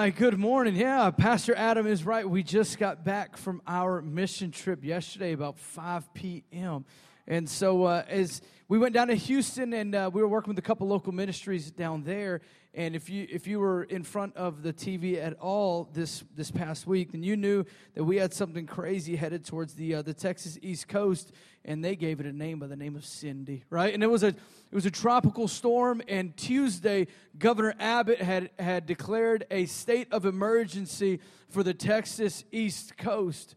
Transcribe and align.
right, 0.00 0.16
good 0.16 0.38
morning. 0.38 0.76
Yeah, 0.76 1.10
Pastor 1.10 1.54
Adam 1.54 1.86
is 1.86 2.06
right. 2.06 2.26
We 2.26 2.42
just 2.42 2.78
got 2.78 3.04
back 3.04 3.36
from 3.36 3.60
our 3.66 4.00
mission 4.00 4.50
trip 4.50 4.82
yesterday 4.82 5.32
about 5.32 5.58
5 5.58 6.14
p.m. 6.14 6.86
And 7.30 7.48
so, 7.48 7.84
uh, 7.84 8.02
as 8.08 8.42
we 8.66 8.76
went 8.76 8.92
down 8.92 9.06
to 9.06 9.14
Houston, 9.14 9.72
and 9.72 9.94
uh, 9.94 10.10
we 10.12 10.20
were 10.20 10.26
working 10.26 10.48
with 10.48 10.58
a 10.58 10.66
couple 10.66 10.88
local 10.88 11.12
ministries 11.12 11.70
down 11.70 12.02
there. 12.02 12.40
And 12.74 12.96
if 12.96 13.08
you 13.08 13.24
if 13.30 13.46
you 13.46 13.60
were 13.60 13.84
in 13.84 14.02
front 14.02 14.36
of 14.36 14.64
the 14.64 14.72
TV 14.72 15.16
at 15.16 15.34
all 15.34 15.88
this 15.92 16.24
this 16.34 16.50
past 16.50 16.88
week, 16.88 17.12
then 17.12 17.22
you 17.22 17.36
knew 17.36 17.64
that 17.94 18.02
we 18.02 18.16
had 18.16 18.34
something 18.34 18.66
crazy 18.66 19.14
headed 19.14 19.44
towards 19.44 19.74
the 19.74 19.94
uh, 19.94 20.02
the 20.02 20.12
Texas 20.12 20.58
East 20.60 20.88
Coast, 20.88 21.30
and 21.64 21.84
they 21.84 21.94
gave 21.94 22.18
it 22.18 22.26
a 22.26 22.32
name 22.32 22.58
by 22.58 22.66
the 22.66 22.74
name 22.74 22.96
of 22.96 23.04
Cindy, 23.04 23.62
right? 23.70 23.94
And 23.94 24.02
it 24.02 24.10
was 24.10 24.24
a 24.24 24.28
it 24.28 24.74
was 24.74 24.86
a 24.86 24.90
tropical 24.90 25.46
storm. 25.46 26.02
And 26.08 26.36
Tuesday, 26.36 27.06
Governor 27.38 27.76
Abbott 27.78 28.20
had 28.20 28.50
had 28.58 28.86
declared 28.86 29.46
a 29.52 29.66
state 29.66 30.12
of 30.12 30.26
emergency 30.26 31.20
for 31.48 31.62
the 31.62 31.74
Texas 31.74 32.42
East 32.50 32.96
Coast. 32.96 33.54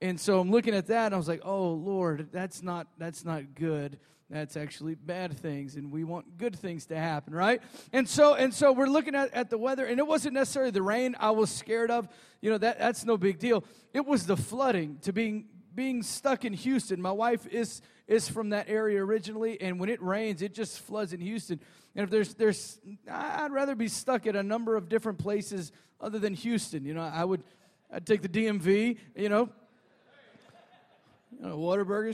And 0.00 0.20
so 0.20 0.40
I'm 0.40 0.50
looking 0.50 0.74
at 0.74 0.88
that, 0.88 1.06
and 1.06 1.14
I 1.14 1.18
was 1.18 1.28
like, 1.28 1.42
"Oh 1.44 1.72
Lord, 1.72 2.28
that's 2.32 2.62
not 2.62 2.86
that's 2.98 3.24
not 3.24 3.54
good." 3.54 3.98
that's 4.28 4.56
actually 4.56 4.94
bad 4.94 5.38
things 5.38 5.76
and 5.76 5.92
we 5.92 6.02
want 6.02 6.36
good 6.36 6.56
things 6.56 6.86
to 6.86 6.96
happen 6.96 7.34
right? 7.34 7.62
And 7.92 8.08
so 8.08 8.34
and 8.34 8.52
so 8.52 8.72
we're 8.72 8.88
looking 8.88 9.14
at, 9.14 9.32
at 9.32 9.50
the 9.50 9.58
weather 9.58 9.86
and 9.86 9.98
it 9.98 10.06
wasn't 10.06 10.34
necessarily 10.34 10.72
the 10.72 10.82
rain 10.82 11.14
i 11.20 11.30
was 11.30 11.50
scared 11.50 11.90
of. 11.90 12.08
You 12.40 12.50
know 12.50 12.58
that 12.58 12.78
that's 12.78 13.04
no 13.04 13.16
big 13.16 13.38
deal. 13.38 13.64
It 13.92 14.04
was 14.06 14.26
the 14.26 14.36
flooding 14.36 14.98
to 15.02 15.12
being 15.12 15.46
being 15.74 16.02
stuck 16.02 16.44
in 16.44 16.52
houston. 16.52 17.00
My 17.00 17.12
wife 17.12 17.46
is 17.46 17.82
is 18.08 18.28
from 18.28 18.50
that 18.50 18.68
area 18.68 19.04
originally 19.04 19.60
and 19.60 19.78
when 19.78 19.88
it 19.88 20.02
rains 20.02 20.42
it 20.42 20.54
just 20.54 20.80
floods 20.80 21.12
in 21.12 21.20
houston. 21.20 21.60
And 21.94 22.04
if 22.04 22.10
there's 22.10 22.34
there's 22.34 22.80
i'd 23.10 23.52
rather 23.52 23.76
be 23.76 23.88
stuck 23.88 24.26
at 24.26 24.34
a 24.34 24.42
number 24.42 24.76
of 24.76 24.88
different 24.88 25.18
places 25.18 25.70
other 26.00 26.18
than 26.18 26.34
houston. 26.34 26.84
You 26.84 26.94
know 26.94 27.02
i 27.02 27.24
would 27.24 27.44
i'd 27.92 28.06
take 28.06 28.22
the 28.22 28.28
dmv 28.28 28.98
you 29.14 29.28
know 29.28 29.50
you 31.38 31.46
know, 31.46 31.56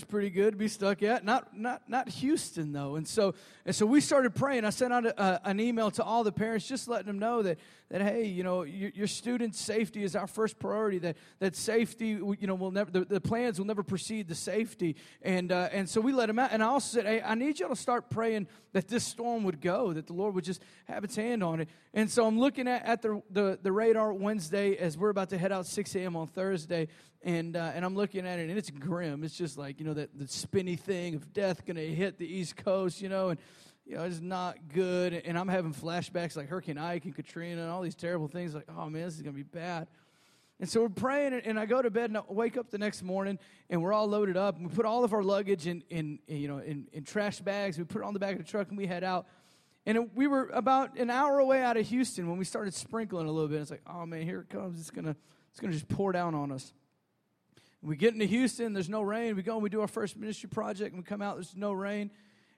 pretty 0.08 0.30
good 0.30 0.52
to 0.52 0.56
be 0.56 0.68
stuck 0.68 1.02
at. 1.02 1.24
Not, 1.24 1.56
not, 1.56 1.88
not 1.88 2.08
Houston 2.08 2.72
though. 2.72 2.96
And 2.96 3.06
so, 3.06 3.34
and 3.64 3.74
so 3.74 3.86
we 3.86 4.00
started 4.00 4.34
praying. 4.34 4.64
I 4.64 4.70
sent 4.70 4.92
out 4.92 5.06
a, 5.06 5.40
an 5.44 5.60
email 5.60 5.90
to 5.92 6.04
all 6.04 6.24
the 6.24 6.32
parents, 6.32 6.66
just 6.66 6.88
letting 6.88 7.06
them 7.06 7.18
know 7.18 7.42
that, 7.42 7.58
that 7.92 8.00
hey, 8.00 8.24
you 8.24 8.42
know, 8.42 8.62
your, 8.62 8.90
your 8.94 9.06
students' 9.06 9.60
safety 9.60 10.02
is 10.02 10.16
our 10.16 10.26
first 10.26 10.58
priority. 10.58 10.98
That 10.98 11.16
that 11.40 11.54
safety, 11.54 12.06
you 12.08 12.46
know, 12.46 12.54
will 12.54 12.70
never 12.70 12.90
the, 12.90 13.04
the 13.04 13.20
plans 13.20 13.58
will 13.58 13.66
never 13.66 13.82
precede 13.82 14.28
the 14.28 14.34
safety. 14.34 14.96
And 15.20 15.52
uh, 15.52 15.68
and 15.72 15.86
so 15.86 16.00
we 16.00 16.14
let 16.14 16.26
them 16.26 16.38
out. 16.38 16.52
And 16.52 16.62
I 16.62 16.66
also 16.66 16.96
said, 16.96 17.06
hey, 17.06 17.20
I 17.22 17.34
need 17.34 17.60
y'all 17.60 17.68
to 17.68 17.76
start 17.76 18.08
praying 18.08 18.48
that 18.72 18.88
this 18.88 19.04
storm 19.04 19.44
would 19.44 19.60
go, 19.60 19.92
that 19.92 20.06
the 20.06 20.14
Lord 20.14 20.34
would 20.34 20.44
just 20.44 20.62
have 20.86 21.04
its 21.04 21.16
hand 21.16 21.44
on 21.44 21.60
it. 21.60 21.68
And 21.92 22.10
so 22.10 22.26
I'm 22.26 22.38
looking 22.38 22.66
at, 22.66 22.82
at 22.86 23.02
the, 23.02 23.22
the 23.30 23.58
the 23.62 23.70
radar 23.70 24.14
Wednesday 24.14 24.74
as 24.76 24.96
we're 24.96 25.10
about 25.10 25.28
to 25.28 25.38
head 25.38 25.52
out 25.52 25.66
6 25.66 25.94
a.m. 25.94 26.16
on 26.16 26.28
Thursday, 26.28 26.88
and 27.22 27.54
uh, 27.54 27.72
and 27.74 27.84
I'm 27.84 27.94
looking 27.94 28.26
at 28.26 28.38
it, 28.38 28.48
and 28.48 28.56
it's 28.56 28.70
grim. 28.70 29.22
It's 29.22 29.36
just 29.36 29.58
like 29.58 29.78
you 29.78 29.84
know 29.84 29.94
that 29.94 30.18
the 30.18 30.26
spinny 30.28 30.76
thing 30.76 31.14
of 31.14 31.34
death 31.34 31.62
to 31.66 31.74
hit 31.74 32.16
the 32.16 32.26
East 32.26 32.56
Coast, 32.56 33.02
you 33.02 33.10
know, 33.10 33.28
and 33.28 33.40
you 33.86 33.96
know 33.96 34.04
it's 34.04 34.20
not 34.20 34.56
good. 34.72 35.12
And 35.12 35.38
I'm 35.38 35.48
having 35.48 35.74
flashbacks 35.74 36.36
like 36.36 36.48
Hurricane 36.48 36.78
Ike 36.78 37.04
and 37.04 37.14
Katrina 37.14 37.62
and 37.62 37.70
all 37.70 37.82
these 37.82 37.94
terrible 37.94 38.28
things. 38.28 38.54
Like, 38.54 38.68
oh 38.68 38.88
man, 38.88 39.04
this 39.04 39.14
is 39.14 39.22
going 39.22 39.34
to 39.34 39.36
be 39.36 39.42
bad. 39.42 39.88
And 40.60 40.70
so 40.70 40.82
we're 40.82 40.90
praying, 40.90 41.34
and 41.44 41.58
I 41.58 41.66
go 41.66 41.82
to 41.82 41.90
bed 41.90 42.10
and 42.10 42.18
I 42.18 42.22
wake 42.28 42.56
up 42.56 42.70
the 42.70 42.78
next 42.78 43.02
morning, 43.02 43.38
and 43.68 43.82
we're 43.82 43.92
all 43.92 44.06
loaded 44.06 44.36
up. 44.36 44.56
And 44.56 44.68
we 44.68 44.72
put 44.72 44.86
all 44.86 45.02
of 45.02 45.12
our 45.12 45.22
luggage 45.24 45.66
in, 45.66 45.82
in 45.90 46.20
you 46.28 46.46
know, 46.46 46.58
in, 46.58 46.86
in 46.92 47.02
trash 47.02 47.40
bags. 47.40 47.78
We 47.78 47.84
put 47.84 48.02
it 48.02 48.04
on 48.04 48.12
the 48.12 48.20
back 48.20 48.32
of 48.32 48.38
the 48.38 48.44
truck, 48.44 48.68
and 48.68 48.78
we 48.78 48.86
head 48.86 49.02
out. 49.02 49.26
And 49.84 50.10
we 50.14 50.28
were 50.28 50.48
about 50.52 50.96
an 50.98 51.10
hour 51.10 51.40
away 51.40 51.62
out 51.62 51.76
of 51.76 51.88
Houston 51.88 52.28
when 52.28 52.38
we 52.38 52.44
started 52.44 52.74
sprinkling 52.74 53.26
a 53.26 53.32
little 53.32 53.48
bit. 53.48 53.60
It's 53.60 53.72
like, 53.72 53.82
oh 53.86 54.06
man, 54.06 54.22
here 54.22 54.40
it 54.40 54.50
comes. 54.50 54.78
It's 54.78 54.92
gonna, 54.92 55.16
it's 55.50 55.58
gonna 55.58 55.72
just 55.72 55.88
pour 55.88 56.12
down 56.12 56.36
on 56.36 56.52
us. 56.52 56.72
We 57.82 57.96
get 57.96 58.14
into 58.14 58.26
Houston, 58.26 58.74
there's 58.74 58.88
no 58.88 59.02
rain. 59.02 59.34
We 59.34 59.42
go 59.42 59.54
and 59.54 59.62
we 59.64 59.68
do 59.68 59.80
our 59.80 59.88
first 59.88 60.16
ministry 60.16 60.48
project, 60.48 60.94
and 60.94 61.02
we 61.02 61.04
come 61.04 61.20
out, 61.20 61.34
there's 61.34 61.56
no 61.56 61.72
rain. 61.72 62.12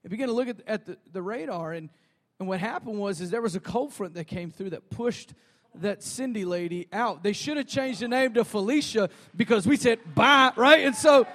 And 0.05 0.11
begin 0.11 0.29
to 0.29 0.35
look 0.35 0.49
at, 0.49 0.59
at 0.67 0.87
the, 0.87 0.99
the 1.13 1.23
radar, 1.23 1.73
and, 1.73 1.91
and 2.39 2.47
what 2.47 2.61
happened 2.61 2.99
was 2.99 3.21
is 3.21 3.31
there 3.31 3.43
was 3.43 3.57
a 3.57 3.61
cold 3.61 3.93
front 3.93 4.15
that 4.15 4.27
came 4.27 4.51
through 4.51 4.71
that 4.71 4.91
pushed 4.91 5.35
that 5.77 6.03
Cindy 6.03 6.45
lady 6.45 6.87
out. 6.93 7.23
They 7.23 7.33
should 7.33 7.57
have 7.57 7.67
changed 7.67 8.01
the 8.01 8.09
name 8.09 8.35
to 8.35 8.45
Felicia 8.45 9.09
because 9.35 9.67
we 9.67 9.77
said 9.77 9.99
bye, 10.15 10.53
right? 10.57 10.85
And 10.85 10.95
so 10.95 11.27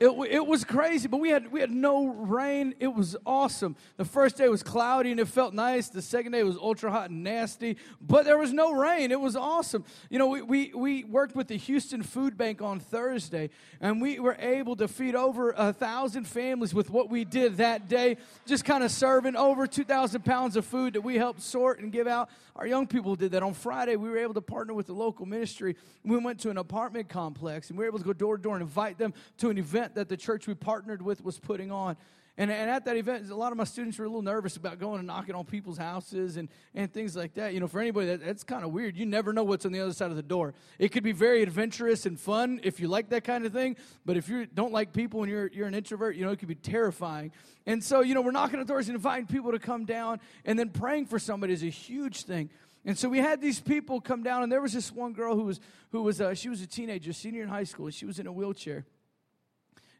it, 0.00 0.08
it 0.08 0.44
was 0.44 0.64
crazy, 0.64 1.06
but 1.06 1.18
we 1.18 1.30
had, 1.30 1.52
we 1.52 1.60
had 1.60 1.70
no 1.70 2.08
rain. 2.08 2.74
It 2.80 2.88
was 2.88 3.16
awesome. 3.24 3.76
The 3.96 4.04
first 4.04 4.36
day 4.36 4.48
was 4.48 4.62
cloudy 4.62 5.12
and 5.12 5.20
it 5.20 5.28
felt 5.28 5.54
nice. 5.54 5.88
The 5.88 6.02
second 6.02 6.32
day 6.32 6.42
was 6.42 6.56
ultra 6.56 6.90
hot 6.90 7.10
and 7.10 7.22
nasty, 7.22 7.76
but 8.00 8.24
there 8.24 8.36
was 8.36 8.52
no 8.52 8.72
rain. 8.72 9.12
It 9.12 9.20
was 9.20 9.36
awesome. 9.36 9.84
You 10.10 10.18
know, 10.18 10.26
we, 10.26 10.42
we, 10.42 10.72
we 10.74 11.04
worked 11.04 11.36
with 11.36 11.46
the 11.46 11.56
Houston 11.56 12.02
Food 12.02 12.36
Bank 12.36 12.60
on 12.60 12.80
Thursday, 12.80 13.50
and 13.80 14.02
we 14.02 14.18
were 14.18 14.36
able 14.40 14.74
to 14.76 14.88
feed 14.88 15.14
over 15.14 15.52
a 15.56 15.72
thousand 15.72 16.26
families 16.26 16.74
with 16.74 16.90
what 16.90 17.08
we 17.08 17.24
did 17.24 17.58
that 17.58 17.88
day, 17.88 18.16
just 18.46 18.64
kind 18.64 18.82
of 18.82 18.90
serving 18.90 19.36
over 19.36 19.64
2,000 19.68 20.24
pounds 20.24 20.56
of 20.56 20.66
food 20.66 20.94
that 20.94 21.02
we 21.02 21.16
helped 21.18 21.40
sort 21.40 21.78
and 21.78 21.92
give 21.92 22.08
out. 22.08 22.30
Our 22.56 22.66
young 22.66 22.86
people 22.86 23.16
did 23.16 23.32
that. 23.32 23.42
On 23.42 23.52
Friday, 23.52 23.96
we 23.96 24.08
were 24.08 24.18
able 24.18 24.34
to 24.34 24.40
partner 24.40 24.74
with 24.74 24.86
the 24.86 24.92
local 24.92 25.26
ministry. 25.26 25.76
We 26.04 26.16
went 26.18 26.40
to 26.40 26.50
an 26.50 26.58
apartment 26.58 27.08
complex, 27.08 27.68
and 27.68 27.78
we 27.78 27.84
were 27.84 27.88
able 27.88 27.98
to 27.98 28.04
go 28.04 28.12
door 28.12 28.36
to 28.36 28.42
door 28.42 28.54
and 28.54 28.62
invite 28.62 28.96
them 28.96 29.12
to 29.38 29.50
an 29.50 29.58
event 29.58 29.83
event 29.84 29.94
that 29.96 30.08
the 30.08 30.16
church 30.16 30.46
we 30.46 30.54
partnered 30.54 31.02
with 31.02 31.22
was 31.22 31.38
putting 31.38 31.70
on. 31.70 31.96
And, 32.36 32.50
and 32.50 32.68
at 32.68 32.84
that 32.86 32.96
event, 32.96 33.30
a 33.30 33.36
lot 33.36 33.52
of 33.52 33.58
my 33.58 33.62
students 33.62 33.96
were 33.96 34.06
a 34.06 34.08
little 34.08 34.22
nervous 34.22 34.56
about 34.56 34.80
going 34.80 34.98
and 34.98 35.06
knocking 35.06 35.36
on 35.36 35.44
people's 35.44 35.78
houses 35.78 36.36
and, 36.36 36.48
and 36.74 36.92
things 36.92 37.14
like 37.14 37.34
that. 37.34 37.54
You 37.54 37.60
know, 37.60 37.68
for 37.68 37.80
anybody, 37.80 38.08
that, 38.08 38.24
that's 38.24 38.42
kind 38.42 38.64
of 38.64 38.72
weird. 38.72 38.96
You 38.96 39.06
never 39.06 39.32
know 39.32 39.44
what's 39.44 39.64
on 39.64 39.70
the 39.70 39.78
other 39.78 39.92
side 39.92 40.10
of 40.10 40.16
the 40.16 40.22
door. 40.22 40.52
It 40.80 40.88
could 40.88 41.04
be 41.04 41.12
very 41.12 41.44
adventurous 41.44 42.06
and 42.06 42.18
fun 42.18 42.58
if 42.64 42.80
you 42.80 42.88
like 42.88 43.10
that 43.10 43.22
kind 43.22 43.46
of 43.46 43.52
thing. 43.52 43.76
But 44.04 44.16
if 44.16 44.28
you 44.28 44.46
don't 44.46 44.72
like 44.72 44.92
people 44.92 45.22
and 45.22 45.30
you're, 45.30 45.46
you're 45.52 45.68
an 45.68 45.74
introvert, 45.74 46.16
you 46.16 46.24
know, 46.24 46.32
it 46.32 46.40
could 46.40 46.48
be 46.48 46.56
terrifying. 46.56 47.30
And 47.66 47.84
so, 47.84 48.00
you 48.00 48.14
know, 48.14 48.22
we're 48.22 48.32
knocking 48.32 48.58
on 48.58 48.66
doors 48.66 48.88
and 48.88 48.96
inviting 48.96 49.26
people 49.26 49.52
to 49.52 49.60
come 49.60 49.84
down. 49.84 50.18
And 50.44 50.58
then 50.58 50.70
praying 50.70 51.06
for 51.06 51.20
somebody 51.20 51.52
is 51.52 51.62
a 51.62 51.66
huge 51.66 52.24
thing. 52.24 52.50
And 52.84 52.98
so 52.98 53.08
we 53.08 53.18
had 53.18 53.40
these 53.40 53.60
people 53.60 54.00
come 54.00 54.22
down, 54.22 54.42
and 54.42 54.52
there 54.52 54.60
was 54.60 54.74
this 54.74 54.92
one 54.92 55.14
girl 55.14 55.36
who 55.36 55.44
was, 55.44 55.58
who 55.90 56.02
was 56.02 56.20
uh, 56.20 56.34
she 56.34 56.50
was 56.50 56.60
a 56.60 56.66
teenager, 56.66 57.14
senior 57.14 57.42
in 57.42 57.48
high 57.48 57.64
school, 57.64 57.86
and 57.86 57.94
she 57.94 58.04
was 58.04 58.18
in 58.18 58.26
a 58.26 58.32
wheelchair. 58.32 58.84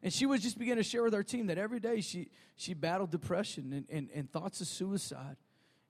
And 0.05 0.13
she 0.13 0.27
was 0.27 0.43
just 0.43 0.59
beginning 0.59 0.85
to 0.85 0.89
share 0.89 1.03
with 1.03 1.15
our 1.15 1.23
team 1.23 1.47
that 1.47 1.57
every 1.57 1.81
day 1.81 2.03
she, 2.03 2.29
she 2.57 2.75
battled 2.75 3.11
depression 3.11 3.73
and, 3.73 3.87
and, 3.89 4.11
and 4.15 4.31
thoughts 4.31 4.61
of 4.61 4.67
suicide. 4.67 5.37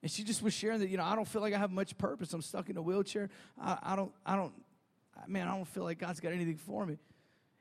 And 0.03 0.11
she 0.11 0.23
just 0.23 0.41
was 0.41 0.55
sharing 0.55 0.79
that, 0.79 0.89
you 0.89 0.97
know, 0.97 1.03
I 1.03 1.17
don't 1.17 1.27
feel 1.27 1.43
like 1.43 1.53
I 1.53 1.59
have 1.59 1.73
much 1.73 1.99
purpose. 1.99 2.33
I'm 2.33 2.41
stuck 2.41 2.71
in 2.71 2.77
a 2.77 2.83
wheelchair. 2.83 3.29
I, 3.61 3.77
I 3.83 3.97
don't, 3.97 4.13
I 4.25 4.37
don't, 4.37 4.53
man, 5.27 5.49
I 5.49 5.57
don't 5.57 5.67
feel 5.67 5.83
like 5.83 5.99
God's 5.99 6.21
got 6.21 6.33
anything 6.33 6.59
for 6.59 6.87
me. 6.87 6.97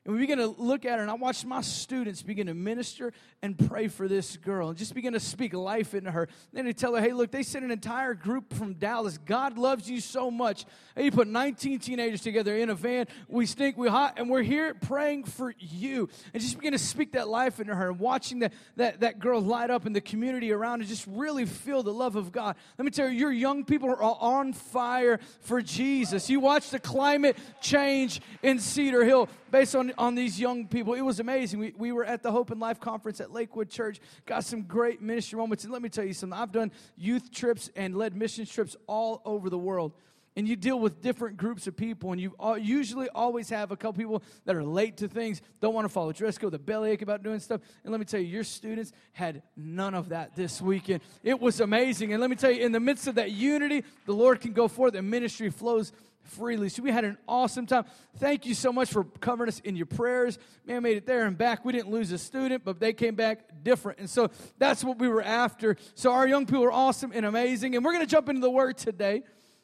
And 0.06 0.14
we 0.14 0.19
begin 0.19 0.38
to 0.40 0.47
look 0.47 0.84
at 0.84 0.97
her, 0.97 1.02
and 1.02 1.09
I 1.09 1.14
watched 1.14 1.46
my 1.46 1.62
students 1.62 2.22
begin 2.22 2.47
to 2.47 2.53
minister 2.53 3.14
and 3.41 3.58
pray 3.69 3.88
for 3.88 4.09
this 4.09 4.36
girl 4.36 4.68
and 4.68 4.78
just 4.78 4.94
begin 4.94 5.14
to 5.14 5.19
speak 5.19 5.53
life 5.53 5.94
into 5.94 6.12
her. 6.12 6.28
Then 6.52 6.66
they 6.66 6.74
tell 6.74 6.94
her, 6.94 7.02
hey, 7.02 7.14
look, 7.14 7.31
they 7.31 7.41
sent 7.41 7.64
an 7.64 7.72
entire 7.72 8.14
group 8.14 8.53
from 8.53 8.74
Dallas. 8.74 9.18
God 9.18 9.58
loves 9.58 9.90
you 9.90 10.02
so 10.02 10.30
much. 10.30 10.66
Hey, 10.94 11.06
you 11.06 11.12
put 11.12 11.30
19 11.30 11.80
teenagers 11.80 12.19
together 12.19 12.53
in 12.58 12.69
a 12.69 12.75
van. 12.75 13.08
We 13.30 13.46
stink, 13.46 13.78
we 13.78 13.88
hot, 13.88 14.16
and 14.18 14.30
we're 14.30 14.44
here 14.44 14.74
praying 14.74 15.24
for 15.24 15.56
you. 15.58 16.09
And 16.34 16.44
just 16.44 16.58
begin 16.58 16.74
to 16.74 16.80
speak 16.80 17.14
that 17.14 17.30
life 17.30 17.62
into 17.62 17.74
her 17.74 17.90
and 17.90 17.97
watching 17.97 18.40
that, 18.40 18.52
that, 18.75 19.00
that 19.00 19.20
girl 19.20 19.41
light 19.41 19.70
up 19.70 19.85
in 19.85 19.94
the 19.94 20.02
community 20.02 20.52
around 20.52 20.81
and 20.81 20.90
just 20.90 21.08
really 21.08 21.46
feel 21.46 21.81
the 21.81 21.94
love 21.94 22.18
of 22.18 22.34
God. 22.34 22.58
Let 22.78 22.84
me 22.84 22.91
tell 22.91 23.08
you, 23.08 23.18
your 23.18 23.31
young 23.31 23.64
people 23.64 23.90
are 23.90 24.03
on 24.03 24.52
fire 24.52 25.22
for 25.40 25.62
Jesus. 25.62 26.30
You 26.30 26.41
watch 26.41 26.72
the 26.72 26.80
climate 26.80 27.38
change 27.62 28.20
in 28.41 28.59
Cedar 28.59 29.06
Hill 29.06 29.30
based 29.53 29.75
on, 29.75 29.94
on 30.00 30.16
these 30.16 30.40
young 30.40 30.68
people. 30.68 30.96
It 30.96 31.02
was 31.02 31.19
amazing. 31.19 31.59
We, 31.59 31.74
we 31.78 31.91
were 31.91 32.03
at 32.03 32.24
the 32.24 32.31
Hope 32.31 32.50
and 32.50 32.59
Life 32.59 32.80
Conference 32.80 33.22
at 33.22 33.31
Lakewood 33.31 33.69
Church, 33.69 34.00
got 34.25 34.44
some 34.44 34.64
great 34.64 35.00
ministry 35.00 35.38
moments. 35.38 35.64
And 35.64 35.72
let 35.72 35.84
me 35.84 35.90
tell 35.90 36.03
you 36.03 36.14
something 36.16 36.38
I've 36.38 36.52
done 36.52 36.72
youth 36.97 37.31
trips 37.31 37.69
and 37.75 37.96
led 37.96 38.16
mission 38.16 38.47
trips 38.47 38.75
all 38.88 39.22
over 39.25 39.52
the 39.52 39.58
world. 39.58 39.94
And 40.35 40.47
you 40.47 40.55
deal 40.55 40.79
with 40.79 41.03
different 41.03 41.38
groups 41.38 41.67
of 41.67 41.78
people, 41.78 42.11
and 42.11 42.20
you 42.20 42.34
usually 42.59 43.08
always 43.09 43.47
have 43.52 43.70
a 43.70 43.78
couple 43.78 44.02
people 44.02 44.23
that 44.46 44.55
are 44.55 44.64
late 44.64 44.97
to 44.97 45.08
things, 45.08 45.44
don't 45.61 45.76
want 45.76 45.85
to 45.85 45.90
follow 45.90 46.11
dress 46.11 46.40
code, 46.40 46.52
the 46.52 46.58
bellyache 46.58 47.03
about 47.03 47.22
doing 47.22 47.40
stuff. 47.40 47.61
And 47.84 47.91
let 47.91 47.99
me 47.99 48.06
tell 48.06 48.20
you, 48.20 48.26
your 48.26 48.44
students 48.44 48.91
had 49.11 49.44
none 49.56 49.94
of 49.94 50.09
that 50.09 50.35
this 50.35 50.59
weekend. 50.59 51.02
It 51.22 51.40
was 51.40 51.59
amazing. 51.59 52.11
And 52.14 52.22
let 52.22 52.32
me 52.32 52.35
tell 52.35 52.49
you, 52.49 52.66
in 52.66 52.72
the 52.72 52.79
midst 52.79 53.06
of 53.06 53.14
that 53.16 53.29
unity, 53.29 53.84
the 54.08 54.14
Lord 54.14 54.41
can 54.41 54.53
go 54.53 54.67
forth 54.67 54.96
and 54.96 55.08
ministry 55.08 55.52
flows 55.52 55.91
freely. 56.23 56.70
So 56.70 56.84
we 56.84 56.91
had 56.91 57.03
an 57.03 57.17
awesome 57.28 57.66
time. 57.66 57.85
Thank 58.17 58.46
you 58.46 58.53
so 58.53 58.72
much 58.72 58.91
for 58.91 59.03
covering 59.03 59.49
us 59.49 59.59
in 59.59 59.75
your 59.75 59.85
prayers. 59.85 60.40
Man, 60.66 60.84
made 60.84 60.97
it 60.97 61.05
there 61.05 61.25
and 61.25 61.37
back. 61.37 61.64
We 61.66 61.73
didn't 61.73 61.91
lose 61.91 62.11
a 62.11 62.17
student, 62.17 62.64
but 62.64 62.79
they 62.79 62.93
came 62.93 63.16
back 63.16 63.64
different. 63.64 63.99
And 63.99 64.09
so 64.09 64.29
that's 64.58 64.84
what 64.84 64.99
we 64.99 65.08
were 65.08 65.22
after. 65.22 65.78
So 65.96 66.11
our 66.11 66.28
young 66.28 66.46
people 66.46 66.64
are 66.64 66.72
awesome 66.72 67.11
and 67.14 67.25
amazing. 67.25 67.75
And 67.75 67.84
we're 67.84 67.93
going 67.93 68.05
to 68.05 68.11
jump 68.11 68.29
into 68.29 68.41
the 68.41 68.52
word 68.52 68.78
today. 68.78 69.23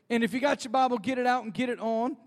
And 0.09 0.23
if 0.23 0.33
you 0.33 0.39
got 0.39 0.63
your 0.63 0.71
Bible, 0.71 0.97
get 0.97 1.17
it 1.17 1.27
out 1.27 1.43
and 1.43 1.53
get 1.53 1.69
it 1.69 1.79
on. 1.79 2.17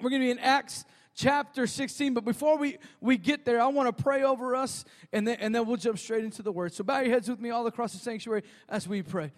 We're 0.00 0.10
going 0.10 0.22
to 0.22 0.26
be 0.26 0.30
in 0.30 0.38
Acts 0.38 0.84
chapter 1.14 1.66
16. 1.66 2.14
But 2.14 2.24
before 2.24 2.58
we, 2.58 2.78
we 3.00 3.16
get 3.16 3.44
there, 3.44 3.60
I 3.60 3.66
want 3.68 3.96
to 3.96 4.02
pray 4.02 4.22
over 4.22 4.56
us 4.56 4.84
and 5.12 5.26
then, 5.26 5.38
and 5.40 5.54
then 5.54 5.66
we'll 5.66 5.76
jump 5.76 5.98
straight 5.98 6.24
into 6.24 6.42
the 6.42 6.52
word. 6.52 6.72
So 6.72 6.84
bow 6.84 7.00
your 7.00 7.10
heads 7.10 7.28
with 7.28 7.40
me 7.40 7.50
all 7.50 7.66
across 7.66 7.92
the 7.92 7.98
sanctuary 7.98 8.42
as 8.68 8.88
we 8.88 9.02
pray. 9.02 9.32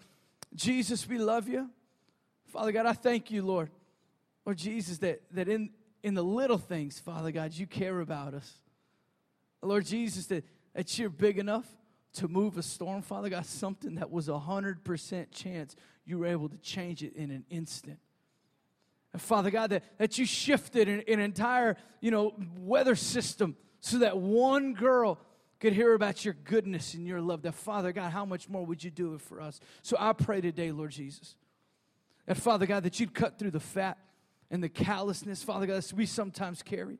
Jesus, 0.55 1.07
we 1.07 1.17
love 1.17 1.47
you. 1.47 1.69
Father 2.47 2.71
God, 2.71 2.85
I 2.85 2.93
thank 2.93 3.31
you, 3.31 3.43
Lord. 3.43 3.69
Lord 4.45 4.57
Jesus, 4.57 4.99
that, 4.99 5.21
that 5.31 5.47
in, 5.47 5.71
in 6.03 6.13
the 6.13 6.23
little 6.23 6.57
things, 6.57 6.99
Father 6.99 7.31
God, 7.31 7.53
you 7.53 7.65
care 7.65 7.99
about 7.99 8.33
us. 8.33 8.51
Lord 9.61 9.85
Jesus, 9.85 10.27
that, 10.27 10.45
that 10.73 10.97
you're 10.99 11.09
big 11.09 11.39
enough 11.39 11.65
to 12.13 12.27
move 12.27 12.57
a 12.57 12.61
storm, 12.61 13.01
Father 13.01 13.29
God, 13.29 13.45
something 13.45 13.95
that 13.95 14.09
was 14.09 14.29
a 14.29 14.33
100% 14.33 15.31
chance, 15.31 15.75
you 16.05 16.19
were 16.19 16.27
able 16.27 16.47
to 16.49 16.57
change 16.57 17.03
it 17.03 17.15
in 17.15 17.31
an 17.31 17.43
instant. 17.49 17.99
And 19.11 19.21
Father 19.21 19.49
God, 19.49 19.71
that, 19.71 19.83
that 19.97 20.17
you 20.17 20.25
shifted 20.25 20.87
an, 20.87 21.03
an 21.07 21.19
entire, 21.19 21.77
you 21.99 22.11
know, 22.11 22.33
weather 22.59 22.95
system 22.95 23.55
so 23.79 23.99
that 23.99 24.17
one 24.17 24.73
girl 24.73 25.19
could 25.59 25.73
hear 25.73 25.93
about 25.93 26.23
your 26.23 26.33
goodness 26.33 26.93
and 26.93 27.07
your 27.07 27.21
love. 27.21 27.41
That, 27.41 27.53
Father 27.53 27.91
God, 27.91 28.11
how 28.11 28.25
much 28.25 28.47
more 28.47 28.65
would 28.65 28.83
you 28.83 28.91
do 28.91 29.15
it 29.15 29.21
for 29.21 29.41
us? 29.41 29.59
So 29.81 29.97
I 29.99 30.13
pray 30.13 30.41
today, 30.41 30.71
Lord 30.71 30.91
Jesus, 30.91 31.35
that, 32.25 32.37
Father 32.37 32.65
God, 32.65 32.83
that 32.83 32.99
you'd 32.99 33.13
cut 33.13 33.39
through 33.39 33.51
the 33.51 33.59
fat 33.59 33.97
and 34.51 34.63
the 34.63 34.69
callousness, 34.69 35.43
Father 35.43 35.65
God, 35.65 35.81
that 35.81 35.93
we 35.93 36.05
sometimes 36.05 36.61
carry. 36.61 36.99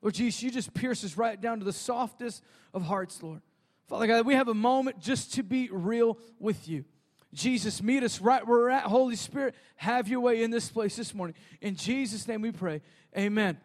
Lord 0.00 0.14
Jesus, 0.14 0.42
you 0.42 0.50
just 0.50 0.72
pierce 0.74 1.04
us 1.04 1.16
right 1.16 1.40
down 1.40 1.58
to 1.58 1.64
the 1.64 1.72
softest 1.72 2.42
of 2.72 2.82
hearts, 2.82 3.22
Lord. 3.22 3.42
Father 3.88 4.06
God, 4.06 4.26
we 4.26 4.34
have 4.34 4.48
a 4.48 4.54
moment 4.54 5.00
just 5.00 5.34
to 5.34 5.42
be 5.42 5.68
real 5.72 6.18
with 6.38 6.68
you. 6.68 6.84
Jesus, 7.34 7.82
meet 7.82 8.02
us 8.02 8.20
right 8.20 8.46
where 8.46 8.58
we're 8.58 8.70
at. 8.70 8.84
Holy 8.84 9.16
Spirit, 9.16 9.54
have 9.76 10.08
your 10.08 10.20
way 10.20 10.42
in 10.42 10.50
this 10.50 10.70
place 10.70 10.96
this 10.96 11.14
morning. 11.14 11.34
In 11.60 11.74
Jesus' 11.74 12.26
name 12.26 12.40
we 12.40 12.52
pray. 12.52 12.80
Amen. 13.16 13.58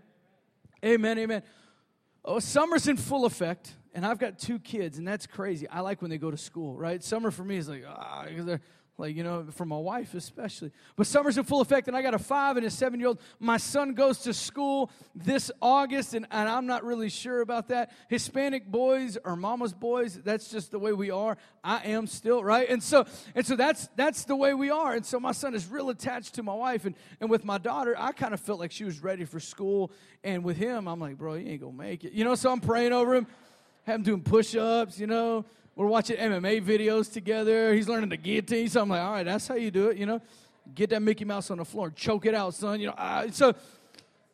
Amen. 0.84 1.20
Amen. 1.20 1.44
Oh, 2.26 2.40
summer's 2.40 2.88
in 2.88 2.98
full 2.98 3.26
effect, 3.26 3.74
and 3.94 4.06
I've 4.06 4.18
got 4.18 4.40
two 4.40 4.60
kids, 4.60 4.98
and 4.98 5.08
that's 5.08 5.28
crazy. 5.28 5.68
I 5.68 5.82
like 5.82 6.02
when 6.02 6.10
they 6.10 6.18
go 6.18 6.32
to 6.32 6.38
school, 6.38 6.76
right? 6.76 7.04
Summer 7.04 7.32
for 7.32 7.44
me 7.44 7.58
is 7.58 7.70
like, 7.70 7.84
ah, 7.88 8.26
like 8.98 9.16
you 9.16 9.24
know 9.24 9.46
for 9.52 9.66
my 9.66 9.78
wife 9.78 10.14
especially. 10.14 10.72
But 10.96 11.08
summer's 11.08 11.38
in 11.38 11.44
full 11.44 11.62
effect 11.62 11.88
and 11.88 11.98
i 11.98 12.02
got 12.02 12.14
a 12.14 12.20
five 12.20 12.58
and 12.58 12.66
a 12.66 12.70
seven 12.70 13.00
year 13.00 13.10
old 13.10 13.20
my 13.40 13.58
son 13.58 13.94
goes 13.94 14.20
to 14.20 14.34
school 14.34 14.92
this 15.16 15.52
august 15.62 16.14
and, 16.14 16.28
and 16.32 16.48
i'm 16.48 16.68
not 16.68 16.84
really 16.84 17.10
sure 17.10 17.42
about 17.42 17.70
that. 17.70 17.92
Hispanic 18.10 18.68
boys 18.68 19.18
are 19.26 19.36
mama's 19.36 19.74
boys 19.74 20.20
that's 20.24 20.50
just 20.50 20.72
the 20.72 20.80
way 20.80 20.94
we 20.94 21.10
are. 21.10 21.38
I 21.64 21.84
am 21.86 22.08
still 22.08 22.44
right? 22.44 22.70
And 22.70 22.84
so 22.84 23.06
and 23.34 23.46
so 23.46 23.56
that's 23.56 23.90
that's 23.96 24.26
the 24.26 24.36
way 24.36 24.54
we 24.54 24.70
are. 24.70 24.94
And 24.94 25.06
so 25.06 25.20
my 25.20 25.32
son 25.32 25.56
is 25.56 25.68
real 25.68 25.90
attached 25.90 26.36
to 26.36 26.44
my 26.44 26.54
wife 26.54 26.86
and 26.86 26.96
and 27.20 27.30
with 27.30 27.46
my 27.46 27.58
daughter 27.58 27.96
i 27.98 28.12
kind 28.12 28.34
of 28.34 28.40
felt 28.40 28.60
like 28.60 28.72
she 28.72 28.84
was 28.84 29.02
ready 29.02 29.26
for 29.26 29.40
school. 29.40 29.92
And 30.24 30.44
with 30.44 30.58
him 30.58 30.88
i'm 30.88 31.00
like 31.00 31.18
bro 31.18 31.34
you 31.34 31.50
ain't 31.50 31.62
gonna 31.62 31.74
make 31.74 32.04
it. 32.04 32.14
You 32.14 32.24
know 32.26 32.36
so 32.36 32.52
i'm 32.52 32.62
praying 32.62 32.94
over 32.94 33.16
him 33.16 33.28
have 33.86 33.96
him 33.96 34.04
doing 34.04 34.22
push-ups 34.22 35.00
you 35.00 35.08
know 35.08 35.46
we're 35.76 35.88
watching 35.88 36.18
MMA 36.18 36.64
videos 36.64 37.12
together. 37.12 37.74
He's 37.74 37.88
learning 37.88 38.10
the 38.10 38.18
guillotine. 38.18 38.70
So 38.70 38.82
I'm 38.82 38.90
like, 38.90 39.02
all 39.02 39.12
right, 39.12 39.24
that's 39.24 39.48
how 39.48 39.56
you 39.56 39.72
do 39.72 39.90
it, 39.90 39.98
you 39.98 40.06
know. 40.06 40.22
Get 40.76 40.92
that 40.92 41.02
Mickey 41.02 41.26
Mouse 41.26 41.52
on 41.52 41.58
the 41.58 41.66
floor, 41.66 41.88
and 41.88 41.96
choke 41.96 42.26
it 42.26 42.34
out, 42.34 42.54
son. 42.54 42.80
You 42.80 42.88
know, 42.88 42.94
uh, 42.94 43.30
so 43.32 43.54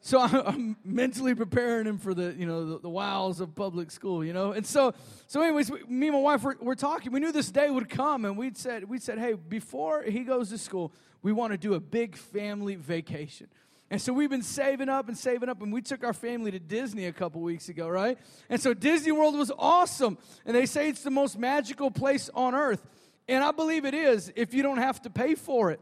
so 0.02 0.20
I'm 0.22 0.78
mentally 0.84 1.36
preparing 1.36 1.88
him 1.88 1.98
for 1.98 2.14
the 2.14 2.36
you 2.38 2.46
know 2.46 2.66
the, 2.66 2.80
the, 2.80 2.90
wows 2.90 3.40
of 3.40 3.56
public 3.56 3.92
school, 3.92 4.24
you 4.24 4.34
know. 4.34 4.52
And 4.52 4.66
so 4.66 4.94
so 5.28 5.42
anyways, 5.42 5.72
me 5.88 6.08
and 6.08 6.16
my 6.16 6.22
wife 6.22 6.44
were, 6.44 6.58
were 6.62 6.76
talking. 6.76 7.12
We 7.12 7.20
knew 7.20 7.32
this 7.32 7.52
day 7.52 7.70
would 7.70 7.90
come, 7.90 8.26
and 8.26 8.38
we'd 8.38 8.58
said 8.58 8.84
we 8.88 9.00
said, 9.00 9.18
hey, 9.18 9.34
before 9.34 10.04
he 10.04 10.20
goes 10.20 10.50
to 10.50 10.58
school, 10.58 10.92
we 11.22 11.32
want 11.32 11.52
to 11.54 11.58
do 11.58 11.74
a 11.74 11.80
big 11.80 12.16
family 12.16 12.76
vacation. 12.76 13.48
And 13.92 14.00
so 14.02 14.14
we've 14.14 14.30
been 14.30 14.44
saving 14.44 14.88
up 14.88 15.08
and 15.08 15.18
saving 15.18 15.50
up, 15.50 15.62
and 15.62 15.74
we 15.74 15.82
took 15.82 16.04
our 16.04 16.14
family 16.14 16.52
to 16.52 16.60
Disney 16.60 17.06
a 17.06 17.12
couple 17.12 17.42
weeks 17.42 17.70
ago, 17.70 17.88
right? 17.88 18.20
And 18.48 18.62
so 18.62 18.74
Disney 18.74 19.12
World 19.12 19.36
was 19.36 19.52
awesome. 19.58 20.18
And 20.46 20.56
they 20.56 20.68
say 20.68 20.90
it's 20.90 21.02
the 21.02 21.10
most 21.10 21.40
magical 21.40 21.90
place 21.90 22.30
on 22.36 22.54
earth. 22.54 22.86
And 23.28 23.44
I 23.44 23.52
believe 23.52 23.86
it 23.86 23.96
is 23.96 24.32
if 24.36 24.54
you 24.54 24.62
don't 24.62 24.78
have 24.78 25.02
to 25.04 25.10
pay 25.10 25.36
for 25.36 25.72
it. 25.72 25.80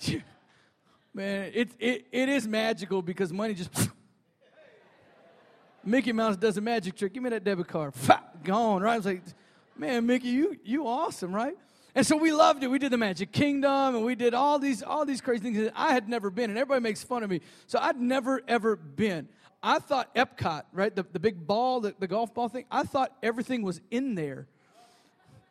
Man, 1.14 1.50
it, 1.54 1.70
it, 1.78 2.06
it 2.12 2.28
is 2.28 2.46
magical 2.46 3.00
because 3.00 3.32
money 3.32 3.54
just. 3.54 3.70
Mickey 5.84 6.12
Mouse 6.12 6.36
does 6.36 6.58
a 6.58 6.60
magic 6.60 6.96
trick. 6.96 7.14
Give 7.14 7.22
me 7.22 7.30
that 7.30 7.44
debit 7.44 7.68
card. 7.68 7.94
Gone, 8.44 8.82
right? 8.82 8.94
I 8.94 8.96
was 8.96 9.06
like, 9.06 9.22
man, 9.76 10.04
Mickey, 10.04 10.28
you, 10.28 10.58
you 10.64 10.86
awesome, 10.86 11.34
right? 11.34 11.56
And 11.96 12.06
so 12.06 12.14
we 12.14 12.30
loved 12.30 12.62
it. 12.62 12.66
We 12.68 12.78
did 12.78 12.92
the 12.92 12.98
Magic 12.98 13.32
Kingdom 13.32 13.96
and 13.96 14.04
we 14.04 14.14
did 14.14 14.34
all 14.34 14.58
these 14.58 14.82
all 14.82 15.06
these 15.06 15.22
crazy 15.22 15.42
things 15.42 15.56
that 15.56 15.72
I 15.74 15.94
had 15.94 16.10
never 16.10 16.28
been. 16.28 16.50
And 16.50 16.58
everybody 16.58 16.82
makes 16.82 17.02
fun 17.02 17.22
of 17.22 17.30
me. 17.30 17.40
So 17.66 17.78
I'd 17.80 17.98
never 17.98 18.42
ever 18.46 18.76
been. 18.76 19.28
I 19.62 19.78
thought 19.78 20.14
Epcot, 20.14 20.64
right, 20.74 20.94
the, 20.94 21.06
the 21.10 21.18
big 21.18 21.46
ball, 21.46 21.80
the, 21.80 21.94
the 21.98 22.06
golf 22.06 22.34
ball 22.34 22.50
thing, 22.50 22.66
I 22.70 22.82
thought 22.82 23.16
everything 23.22 23.62
was 23.62 23.80
in 23.90 24.14
there. 24.14 24.46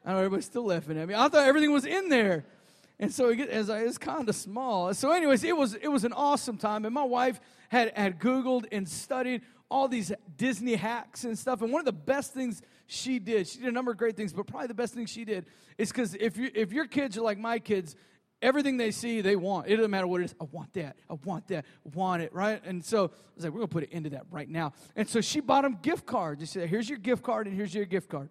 I 0.06 0.12
know 0.12 0.18
everybody's 0.18 0.46
still 0.46 0.66
laughing 0.66 1.00
at 1.00 1.08
me. 1.08 1.16
I 1.16 1.28
thought 1.30 1.48
everything 1.48 1.74
was 1.74 1.86
in 1.86 2.10
there. 2.10 2.46
And 3.00 3.12
so 3.12 3.30
it, 3.30 3.50
as 3.50 3.72
I, 3.72 3.80
it's 3.80 3.98
kind 3.98 4.30
of 4.30 4.36
small. 4.36 4.94
So, 4.94 5.12
anyways, 5.12 5.44
it 5.44 5.58
was 5.58 5.74
it 5.74 5.88
was 5.88 6.04
an 6.04 6.14
awesome 6.14 6.60
time. 6.60 6.86
And 6.86 6.94
my 6.94 7.04
wife 7.04 7.40
had 7.70 7.92
had 7.98 8.20
Googled 8.20 8.66
and 8.72 8.88
studied 8.88 9.42
all 9.68 9.88
these 9.88 10.12
Disney 10.38 10.76
hacks 10.76 11.24
and 11.24 11.38
stuff. 11.38 11.64
And 11.64 11.74
one 11.74 11.80
of 11.80 11.86
the 11.86 11.92
best 11.92 12.36
things 12.36 12.62
she 12.88 13.20
did, 13.20 13.48
she 13.48 13.60
did 13.60 13.68
a 13.68 13.72
number 13.72 13.92
of 13.92 13.98
great 13.98 14.16
things, 14.16 14.34
but 14.34 14.48
probably 14.48 14.68
the 14.68 14.74
best 14.74 14.94
thing 14.94 15.06
she 15.06 15.26
did 15.26 15.46
is 15.78 15.92
because 15.92 16.16
if, 16.16 16.38
you, 16.38 16.50
if 16.54 16.72
your 16.72 16.86
kids 16.86 17.18
are 17.18 17.22
like 17.22 17.38
my 17.38 17.60
kids, 17.60 17.96
everything 18.42 18.78
they 18.78 18.92
see, 18.92 19.22
they 19.22 19.36
want. 19.36 19.68
It 19.68 19.78
doesn't 19.78 19.92
matter 19.92 20.08
what 20.08 20.22
it 20.22 20.26
is. 20.26 20.36
I 20.40 20.46
want 20.52 20.74
that. 20.74 20.98
I 21.10 21.16
want 21.26 21.48
that. 21.48 21.66
I 21.86 21.98
want 21.98 22.22
it, 22.22 22.34
right? 22.34 22.62
And 22.66 22.84
so 22.84 23.06
I 23.06 23.10
was 23.36 23.44
like, 23.44 23.54
we're 23.54 23.60
going 23.60 23.68
to 23.68 23.74
put 23.74 23.84
it 23.84 23.92
into 23.92 24.10
that 24.12 24.26
right 24.30 24.50
now. 24.50 24.74
And 24.96 25.08
so 25.08 25.22
she 25.22 25.40
bought 25.40 25.64
them 25.64 25.80
gift 25.82 26.06
cards. 26.06 26.42
She 26.42 26.48
said, 26.48 26.70
here's 26.70 26.90
your 26.90 27.00
gift 27.00 27.24
card 27.24 27.48
and 27.48 27.56
here's 27.56 27.74
your 27.74 27.86
gift 27.86 28.10
card. 28.10 28.30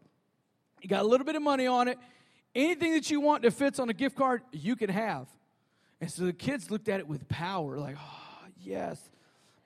You 0.80 0.88
got 0.88 1.02
a 1.02 1.08
little 1.08 1.26
bit 1.26 1.34
of 1.34 1.42
money 1.42 1.66
on 1.66 1.88
it. 1.88 1.98
Anything 2.54 2.92
that 2.92 3.10
you 3.10 3.20
want 3.20 3.42
that 3.42 3.52
fits 3.52 3.78
on 3.78 3.88
a 3.88 3.94
gift 3.94 4.16
card, 4.16 4.42
you 4.52 4.76
can 4.76 4.90
have. 4.90 5.26
And 6.00 6.10
so 6.10 6.24
the 6.24 6.32
kids 6.32 6.70
looked 6.70 6.88
at 6.88 7.00
it 7.00 7.08
with 7.08 7.26
power, 7.28 7.78
like, 7.78 7.96
oh, 7.98 8.48
yes. 8.60 9.00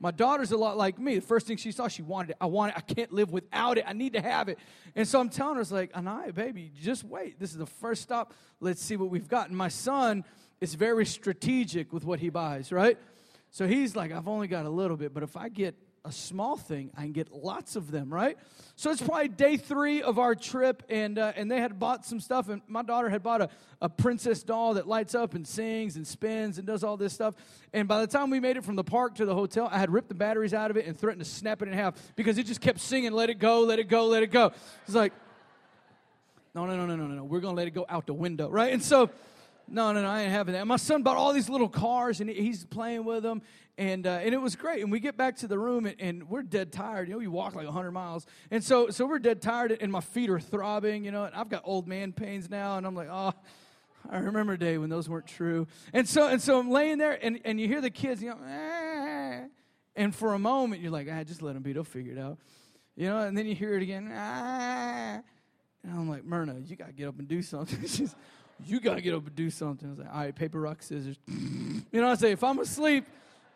My 0.00 0.10
daughter's 0.12 0.52
a 0.52 0.56
lot 0.56 0.76
like 0.76 0.98
me. 0.98 1.16
The 1.16 1.26
first 1.26 1.46
thing 1.46 1.56
she 1.56 1.72
saw, 1.72 1.88
she 1.88 2.02
wanted 2.02 2.30
it. 2.30 2.36
I 2.40 2.46
want 2.46 2.72
it. 2.72 2.78
I 2.78 2.80
can't 2.80 3.12
live 3.12 3.32
without 3.32 3.78
it. 3.78 3.84
I 3.86 3.92
need 3.94 4.12
to 4.12 4.20
have 4.20 4.48
it. 4.48 4.58
And 4.94 5.08
so 5.08 5.18
I'm 5.18 5.28
telling 5.28 5.56
her, 5.56 5.60
it's 5.60 5.72
like, 5.72 5.96
Anaya, 5.96 6.32
baby, 6.32 6.70
just 6.80 7.02
wait. 7.02 7.40
This 7.40 7.50
is 7.50 7.58
the 7.58 7.66
first 7.66 8.02
stop. 8.02 8.32
Let's 8.60 8.80
see 8.80 8.96
what 8.96 9.10
we've 9.10 9.26
got. 9.26 9.48
And 9.48 9.56
my 9.56 9.68
son 9.68 10.24
is 10.60 10.74
very 10.74 11.04
strategic 11.04 11.92
with 11.92 12.04
what 12.04 12.20
he 12.20 12.28
buys, 12.28 12.70
right? 12.70 12.96
So 13.50 13.66
he's 13.66 13.96
like, 13.96 14.12
I've 14.12 14.28
only 14.28 14.46
got 14.46 14.66
a 14.66 14.70
little 14.70 14.96
bit, 14.96 15.12
but 15.12 15.22
if 15.22 15.36
I 15.36 15.48
get 15.48 15.74
a 16.08 16.12
small 16.12 16.56
thing, 16.56 16.90
I 16.96 17.02
can 17.02 17.12
get 17.12 17.32
lots 17.32 17.76
of 17.76 17.90
them, 17.90 18.12
right? 18.12 18.38
So 18.76 18.90
it's 18.90 19.02
probably 19.02 19.28
day 19.28 19.56
three 19.56 20.02
of 20.02 20.18
our 20.18 20.34
trip, 20.34 20.82
and 20.88 21.18
uh, 21.18 21.32
and 21.36 21.50
they 21.50 21.60
had 21.60 21.78
bought 21.78 22.06
some 22.06 22.18
stuff, 22.18 22.48
and 22.48 22.62
my 22.66 22.82
daughter 22.82 23.08
had 23.08 23.22
bought 23.22 23.42
a, 23.42 23.50
a 23.82 23.88
princess 23.88 24.42
doll 24.42 24.74
that 24.74 24.88
lights 24.88 25.14
up 25.14 25.34
and 25.34 25.46
sings 25.46 25.96
and 25.96 26.06
spins 26.06 26.58
and 26.58 26.66
does 26.66 26.82
all 26.82 26.96
this 26.96 27.12
stuff. 27.12 27.34
And 27.72 27.86
by 27.86 28.00
the 28.00 28.06
time 28.06 28.30
we 28.30 28.40
made 28.40 28.56
it 28.56 28.64
from 28.64 28.76
the 28.76 28.84
park 28.84 29.16
to 29.16 29.26
the 29.26 29.34
hotel, 29.34 29.68
I 29.70 29.78
had 29.78 29.90
ripped 29.90 30.08
the 30.08 30.14
batteries 30.14 30.54
out 30.54 30.70
of 30.70 30.76
it 30.76 30.86
and 30.86 30.98
threatened 30.98 31.24
to 31.24 31.30
snap 31.30 31.60
it 31.60 31.68
in 31.68 31.74
half 31.74 31.94
because 32.16 32.38
it 32.38 32.46
just 32.46 32.60
kept 32.60 32.80
singing, 32.80 33.12
"Let 33.12 33.28
it 33.28 33.38
go, 33.38 33.60
let 33.60 33.78
it 33.78 33.88
go, 33.88 34.06
let 34.06 34.22
it 34.22 34.30
go." 34.30 34.52
It's 34.86 34.94
like, 34.94 35.12
no, 36.54 36.64
no, 36.64 36.76
no, 36.76 36.86
no, 36.86 36.96
no, 36.96 37.06
no, 37.06 37.14
no. 37.16 37.24
We're 37.24 37.40
gonna 37.40 37.56
let 37.56 37.66
it 37.66 37.72
go 37.72 37.84
out 37.88 38.06
the 38.06 38.14
window, 38.14 38.48
right? 38.48 38.72
And 38.72 38.82
so. 38.82 39.10
No, 39.70 39.92
no, 39.92 40.02
no, 40.02 40.08
I 40.08 40.22
ain't 40.22 40.32
having 40.32 40.54
that. 40.54 40.66
My 40.66 40.76
son 40.76 41.02
bought 41.02 41.16
all 41.16 41.32
these 41.32 41.48
little 41.48 41.68
cars 41.68 42.20
and 42.20 42.30
he's 42.30 42.64
playing 42.64 43.04
with 43.04 43.22
them 43.22 43.42
and 43.78 44.06
uh, 44.06 44.18
and 44.22 44.34
it 44.34 44.38
was 44.38 44.56
great. 44.56 44.82
And 44.82 44.90
we 44.90 44.98
get 44.98 45.16
back 45.16 45.36
to 45.36 45.46
the 45.46 45.58
room, 45.58 45.86
and, 45.86 45.96
and, 46.00 46.28
we're 46.28 46.42
dead 46.42 46.72
tired. 46.72 47.08
You 47.08 47.14
know, 47.14 47.18
we 47.20 47.28
walk 47.28 47.54
like 47.54 47.64
100 47.64 47.92
miles, 47.92 48.26
and 48.50 48.62
so 48.62 48.90
so 48.90 49.06
we're 49.06 49.20
dead 49.20 49.40
tired, 49.40 49.76
and 49.80 49.90
my 49.90 50.00
feet 50.00 50.28
are 50.28 50.40
throbbing. 50.40 51.04
You 51.04 51.12
know, 51.12 51.24
and 51.24 51.34
I've 51.34 51.48
got 51.48 51.62
old 51.64 51.86
man 51.86 52.12
pains 52.12 52.50
now, 52.50 52.76
and 52.76 52.86
I'm 52.86 52.94
like, 52.94 53.08
oh. 53.10 53.32
I 54.10 54.20
remember 54.20 54.54
a 54.54 54.58
day 54.58 54.78
when 54.78 54.88
those 54.88 55.06
weren't 55.06 55.26
true. 55.26 55.66
And 55.92 56.08
so 56.08 56.28
and 56.28 56.40
so 56.40 56.58
I'm 56.58 56.70
laying 56.70 56.96
there 56.96 57.18
and, 57.20 57.40
and 57.44 57.60
you 57.60 57.66
hear 57.66 57.82
the 57.82 57.90
kids, 57.90 58.22
you 58.22 58.30
know, 58.30 58.38
ah, 58.42 59.40
and 59.96 60.14
for 60.14 60.32
a 60.32 60.38
moment 60.38 60.80
you're 60.80 60.92
like, 60.92 61.08
ah, 61.12 61.24
just 61.24 61.42
let 61.42 61.54
them 61.54 61.62
be, 61.62 61.74
they'll 61.74 61.84
figure 61.84 62.12
it 62.12 62.18
out. 62.18 62.38
You 62.96 63.08
know, 63.08 63.18
and 63.18 63.36
then 63.36 63.44
you 63.44 63.54
hear 63.54 63.74
it 63.74 63.82
again, 63.82 64.10
ah. 64.14 65.20
And 65.82 65.92
I'm 65.92 66.08
like, 66.08 66.24
Myrna, 66.24 66.56
you 66.64 66.74
gotta 66.76 66.92
get 66.92 67.08
up 67.08 67.18
and 67.18 67.28
do 67.28 67.42
something. 67.42 67.80
She's 67.86 68.14
you 68.64 68.80
gotta 68.80 69.00
get 69.00 69.14
up 69.14 69.26
and 69.26 69.34
do 69.34 69.50
something. 69.50 69.88
I 69.88 69.90
was 69.90 69.98
like, 69.98 70.14
all 70.14 70.20
right, 70.20 70.34
paper, 70.34 70.60
rock, 70.60 70.82
scissors. 70.82 71.16
you 71.26 72.00
know, 72.00 72.08
I 72.08 72.14
say, 72.14 72.32
if 72.32 72.42
I'm 72.42 72.58
asleep, 72.58 73.06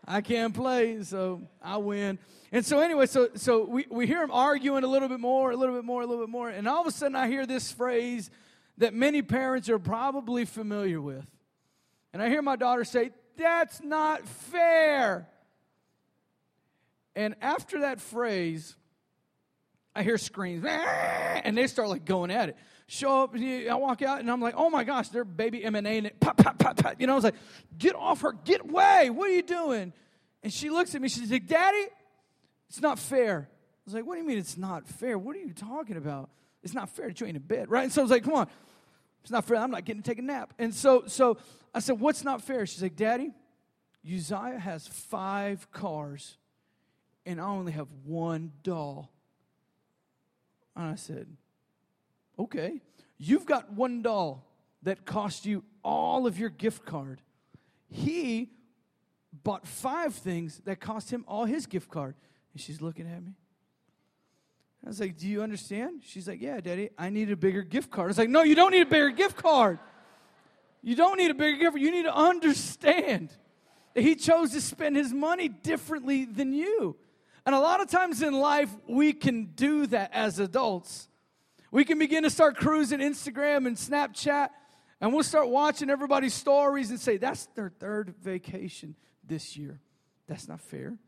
I 0.06 0.20
can't 0.20 0.54
play, 0.54 1.02
so 1.02 1.42
I 1.62 1.76
win. 1.76 2.18
And 2.50 2.64
so 2.64 2.80
anyway, 2.80 3.06
so 3.06 3.28
so 3.34 3.64
we, 3.64 3.86
we 3.90 4.06
hear 4.06 4.20
them 4.20 4.30
arguing 4.30 4.84
a 4.84 4.86
little 4.86 5.08
bit 5.08 5.20
more, 5.20 5.50
a 5.50 5.56
little 5.56 5.74
bit 5.74 5.84
more, 5.84 6.02
a 6.02 6.06
little 6.06 6.22
bit 6.22 6.30
more, 6.30 6.48
and 6.48 6.68
all 6.68 6.80
of 6.80 6.86
a 6.86 6.90
sudden 6.90 7.16
I 7.16 7.28
hear 7.28 7.46
this 7.46 7.72
phrase 7.72 8.30
that 8.78 8.94
many 8.94 9.22
parents 9.22 9.68
are 9.68 9.78
probably 9.78 10.44
familiar 10.44 11.00
with. 11.00 11.26
And 12.12 12.22
I 12.22 12.28
hear 12.28 12.42
my 12.42 12.56
daughter 12.56 12.84
say, 12.84 13.10
That's 13.36 13.80
not 13.82 14.26
fair. 14.26 15.28
And 17.14 17.34
after 17.42 17.80
that 17.80 18.00
phrase, 18.00 18.74
I 19.94 20.02
hear 20.02 20.16
screams, 20.16 20.64
and 20.64 21.56
they 21.56 21.66
start 21.66 21.90
like 21.90 22.06
going 22.06 22.30
at 22.30 22.48
it 22.48 22.56
show 22.92 23.22
up, 23.22 23.34
and 23.34 23.68
I 23.68 23.74
walk 23.74 24.02
out, 24.02 24.20
and 24.20 24.30
I'm 24.30 24.40
like, 24.40 24.54
oh 24.56 24.68
my 24.68 24.84
gosh, 24.84 25.08
they're 25.08 25.24
baby 25.24 25.60
MMA, 25.60 25.98
and 25.98 26.06
it 26.08 26.20
pop, 26.20 26.36
pop, 26.36 26.58
pop, 26.58 26.76
pop. 26.76 26.94
You 26.98 27.06
know, 27.06 27.14
I 27.14 27.16
was 27.16 27.24
like, 27.24 27.34
get 27.78 27.94
off 27.94 28.20
her, 28.20 28.32
get 28.32 28.60
away, 28.60 29.10
what 29.10 29.30
are 29.30 29.34
you 29.34 29.42
doing? 29.42 29.92
And 30.42 30.52
she 30.52 30.70
looks 30.70 30.94
at 30.94 31.00
me, 31.00 31.08
she's 31.08 31.30
like, 31.30 31.46
Daddy, 31.46 31.86
it's 32.68 32.80
not 32.80 32.98
fair. 32.98 33.48
I 33.48 33.80
was 33.84 33.94
like, 33.94 34.06
what 34.06 34.14
do 34.14 34.20
you 34.20 34.26
mean 34.26 34.38
it's 34.38 34.58
not 34.58 34.86
fair? 34.86 35.18
What 35.18 35.34
are 35.36 35.40
you 35.40 35.52
talking 35.52 35.96
about? 35.96 36.30
It's 36.62 36.74
not 36.74 36.88
fair 36.88 37.08
that 37.08 37.20
you 37.20 37.26
ain't 37.26 37.36
in 37.36 37.42
bed, 37.42 37.70
right? 37.70 37.84
And 37.84 37.92
so 37.92 38.02
I 38.02 38.04
was 38.04 38.10
like, 38.10 38.24
come 38.24 38.34
on. 38.34 38.46
It's 39.22 39.30
not 39.30 39.44
fair. 39.44 39.56
I'm 39.56 39.70
not 39.70 39.84
getting 39.84 40.02
to 40.02 40.10
take 40.10 40.18
a 40.18 40.22
nap. 40.22 40.52
And 40.58 40.74
so, 40.74 41.04
so 41.06 41.38
I 41.72 41.78
said, 41.78 42.00
What's 42.00 42.24
not 42.24 42.42
fair? 42.42 42.66
She's 42.66 42.82
like, 42.82 42.96
Daddy, 42.96 43.30
Uzziah 44.04 44.58
has 44.58 44.86
five 44.88 45.70
cars, 45.70 46.36
and 47.24 47.40
I 47.40 47.44
only 47.44 47.72
have 47.72 47.88
one 48.04 48.52
doll. 48.64 49.12
And 50.74 50.86
I 50.86 50.94
said, 50.96 51.28
Okay, 52.38 52.80
you've 53.18 53.46
got 53.46 53.72
one 53.72 54.02
doll 54.02 54.46
that 54.82 55.04
cost 55.04 55.46
you 55.46 55.64
all 55.84 56.26
of 56.26 56.38
your 56.38 56.48
gift 56.48 56.84
card. 56.84 57.20
He 57.88 58.50
bought 59.44 59.66
five 59.66 60.14
things 60.14 60.60
that 60.64 60.80
cost 60.80 61.10
him 61.10 61.24
all 61.28 61.44
his 61.44 61.66
gift 61.66 61.90
card. 61.90 62.14
And 62.52 62.60
she's 62.60 62.80
looking 62.80 63.06
at 63.06 63.22
me. 63.22 63.32
I 64.84 64.88
was 64.88 65.00
like, 65.00 65.16
Do 65.16 65.28
you 65.28 65.42
understand? 65.42 66.02
She's 66.04 66.26
like, 66.26 66.40
Yeah, 66.40 66.60
Daddy, 66.60 66.90
I 66.98 67.10
need 67.10 67.30
a 67.30 67.36
bigger 67.36 67.62
gift 67.62 67.90
card. 67.90 68.06
I 68.06 68.08
was 68.08 68.18
like, 68.18 68.28
No, 68.28 68.42
you 68.42 68.54
don't 68.54 68.72
need 68.72 68.82
a 68.82 68.90
bigger 68.90 69.10
gift 69.10 69.36
card. 69.36 69.78
You 70.82 70.96
don't 70.96 71.16
need 71.16 71.30
a 71.30 71.34
bigger 71.34 71.58
gift 71.58 71.72
card. 71.72 71.82
You 71.82 71.90
need 71.90 72.04
to 72.04 72.14
understand 72.14 73.30
that 73.94 74.02
He 74.02 74.16
chose 74.16 74.50
to 74.52 74.60
spend 74.60 74.96
His 74.96 75.12
money 75.12 75.48
differently 75.48 76.24
than 76.24 76.52
you. 76.52 76.96
And 77.46 77.54
a 77.54 77.60
lot 77.60 77.80
of 77.80 77.88
times 77.88 78.22
in 78.22 78.34
life, 78.34 78.70
we 78.88 79.12
can 79.12 79.46
do 79.54 79.86
that 79.88 80.10
as 80.12 80.38
adults. 80.38 81.08
We 81.72 81.84
can 81.86 81.98
begin 81.98 82.22
to 82.24 82.30
start 82.30 82.56
cruising 82.56 83.00
Instagram 83.00 83.66
and 83.66 83.76
Snapchat, 83.76 84.50
and 85.00 85.12
we'll 85.12 85.22
start 85.22 85.48
watching 85.48 85.88
everybody's 85.88 86.34
stories 86.34 86.90
and 86.90 87.00
say, 87.00 87.16
That's 87.16 87.46
their 87.56 87.70
third 87.70 88.14
vacation 88.22 88.94
this 89.24 89.56
year. 89.56 89.80
That's 90.28 90.46
not 90.46 90.60
fair. 90.60 90.98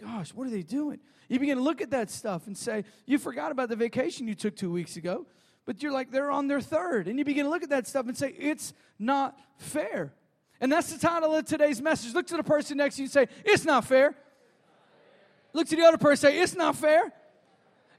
Gosh, 0.00 0.32
what 0.32 0.46
are 0.46 0.50
they 0.50 0.62
doing? 0.62 0.98
You 1.28 1.38
begin 1.38 1.58
to 1.58 1.62
look 1.62 1.82
at 1.82 1.90
that 1.90 2.10
stuff 2.10 2.46
and 2.46 2.56
say, 2.56 2.84
You 3.04 3.18
forgot 3.18 3.52
about 3.52 3.68
the 3.68 3.76
vacation 3.76 4.26
you 4.26 4.34
took 4.34 4.56
two 4.56 4.72
weeks 4.72 4.96
ago, 4.96 5.26
but 5.66 5.82
you're 5.82 5.92
like, 5.92 6.10
they're 6.10 6.30
on 6.30 6.48
their 6.48 6.62
third. 6.62 7.06
And 7.06 7.18
you 7.18 7.24
begin 7.26 7.44
to 7.44 7.50
look 7.50 7.62
at 7.62 7.68
that 7.68 7.86
stuff 7.86 8.06
and 8.06 8.16
say, 8.16 8.34
It's 8.38 8.72
not 8.98 9.38
fair. 9.58 10.14
And 10.58 10.72
that's 10.72 10.90
the 10.90 10.98
title 10.98 11.34
of 11.34 11.44
today's 11.44 11.82
message. 11.82 12.14
Look 12.14 12.28
to 12.28 12.38
the 12.38 12.42
person 12.42 12.78
next 12.78 12.96
to 12.96 13.02
you 13.02 13.04
and 13.04 13.12
say, 13.12 13.28
It's 13.44 13.66
not 13.66 13.84
fair. 13.84 14.14
Look 15.52 15.68
to 15.68 15.76
the 15.76 15.84
other 15.84 15.98
person 15.98 16.28
and 16.28 16.34
say, 16.34 16.42
It's 16.42 16.54
not 16.54 16.76
fair. 16.76 17.12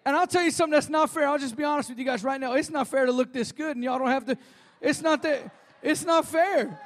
And 0.09 0.17
I'll 0.17 0.25
tell 0.25 0.41
you 0.41 0.49
something 0.49 0.71
that's 0.71 0.89
not 0.89 1.11
fair. 1.11 1.27
I'll 1.27 1.37
just 1.37 1.55
be 1.55 1.63
honest 1.63 1.89
with 1.89 1.99
you 1.99 2.03
guys 2.03 2.23
right 2.23 2.41
now. 2.41 2.53
It's 2.53 2.71
not 2.71 2.87
fair 2.87 3.05
to 3.05 3.11
look 3.11 3.31
this 3.31 3.51
good 3.51 3.75
and 3.75 3.83
y'all 3.83 3.99
don't 3.99 4.07
have 4.09 4.25
to. 4.25 4.35
It's 4.81 5.03
not 5.03 5.21
that. 5.21 5.51
It's 5.83 6.03
not 6.03 6.25
fair. 6.25 6.81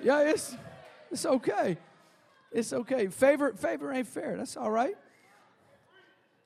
Yeah, 0.00 0.20
it's 0.20 0.56
it's 1.10 1.26
okay. 1.26 1.78
It's 2.52 2.72
okay. 2.72 3.08
Favor 3.08 3.54
favor 3.54 3.90
ain't 3.90 4.06
fair. 4.06 4.36
That's 4.36 4.56
all 4.56 4.70
right. 4.70 4.94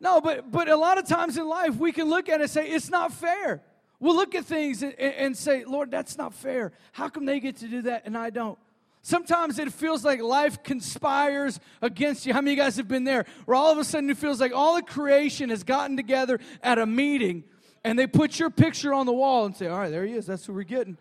No, 0.00 0.22
but 0.22 0.50
but 0.50 0.70
a 0.70 0.76
lot 0.76 0.96
of 0.96 1.06
times 1.06 1.36
in 1.36 1.46
life 1.46 1.76
we 1.76 1.92
can 1.92 2.08
look 2.08 2.30
at 2.30 2.40
it 2.40 2.44
and 2.44 2.50
say 2.50 2.70
it's 2.70 2.88
not 2.88 3.12
fair. 3.12 3.60
We'll 4.00 4.16
look 4.16 4.34
at 4.34 4.46
things 4.46 4.82
and, 4.82 4.94
and 4.98 5.36
say, 5.36 5.66
Lord, 5.66 5.90
that's 5.90 6.16
not 6.16 6.32
fair. 6.32 6.72
How 6.92 7.10
come 7.10 7.26
they 7.26 7.38
get 7.38 7.56
to 7.56 7.68
do 7.68 7.82
that 7.82 8.04
and 8.06 8.16
I 8.16 8.30
don't? 8.30 8.58
Sometimes 9.06 9.58
it 9.58 9.70
feels 9.70 10.02
like 10.02 10.22
life 10.22 10.62
conspires 10.62 11.60
against 11.82 12.24
you. 12.24 12.32
How 12.32 12.40
many 12.40 12.52
of 12.52 12.56
you 12.56 12.64
guys 12.64 12.78
have 12.78 12.88
been 12.88 13.04
there? 13.04 13.26
Where 13.44 13.54
all 13.54 13.70
of 13.70 13.76
a 13.76 13.84
sudden 13.84 14.08
it 14.08 14.16
feels 14.16 14.40
like 14.40 14.54
all 14.54 14.78
of 14.78 14.86
creation 14.86 15.50
has 15.50 15.62
gotten 15.62 15.94
together 15.94 16.40
at 16.62 16.78
a 16.78 16.86
meeting 16.86 17.44
and 17.84 17.98
they 17.98 18.06
put 18.06 18.38
your 18.38 18.48
picture 18.48 18.94
on 18.94 19.04
the 19.04 19.12
wall 19.12 19.44
and 19.44 19.54
say, 19.54 19.66
All 19.66 19.78
right, 19.78 19.90
there 19.90 20.06
he 20.06 20.14
is. 20.14 20.24
That's 20.24 20.46
who 20.46 20.54
we're 20.54 20.62
getting. 20.62 20.96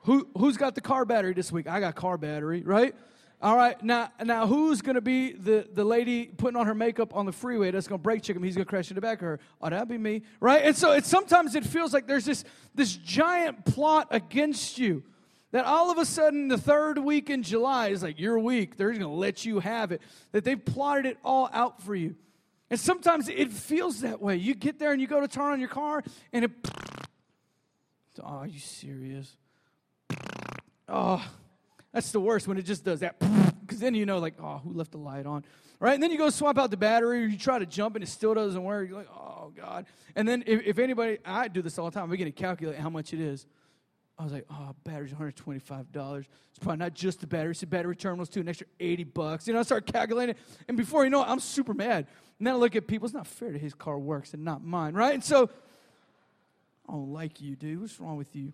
Who, 0.00 0.28
who's 0.36 0.58
got 0.58 0.74
the 0.74 0.82
car 0.82 1.06
battery 1.06 1.32
this 1.32 1.50
week? 1.50 1.66
I 1.66 1.80
got 1.80 1.94
car 1.94 2.18
battery, 2.18 2.60
right? 2.60 2.94
All 3.40 3.56
right, 3.56 3.82
now, 3.82 4.12
now 4.22 4.46
who's 4.46 4.82
going 4.82 4.96
to 4.96 5.00
be 5.00 5.32
the, 5.32 5.66
the 5.72 5.84
lady 5.84 6.26
putting 6.26 6.58
on 6.58 6.66
her 6.66 6.74
makeup 6.74 7.16
on 7.16 7.24
the 7.24 7.32
freeway 7.32 7.70
that's 7.70 7.88
going 7.88 8.00
to 8.00 8.02
brake 8.02 8.22
check 8.22 8.36
him? 8.36 8.42
He's 8.42 8.54
going 8.54 8.66
to 8.66 8.68
crash 8.68 8.90
in 8.90 8.96
the 8.96 9.00
back 9.00 9.22
of 9.22 9.28
her. 9.28 9.40
Oh, 9.62 9.70
that'd 9.70 9.88
be 9.88 9.96
me, 9.96 10.24
right? 10.40 10.62
And 10.62 10.76
so 10.76 10.92
it's, 10.92 11.08
sometimes 11.08 11.54
it 11.54 11.64
feels 11.64 11.94
like 11.94 12.06
there's 12.06 12.26
this, 12.26 12.44
this 12.74 12.94
giant 12.94 13.64
plot 13.64 14.08
against 14.10 14.76
you 14.76 15.02
that 15.54 15.66
all 15.66 15.92
of 15.92 15.98
a 15.98 16.04
sudden 16.04 16.48
the 16.48 16.58
third 16.58 16.98
week 16.98 17.30
in 17.30 17.44
July 17.44 17.90
is 17.90 18.02
like 18.02 18.18
your 18.18 18.40
week. 18.40 18.76
They're 18.76 18.88
going 18.88 19.02
to 19.02 19.08
let 19.08 19.44
you 19.44 19.60
have 19.60 19.92
it. 19.92 20.02
That 20.32 20.42
they've 20.42 20.62
plotted 20.62 21.06
it 21.06 21.16
all 21.24 21.48
out 21.52 21.80
for 21.80 21.94
you. 21.94 22.16
And 22.70 22.80
sometimes 22.80 23.28
it 23.28 23.52
feels 23.52 24.00
that 24.00 24.20
way. 24.20 24.34
You 24.34 24.56
get 24.56 24.80
there 24.80 24.90
and 24.90 25.00
you 25.00 25.06
go 25.06 25.20
to 25.20 25.28
turn 25.28 25.52
on 25.52 25.60
your 25.60 25.68
car 25.68 26.02
and 26.32 26.46
it. 26.46 26.50
Oh, 28.22 28.26
are 28.26 28.46
you 28.46 28.58
serious? 28.58 29.36
Oh, 30.88 31.24
that's 31.92 32.12
the 32.12 32.20
worst 32.20 32.46
when 32.46 32.58
it 32.58 32.64
just 32.64 32.84
does 32.84 33.00
that. 33.00 33.16
Because 33.64 33.78
then 33.80 33.94
you 33.94 34.04
know, 34.04 34.18
like, 34.18 34.34
oh, 34.42 34.60
who 34.62 34.74
left 34.74 34.90
the 34.90 34.98
light 34.98 35.24
on? 35.24 35.42
Right? 35.80 35.94
And 35.94 36.02
then 36.02 36.10
you 36.10 36.18
go 36.18 36.28
swap 36.28 36.58
out 36.58 36.70
the 36.70 36.76
battery 36.76 37.22
or 37.22 37.26
you 37.26 37.38
try 37.38 37.58
to 37.58 37.64
jump 37.64 37.94
and 37.94 38.04
it 38.04 38.08
still 38.08 38.34
doesn't 38.34 38.62
work. 38.62 38.88
You're 38.88 38.98
like, 38.98 39.08
oh, 39.10 39.52
God. 39.56 39.86
And 40.14 40.28
then 40.28 40.44
if, 40.46 40.66
if 40.66 40.78
anybody, 40.78 41.18
I 41.24 41.48
do 41.48 41.62
this 41.62 41.78
all 41.78 41.88
the 41.88 41.98
time, 41.98 42.10
we 42.10 42.18
get 42.18 42.26
to 42.26 42.32
calculate 42.32 42.78
how 42.78 42.90
much 42.90 43.14
it 43.14 43.20
is. 43.20 43.46
I 44.18 44.22
was 44.22 44.32
like, 44.32 44.46
oh, 44.50 44.74
battery's 44.84 45.12
$125. 45.12 46.18
It's 46.18 46.58
probably 46.60 46.76
not 46.76 46.94
just 46.94 47.20
the 47.20 47.26
battery, 47.26 47.50
it's 47.50 47.60
the 47.60 47.66
battery 47.66 47.96
terminals 47.96 48.28
too, 48.28 48.40
an 48.40 48.48
extra 48.48 48.66
80 48.78 49.04
bucks. 49.04 49.48
You 49.48 49.54
know, 49.54 49.60
I 49.60 49.62
start 49.64 49.86
calculating. 49.86 50.36
And 50.68 50.76
before 50.76 51.04
you 51.04 51.10
know 51.10 51.22
it, 51.22 51.28
I'm 51.28 51.40
super 51.40 51.74
mad. 51.74 52.06
And 52.38 52.46
then 52.46 52.54
I 52.54 52.56
look 52.56 52.76
at 52.76 52.86
people, 52.86 53.06
it's 53.06 53.14
not 53.14 53.26
fair 53.26 53.50
that 53.50 53.60
his 53.60 53.74
car 53.74 53.98
works 53.98 54.32
and 54.34 54.44
not 54.44 54.62
mine, 54.62 54.94
right? 54.94 55.14
And 55.14 55.24
so, 55.24 55.50
I 56.88 56.92
don't 56.92 57.12
like 57.12 57.40
you, 57.40 57.56
dude. 57.56 57.80
What's 57.80 57.98
wrong 57.98 58.16
with 58.16 58.34
you? 58.36 58.52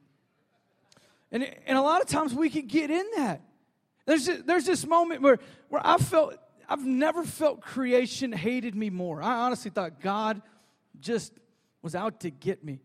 And, 1.33 1.49
and 1.67 1.77
a 1.77 1.83
lot 1.83 2.01
of 2.01 2.09
times 2.09 2.33
we 2.35 2.49
can 2.49 2.67
get 2.67 2.91
in 2.91 3.05
that. 3.17 3.43
There's, 4.07 4.27
this, 4.27 4.43
there's 4.45 4.65
this 4.65 4.87
moment 4.87 5.21
where, 5.21 5.39
where 5.69 5.83
I 5.85 5.99
felt, 5.99 6.37
I've 6.69 6.85
never 6.85 7.23
felt 7.23 7.61
creation 7.61 8.33
hated 8.33 8.75
me 8.75 8.91
more. 8.91 9.23
I 9.23 9.41
honestly 9.41 9.71
thought 9.71 10.01
God 10.01 10.41
just 11.01 11.33
was 11.83 11.95
out 11.95 12.21
to 12.21 12.31
get 12.31 12.65
me. 12.65 12.81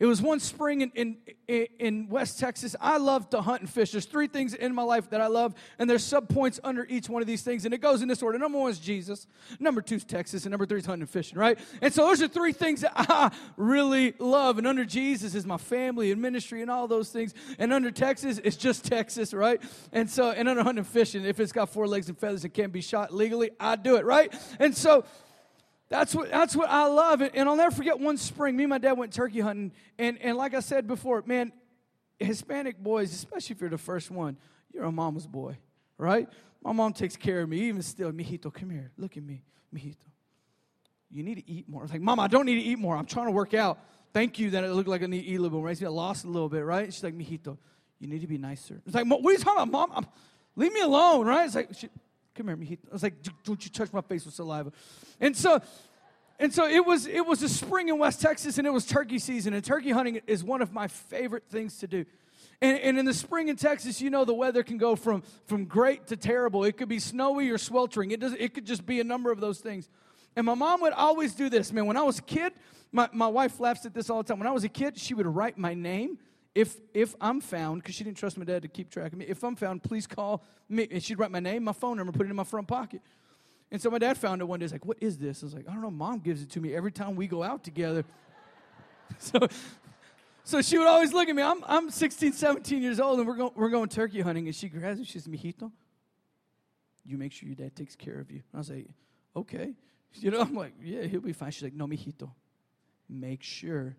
It 0.00 0.06
was 0.06 0.22
one 0.22 0.38
spring 0.38 0.82
in, 0.82 1.16
in, 1.48 1.66
in 1.78 2.08
West 2.08 2.38
Texas. 2.38 2.76
I 2.80 2.98
love 2.98 3.30
to 3.30 3.40
hunt 3.40 3.62
and 3.62 3.70
fish. 3.70 3.90
There's 3.90 4.04
three 4.04 4.28
things 4.28 4.54
in 4.54 4.72
my 4.72 4.84
life 4.84 5.10
that 5.10 5.20
I 5.20 5.26
love, 5.26 5.54
and 5.76 5.90
there's 5.90 6.04
subpoints 6.04 6.60
under 6.62 6.86
each 6.88 7.08
one 7.08 7.20
of 7.20 7.26
these 7.26 7.42
things, 7.42 7.64
and 7.64 7.74
it 7.74 7.78
goes 7.78 8.00
in 8.00 8.06
this 8.06 8.22
order. 8.22 8.38
Number 8.38 8.58
one 8.58 8.70
is 8.70 8.78
Jesus, 8.78 9.26
number 9.58 9.82
two 9.82 9.96
is 9.96 10.04
Texas, 10.04 10.44
and 10.44 10.52
number 10.52 10.66
three 10.66 10.78
is 10.78 10.86
hunting 10.86 11.02
and 11.02 11.10
fishing, 11.10 11.36
right? 11.36 11.58
And 11.82 11.92
so 11.92 12.06
those 12.06 12.22
are 12.22 12.28
three 12.28 12.52
things 12.52 12.82
that 12.82 12.92
I 12.96 13.32
really 13.56 14.14
love. 14.20 14.58
And 14.58 14.68
under 14.68 14.84
Jesus 14.84 15.34
is 15.34 15.44
my 15.44 15.56
family 15.56 16.12
and 16.12 16.22
ministry 16.22 16.62
and 16.62 16.70
all 16.70 16.86
those 16.86 17.10
things. 17.10 17.34
And 17.58 17.72
under 17.72 17.90
Texas, 17.90 18.40
it's 18.44 18.56
just 18.56 18.84
Texas, 18.84 19.34
right? 19.34 19.60
And 19.92 20.08
so, 20.08 20.30
and 20.30 20.48
under 20.48 20.62
hunting 20.62 20.78
and 20.78 20.86
fishing, 20.86 21.24
if 21.24 21.40
it's 21.40 21.52
got 21.52 21.70
four 21.70 21.88
legs 21.88 22.08
and 22.08 22.16
feathers 22.16 22.44
and 22.44 22.54
can't 22.54 22.72
be 22.72 22.82
shot 22.82 23.12
legally, 23.12 23.50
I 23.58 23.74
do 23.74 23.96
it, 23.96 24.04
right? 24.04 24.32
And 24.60 24.76
so, 24.76 25.04
that's 25.88 26.14
what, 26.14 26.30
that's 26.30 26.54
what 26.54 26.68
I 26.68 26.86
love. 26.86 27.22
And 27.22 27.48
I'll 27.48 27.56
never 27.56 27.74
forget 27.74 27.98
one 27.98 28.16
spring, 28.16 28.56
me 28.56 28.64
and 28.64 28.70
my 28.70 28.78
dad 28.78 28.92
went 28.92 29.12
turkey 29.12 29.40
hunting. 29.40 29.72
And, 29.98 30.20
and 30.20 30.36
like 30.36 30.54
I 30.54 30.60
said 30.60 30.86
before, 30.86 31.22
man, 31.26 31.52
Hispanic 32.18 32.78
boys, 32.78 33.12
especially 33.12 33.54
if 33.54 33.60
you're 33.60 33.70
the 33.70 33.78
first 33.78 34.10
one, 34.10 34.36
you're 34.72 34.84
a 34.84 34.92
mama's 34.92 35.26
boy, 35.26 35.56
right? 35.96 36.28
My 36.62 36.72
mom 36.72 36.92
takes 36.92 37.16
care 37.16 37.40
of 37.40 37.48
me, 37.48 37.60
even 37.62 37.82
still. 37.82 38.12
Mijito, 38.12 38.52
come 38.52 38.70
here. 38.70 38.90
Look 38.98 39.16
at 39.16 39.22
me. 39.22 39.42
Mijito. 39.74 39.96
You 41.10 41.22
need 41.22 41.36
to 41.36 41.50
eat 41.50 41.68
more. 41.68 41.86
Like, 41.86 42.00
Mama, 42.00 42.22
I 42.22 42.26
don't 42.26 42.44
need 42.44 42.56
to 42.56 42.60
eat 42.60 42.78
more. 42.78 42.96
I'm 42.96 43.06
trying 43.06 43.26
to 43.26 43.32
work 43.32 43.54
out. 43.54 43.78
Thank 44.12 44.38
you 44.38 44.50
that 44.50 44.64
it 44.64 44.72
looked 44.72 44.88
like 44.88 45.02
I 45.02 45.06
need 45.06 45.22
to 45.22 45.26
eat 45.26 45.36
a 45.36 45.40
little 45.40 45.58
bit 45.58 45.80
more. 45.80 45.88
I 45.90 45.92
lost 45.92 46.24
a 46.24 46.28
little 46.28 46.48
bit, 46.48 46.64
right? 46.64 46.92
She's 46.92 47.02
like, 47.02 47.16
Mijito, 47.16 47.56
you 47.98 48.08
need 48.08 48.20
to 48.20 48.26
be 48.26 48.38
nicer. 48.38 48.80
It's 48.84 48.94
like, 48.94 49.06
what 49.06 49.24
are 49.24 49.32
you 49.32 49.38
talking 49.38 49.62
about, 49.62 49.70
Mom? 49.70 49.92
I'm, 49.94 50.06
leave 50.56 50.72
me 50.72 50.80
alone, 50.80 51.26
right? 51.26 51.46
It's 51.46 51.54
like, 51.54 51.70
she, 51.74 51.88
come 52.38 52.62
here. 52.62 52.78
I 52.88 52.92
was 52.92 53.02
like, 53.02 53.14
don't 53.44 53.62
you 53.64 53.70
touch 53.70 53.92
my 53.92 54.00
face 54.00 54.24
with 54.24 54.34
saliva. 54.34 54.72
And 55.20 55.36
so, 55.36 55.60
and 56.38 56.52
so 56.54 56.66
it 56.66 56.84
was, 56.86 57.06
it 57.06 57.26
was 57.26 57.42
a 57.42 57.48
spring 57.48 57.88
in 57.88 57.98
West 57.98 58.20
Texas 58.20 58.58
and 58.58 58.66
it 58.66 58.70
was 58.70 58.86
turkey 58.86 59.18
season. 59.18 59.54
And 59.54 59.64
turkey 59.64 59.90
hunting 59.90 60.20
is 60.26 60.44
one 60.44 60.62
of 60.62 60.72
my 60.72 60.86
favorite 60.86 61.44
things 61.48 61.78
to 61.78 61.86
do. 61.86 62.04
And, 62.60 62.78
and 62.78 62.98
in 62.98 63.04
the 63.04 63.14
spring 63.14 63.48
in 63.48 63.56
Texas, 63.56 64.00
you 64.00 64.10
know, 64.10 64.24
the 64.24 64.34
weather 64.34 64.62
can 64.62 64.78
go 64.78 64.96
from, 64.96 65.22
from 65.46 65.64
great 65.64 66.06
to 66.08 66.16
terrible. 66.16 66.64
It 66.64 66.76
could 66.76 66.88
be 66.88 66.98
snowy 66.98 67.50
or 67.50 67.58
sweltering. 67.58 68.10
It, 68.12 68.20
does, 68.20 68.34
it 68.38 68.54
could 68.54 68.66
just 68.66 68.86
be 68.86 69.00
a 69.00 69.04
number 69.04 69.30
of 69.30 69.40
those 69.40 69.58
things. 69.58 69.88
And 70.36 70.46
my 70.46 70.54
mom 70.54 70.80
would 70.82 70.92
always 70.92 71.34
do 71.34 71.48
this. 71.48 71.72
Man, 71.72 71.86
when 71.86 71.96
I 71.96 72.02
was 72.02 72.18
a 72.20 72.22
kid, 72.22 72.52
my, 72.92 73.08
my 73.12 73.26
wife 73.26 73.58
laughs 73.60 73.84
at 73.86 73.94
this 73.94 74.08
all 74.08 74.22
the 74.22 74.28
time. 74.28 74.38
When 74.38 74.48
I 74.48 74.52
was 74.52 74.64
a 74.64 74.68
kid, 74.68 74.96
she 74.96 75.14
would 75.14 75.26
write 75.26 75.58
my 75.58 75.74
name 75.74 76.18
if 76.58 76.76
if 76.92 77.14
I'm 77.20 77.40
found, 77.40 77.82
because 77.82 77.94
she 77.94 78.02
didn't 78.02 78.16
trust 78.16 78.36
my 78.36 78.44
dad 78.44 78.62
to 78.62 78.68
keep 78.68 78.90
track 78.90 79.12
of 79.12 79.18
me, 79.18 79.26
if 79.26 79.44
I'm 79.44 79.54
found, 79.54 79.84
please 79.84 80.08
call 80.08 80.42
me. 80.68 80.88
And 80.90 81.00
she'd 81.00 81.16
write 81.16 81.30
my 81.30 81.38
name, 81.38 81.62
my 81.62 81.72
phone 81.72 81.96
number, 81.96 82.10
put 82.10 82.26
it 82.26 82.30
in 82.30 82.36
my 82.36 82.42
front 82.42 82.66
pocket. 82.66 83.00
And 83.70 83.80
so 83.80 83.90
my 83.90 83.98
dad 83.98 84.18
found 84.18 84.40
it 84.40 84.44
one 84.46 84.58
day. 84.58 84.64
He's 84.64 84.72
like, 84.72 84.84
What 84.84 84.98
is 85.00 85.18
this? 85.18 85.44
I 85.44 85.46
was 85.46 85.54
like, 85.54 85.68
I 85.68 85.72
don't 85.72 85.82
know. 85.82 85.90
Mom 85.90 86.18
gives 86.18 86.42
it 86.42 86.50
to 86.50 86.60
me 86.60 86.74
every 86.74 86.90
time 86.90 87.14
we 87.14 87.28
go 87.28 87.44
out 87.44 87.62
together. 87.62 88.04
so, 89.18 89.38
so 90.42 90.60
she 90.60 90.78
would 90.78 90.88
always 90.88 91.12
look 91.12 91.28
at 91.28 91.36
me. 91.36 91.42
I'm, 91.42 91.62
I'm 91.64 91.90
16, 91.90 92.32
17 92.32 92.82
years 92.82 92.98
old, 92.98 93.20
and 93.20 93.28
we're, 93.28 93.36
go, 93.36 93.52
we're 93.54 93.68
going 93.68 93.88
turkey 93.88 94.20
hunting. 94.20 94.46
And 94.46 94.54
she 94.56 94.68
grabs 94.68 94.98
me. 94.98 95.04
She 95.04 95.20
says, 95.20 95.28
Mijito, 95.28 95.70
you 97.04 97.18
make 97.18 97.30
sure 97.32 97.46
your 97.46 97.54
dad 97.54 97.76
takes 97.76 97.94
care 97.94 98.18
of 98.18 98.32
you. 98.32 98.42
I 98.52 98.58
was 98.58 98.70
like, 98.70 98.88
Okay. 99.36 99.74
You 100.14 100.32
know, 100.32 100.40
I'm 100.40 100.54
like, 100.54 100.72
Yeah, 100.82 101.02
he'll 101.02 101.20
be 101.20 101.32
fine. 101.32 101.52
She's 101.52 101.62
like, 101.62 101.74
No, 101.74 101.86
Mijito, 101.86 102.32
make 103.08 103.44
sure 103.44 103.94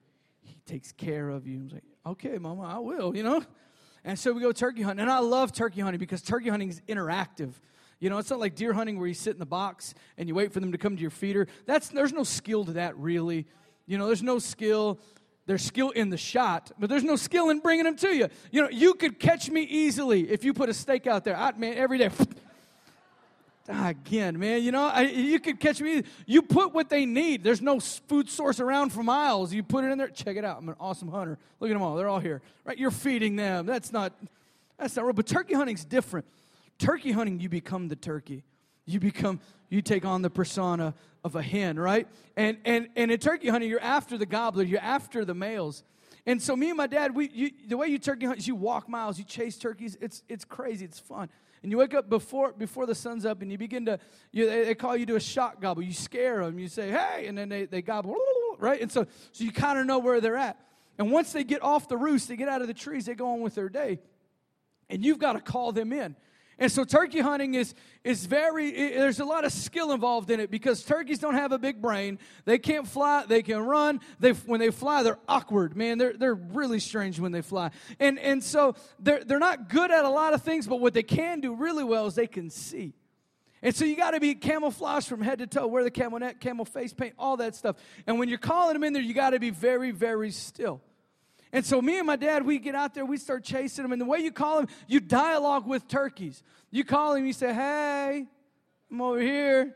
he 0.49 0.61
takes 0.65 0.91
care 0.91 1.29
of 1.29 1.47
you. 1.47 1.59
I 1.59 1.63
was 1.63 1.73
like, 1.73 1.83
okay, 2.05 2.37
mama, 2.37 2.63
I 2.63 2.79
will, 2.79 3.15
you 3.15 3.23
know? 3.23 3.43
And 4.03 4.17
so 4.17 4.31
we 4.31 4.41
go 4.41 4.51
turkey 4.51 4.81
hunting. 4.81 5.01
And 5.01 5.11
I 5.11 5.19
love 5.19 5.51
turkey 5.51 5.81
hunting 5.81 5.99
because 5.99 6.21
turkey 6.21 6.49
hunting 6.49 6.69
is 6.69 6.81
interactive. 6.87 7.53
You 7.99 8.09
know, 8.09 8.17
it's 8.17 8.29
not 8.29 8.39
like 8.39 8.55
deer 8.55 8.73
hunting 8.73 8.97
where 8.97 9.07
you 9.07 9.13
sit 9.13 9.33
in 9.33 9.39
the 9.39 9.45
box 9.45 9.93
and 10.17 10.27
you 10.27 10.35
wait 10.35 10.53
for 10.53 10.59
them 10.59 10.71
to 10.71 10.77
come 10.77 10.95
to 10.95 11.01
your 11.01 11.11
feeder. 11.11 11.47
That's 11.65 11.89
there's 11.89 12.13
no 12.13 12.23
skill 12.23 12.65
to 12.65 12.73
that 12.73 12.97
really. 12.97 13.45
You 13.85 13.97
know, 13.97 14.07
there's 14.07 14.23
no 14.23 14.39
skill. 14.39 14.99
There's 15.45 15.63
skill 15.63 15.89
in 15.89 16.09
the 16.09 16.17
shot, 16.17 16.71
but 16.77 16.89
there's 16.89 17.03
no 17.03 17.15
skill 17.15 17.49
in 17.49 17.59
bringing 17.59 17.85
them 17.85 17.95
to 17.97 18.15
you. 18.15 18.27
You 18.51 18.61
know, 18.61 18.69
you 18.69 18.93
could 18.93 19.19
catch 19.19 19.49
me 19.49 19.63
easily 19.63 20.29
if 20.29 20.43
you 20.43 20.53
put 20.53 20.69
a 20.69 20.73
stake 20.73 21.07
out 21.07 21.23
there. 21.23 21.35
I'd 21.35 21.59
man, 21.59 21.75
every 21.75 21.97
day. 21.97 22.09
Ah, 23.71 23.89
again, 23.89 24.39
man, 24.39 24.63
you 24.63 24.71
know, 24.71 24.87
I, 24.87 25.01
you 25.01 25.39
could 25.39 25.59
catch 25.59 25.79
me. 25.79 26.03
You 26.25 26.41
put 26.41 26.73
what 26.73 26.89
they 26.89 27.05
need. 27.05 27.43
There's 27.43 27.61
no 27.61 27.79
food 27.79 28.27
source 28.27 28.59
around 28.59 28.91
for 28.91 29.03
miles. 29.03 29.53
You 29.53 29.61
put 29.61 29.83
it 29.83 29.91
in 29.91 29.99
there. 29.99 30.07
Check 30.07 30.37
it 30.37 30.43
out. 30.43 30.57
I'm 30.57 30.69
an 30.69 30.75
awesome 30.79 31.07
hunter. 31.07 31.37
Look 31.59 31.69
at 31.69 31.73
them 31.73 31.83
all. 31.83 31.95
They're 31.95 32.07
all 32.07 32.19
here. 32.19 32.41
Right? 32.65 32.79
You're 32.79 32.89
feeding 32.89 33.35
them. 33.35 33.67
That's 33.67 33.91
not. 33.91 34.13
That's 34.79 34.95
not 34.95 35.05
real. 35.05 35.13
But 35.13 35.27
turkey 35.27 35.53
hunting's 35.53 35.85
different. 35.85 36.25
Turkey 36.79 37.11
hunting, 37.11 37.39
you 37.39 37.49
become 37.49 37.89
the 37.89 37.95
turkey. 37.95 38.43
You 38.85 38.99
become. 38.99 39.39
You 39.69 39.83
take 39.83 40.03
on 40.03 40.23
the 40.23 40.31
persona 40.31 40.95
of 41.23 41.35
a 41.35 41.41
hen, 41.43 41.77
right? 41.77 42.07
And 42.35 42.57
and 42.65 42.87
and 42.95 43.11
in 43.11 43.19
turkey 43.19 43.49
hunting, 43.49 43.69
you're 43.69 43.79
after 43.81 44.17
the 44.17 44.25
gobbler. 44.25 44.63
You're 44.63 44.79
after 44.79 45.25
the 45.25 45.35
males. 45.35 45.83
And 46.25 46.41
so 46.41 46.55
me 46.55 46.69
and 46.69 46.77
my 46.77 46.87
dad, 46.87 47.15
we 47.15 47.29
you, 47.29 47.51
the 47.67 47.77
way 47.77 47.87
you 47.87 47.99
turkey 47.99 48.25
hunt 48.25 48.39
is 48.39 48.47
you 48.47 48.55
walk 48.55 48.89
miles, 48.89 49.19
you 49.19 49.25
chase 49.25 49.57
turkeys. 49.57 49.95
It's 50.01 50.23
it's 50.27 50.43
crazy. 50.43 50.85
It's 50.85 50.99
fun 50.99 51.29
and 51.63 51.71
you 51.71 51.77
wake 51.77 51.93
up 51.93 52.09
before 52.09 52.53
before 52.53 52.85
the 52.85 52.95
sun's 52.95 53.25
up 53.25 53.41
and 53.41 53.51
you 53.51 53.57
begin 53.57 53.85
to 53.85 53.99
you, 54.31 54.45
they, 54.45 54.65
they, 54.65 54.75
call 54.75 54.95
you 54.95 55.05
to 55.07 55.15
a 55.15 55.19
shock 55.19 55.61
gobble. 55.61 55.81
You 55.81 55.93
scare 55.93 56.43
them 56.43 56.59
you 56.59 56.67
say 56.67 56.89
hey 56.89 57.27
and 57.27 57.37
then 57.37 57.49
they, 57.49 57.65
they 57.65 57.81
gobble 57.81 58.15
right? 58.59 58.81
And 58.81 58.91
so 58.91 59.05
so 59.31 59.43
you 59.43 59.51
kind 59.51 59.79
of 59.79 59.85
know 59.85 59.99
where 59.99 60.21
they're 60.21 60.37
at. 60.37 60.57
And 60.97 61.11
once 61.11 61.31
they 61.31 61.43
get 61.43 61.63
off 61.63 61.87
the 61.87 61.97
roost 61.97 62.27
they 62.27 62.35
get 62.35 62.49
out 62.49 62.61
of 62.61 62.67
the 62.67 62.73
trees 62.73 63.05
they 63.05 63.15
go 63.15 63.31
on 63.33 63.41
with 63.41 63.55
their 63.55 63.69
day. 63.69 63.99
And 64.89 65.03
you've 65.03 65.19
got 65.19 65.33
to 65.33 65.39
call 65.39 65.71
them 65.71 65.93
in 65.93 66.15
and 66.59 66.69
so 66.69 66.83
turkey 66.83 67.21
hunting 67.21 67.53
is, 67.53 67.73
is 68.03 68.25
very, 68.25 68.71
there's 68.71 69.21
a 69.21 69.25
lot 69.25 69.45
of 69.45 69.53
skill 69.53 69.93
involved 69.93 70.29
in 70.29 70.41
it 70.41 70.51
because 70.51 70.83
turkeys 70.83 71.17
don't 71.17 71.35
have 71.35 71.53
a 71.53 71.57
big 71.57 71.81
brain. 71.81 72.19
They 72.43 72.59
can't 72.59 72.85
fly, 72.85 73.25
they 73.25 73.41
can 73.41 73.59
run. 73.59 74.01
They, 74.19 74.31
when 74.31 74.59
they 74.59 74.69
fly, 74.69 75.03
they're 75.03 75.19
awkward, 75.27 75.77
man. 75.77 75.97
They're, 75.97 76.13
they're 76.13 76.35
really 76.35 76.79
strange 76.79 77.17
when 77.19 77.31
they 77.31 77.41
fly. 77.41 77.71
And, 77.99 78.19
and 78.19 78.43
so 78.43 78.75
they're, 78.99 79.23
they're 79.23 79.39
not 79.39 79.69
good 79.69 79.89
at 79.89 80.03
a 80.03 80.09
lot 80.09 80.33
of 80.33 80.43
things, 80.43 80.67
but 80.67 80.81
what 80.81 80.93
they 80.93 81.03
can 81.03 81.39
do 81.39 81.55
really 81.55 81.85
well 81.85 82.07
is 82.07 82.15
they 82.15 82.27
can 82.27 82.49
see. 82.49 82.93
And 83.61 83.75
so 83.75 83.85
you 83.85 83.95
got 83.95 84.11
to 84.11 84.19
be 84.19 84.35
camouflaged 84.35 85.07
from 85.07 85.21
head 85.21 85.39
to 85.39 85.47
toe, 85.47 85.67
wear 85.67 85.83
the 85.83 85.91
camel 85.91 86.19
neck, 86.19 86.39
camel 86.39 86.65
face 86.65 86.93
paint, 86.93 87.13
all 87.17 87.37
that 87.37 87.55
stuff. 87.55 87.77
And 88.05 88.19
when 88.19 88.29
you're 88.29 88.37
calling 88.37 88.73
them 88.73 88.83
in 88.83 88.93
there, 88.93 89.01
you 89.01 89.13
got 89.13 89.31
to 89.31 89.39
be 89.39 89.49
very, 89.49 89.91
very 89.91 90.31
still. 90.31 90.81
And 91.51 91.65
so 91.65 91.81
me 91.81 91.97
and 91.97 92.05
my 92.05 92.15
dad, 92.15 92.45
we 92.45 92.59
get 92.59 92.75
out 92.75 92.93
there, 92.93 93.05
we 93.05 93.17
start 93.17 93.43
chasing 93.43 93.83
them. 93.83 93.91
And 93.91 93.99
the 93.99 94.05
way 94.05 94.19
you 94.19 94.31
call 94.31 94.57
them, 94.57 94.67
you 94.87 94.99
dialogue 94.99 95.65
with 95.67 95.87
turkeys. 95.87 96.43
You 96.69 96.83
call 96.83 97.15
him, 97.15 97.25
you 97.25 97.33
say, 97.33 97.53
hey, 97.53 98.27
I'm 98.91 99.01
over 99.01 99.19
here. 99.19 99.75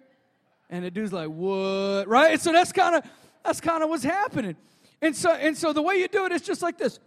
And 0.69 0.85
the 0.85 0.91
dude's 0.91 1.13
like, 1.13 1.29
what? 1.29 2.07
Right? 2.07 2.33
And 2.33 2.41
so 2.41 2.51
that's 2.51 2.71
kind 2.71 2.95
of 2.95 3.03
that's 3.43 3.59
kind 3.59 3.83
of 3.83 3.89
what's 3.89 4.03
happening. 4.03 4.55
And 5.01 5.15
so 5.15 5.31
and 5.31 5.57
so 5.57 5.73
the 5.73 5.81
way 5.81 5.95
you 5.95 6.07
do 6.07 6.25
it 6.25 6.31
is 6.31 6.41
just 6.41 6.61
like 6.61 6.77
this. 6.77 6.99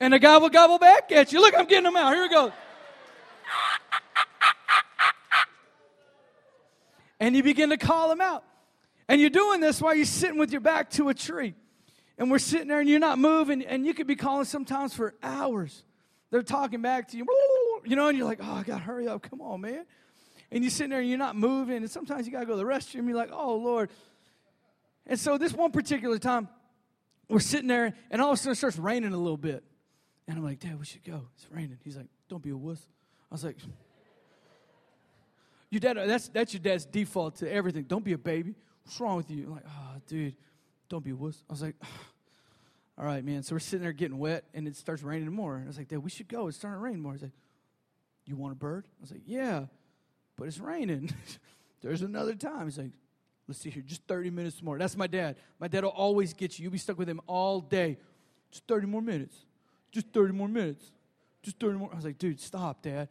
And 0.00 0.12
the 0.12 0.18
guy 0.18 0.38
will 0.38 0.48
gobble 0.48 0.78
back 0.78 1.10
at 1.10 1.32
you. 1.32 1.40
Look, 1.40 1.54
I'm 1.58 1.66
getting 1.66 1.84
them 1.84 1.96
out. 1.96 2.12
Here 2.14 2.22
we 2.22 2.28
go. 2.28 2.52
And 7.20 7.34
you 7.34 7.42
begin 7.42 7.70
to 7.70 7.76
call 7.76 8.08
them 8.08 8.20
out. 8.20 8.44
And 9.08 9.20
you're 9.20 9.30
doing 9.30 9.60
this 9.60 9.80
while 9.80 9.94
you're 9.94 10.04
sitting 10.04 10.38
with 10.38 10.52
your 10.52 10.60
back 10.60 10.90
to 10.90 11.08
a 11.08 11.14
tree. 11.14 11.54
And 12.18 12.30
we're 12.30 12.38
sitting 12.38 12.68
there 12.68 12.80
and 12.80 12.88
you're 12.88 12.98
not 12.98 13.18
moving, 13.18 13.64
and 13.64 13.86
you 13.86 13.94
could 13.94 14.06
be 14.06 14.16
calling 14.16 14.44
sometimes 14.44 14.92
for 14.92 15.14
hours. 15.22 15.84
They're 16.30 16.42
talking 16.42 16.82
back 16.82 17.08
to 17.08 17.16
you, 17.16 17.24
you 17.84 17.96
know, 17.96 18.08
and 18.08 18.18
you're 18.18 18.26
like, 18.26 18.40
oh, 18.42 18.52
I 18.52 18.62
got 18.64 18.78
to 18.78 18.82
hurry 18.84 19.08
up. 19.08 19.22
Come 19.22 19.40
on, 19.40 19.62
man. 19.62 19.86
And 20.50 20.62
you're 20.62 20.70
sitting 20.70 20.90
there 20.90 21.00
and 21.00 21.08
you're 21.08 21.18
not 21.18 21.36
moving, 21.36 21.76
and 21.76 21.90
sometimes 21.90 22.26
you 22.26 22.32
got 22.32 22.40
to 22.40 22.46
go 22.46 22.52
to 22.52 22.58
the 22.58 22.64
restroom. 22.64 23.06
You're 23.06 23.16
like, 23.16 23.30
oh, 23.32 23.56
Lord. 23.56 23.90
And 25.06 25.18
so 25.18 25.38
this 25.38 25.52
one 25.52 25.70
particular 25.70 26.18
time, 26.18 26.48
we're 27.28 27.40
sitting 27.40 27.68
there, 27.68 27.94
and 28.10 28.20
all 28.20 28.32
of 28.32 28.34
a 28.34 28.36
sudden 28.36 28.52
it 28.52 28.56
starts 28.56 28.78
raining 28.78 29.12
a 29.12 29.18
little 29.18 29.36
bit. 29.36 29.62
And 30.26 30.36
I'm 30.36 30.44
like, 30.44 30.58
Dad, 30.58 30.78
we 30.78 30.84
should 30.84 31.04
go. 31.04 31.28
It's 31.36 31.46
raining. 31.50 31.78
He's 31.82 31.96
like, 31.96 32.08
don't 32.28 32.42
be 32.42 32.50
a 32.50 32.56
wuss. 32.56 32.86
I 33.30 33.34
was 33.34 33.44
like, 33.44 33.56
your 35.70 35.80
dad, 35.80 35.96
that's, 35.96 36.28
that's 36.28 36.52
your 36.52 36.60
dad's 36.60 36.84
default 36.84 37.36
to 37.36 37.50
everything. 37.50 37.84
Don't 37.84 38.04
be 38.04 38.12
a 38.12 38.18
baby. 38.18 38.54
What's 38.88 39.00
wrong 39.00 39.18
with 39.18 39.30
you? 39.30 39.44
I'm 39.44 39.52
like, 39.52 39.66
oh, 39.68 40.00
dude, 40.06 40.34
don't 40.88 41.04
be 41.04 41.10
a 41.10 41.14
wuss. 41.14 41.44
I 41.46 41.52
was 41.52 41.60
like, 41.60 41.74
all 42.98 43.04
right, 43.04 43.22
man. 43.22 43.42
So 43.42 43.54
we're 43.54 43.58
sitting 43.58 43.82
there 43.82 43.92
getting 43.92 44.16
wet, 44.16 44.44
and 44.54 44.66
it 44.66 44.76
starts 44.76 45.02
raining 45.02 45.30
more. 45.30 45.60
I 45.62 45.66
was 45.66 45.76
like, 45.76 45.88
Dad, 45.88 45.98
we 45.98 46.08
should 46.08 46.26
go. 46.26 46.48
It's 46.48 46.56
starting 46.56 46.80
to 46.80 46.82
rain 46.82 46.98
more. 46.98 47.12
He's 47.12 47.20
like, 47.20 47.32
you 48.24 48.34
want 48.34 48.52
a 48.52 48.56
bird? 48.56 48.86
I 48.88 49.02
was 49.02 49.10
like, 49.10 49.20
yeah, 49.26 49.66
but 50.38 50.48
it's 50.48 50.58
raining. 50.58 51.12
There's 51.82 52.00
another 52.00 52.34
time. 52.34 52.64
He's 52.64 52.78
like, 52.78 52.92
let's 53.46 53.60
see 53.60 53.68
here, 53.68 53.82
just 53.86 54.04
30 54.08 54.30
minutes 54.30 54.62
more. 54.62 54.78
That's 54.78 54.96
my 54.96 55.06
dad. 55.06 55.36
My 55.60 55.68
dad 55.68 55.84
will 55.84 55.90
always 55.90 56.32
get 56.32 56.58
you. 56.58 56.62
You'll 56.62 56.72
be 56.72 56.78
stuck 56.78 56.96
with 56.96 57.10
him 57.10 57.20
all 57.26 57.60
day. 57.60 57.98
Just 58.50 58.64
30 58.68 58.86
more 58.86 59.02
minutes. 59.02 59.36
Just 59.92 60.06
30 60.14 60.32
more 60.32 60.48
minutes. 60.48 60.92
Just 61.42 61.60
30 61.60 61.76
more. 61.76 61.90
I 61.92 61.96
was 61.96 62.06
like, 62.06 62.16
dude, 62.16 62.40
stop, 62.40 62.80
Dad. 62.80 63.10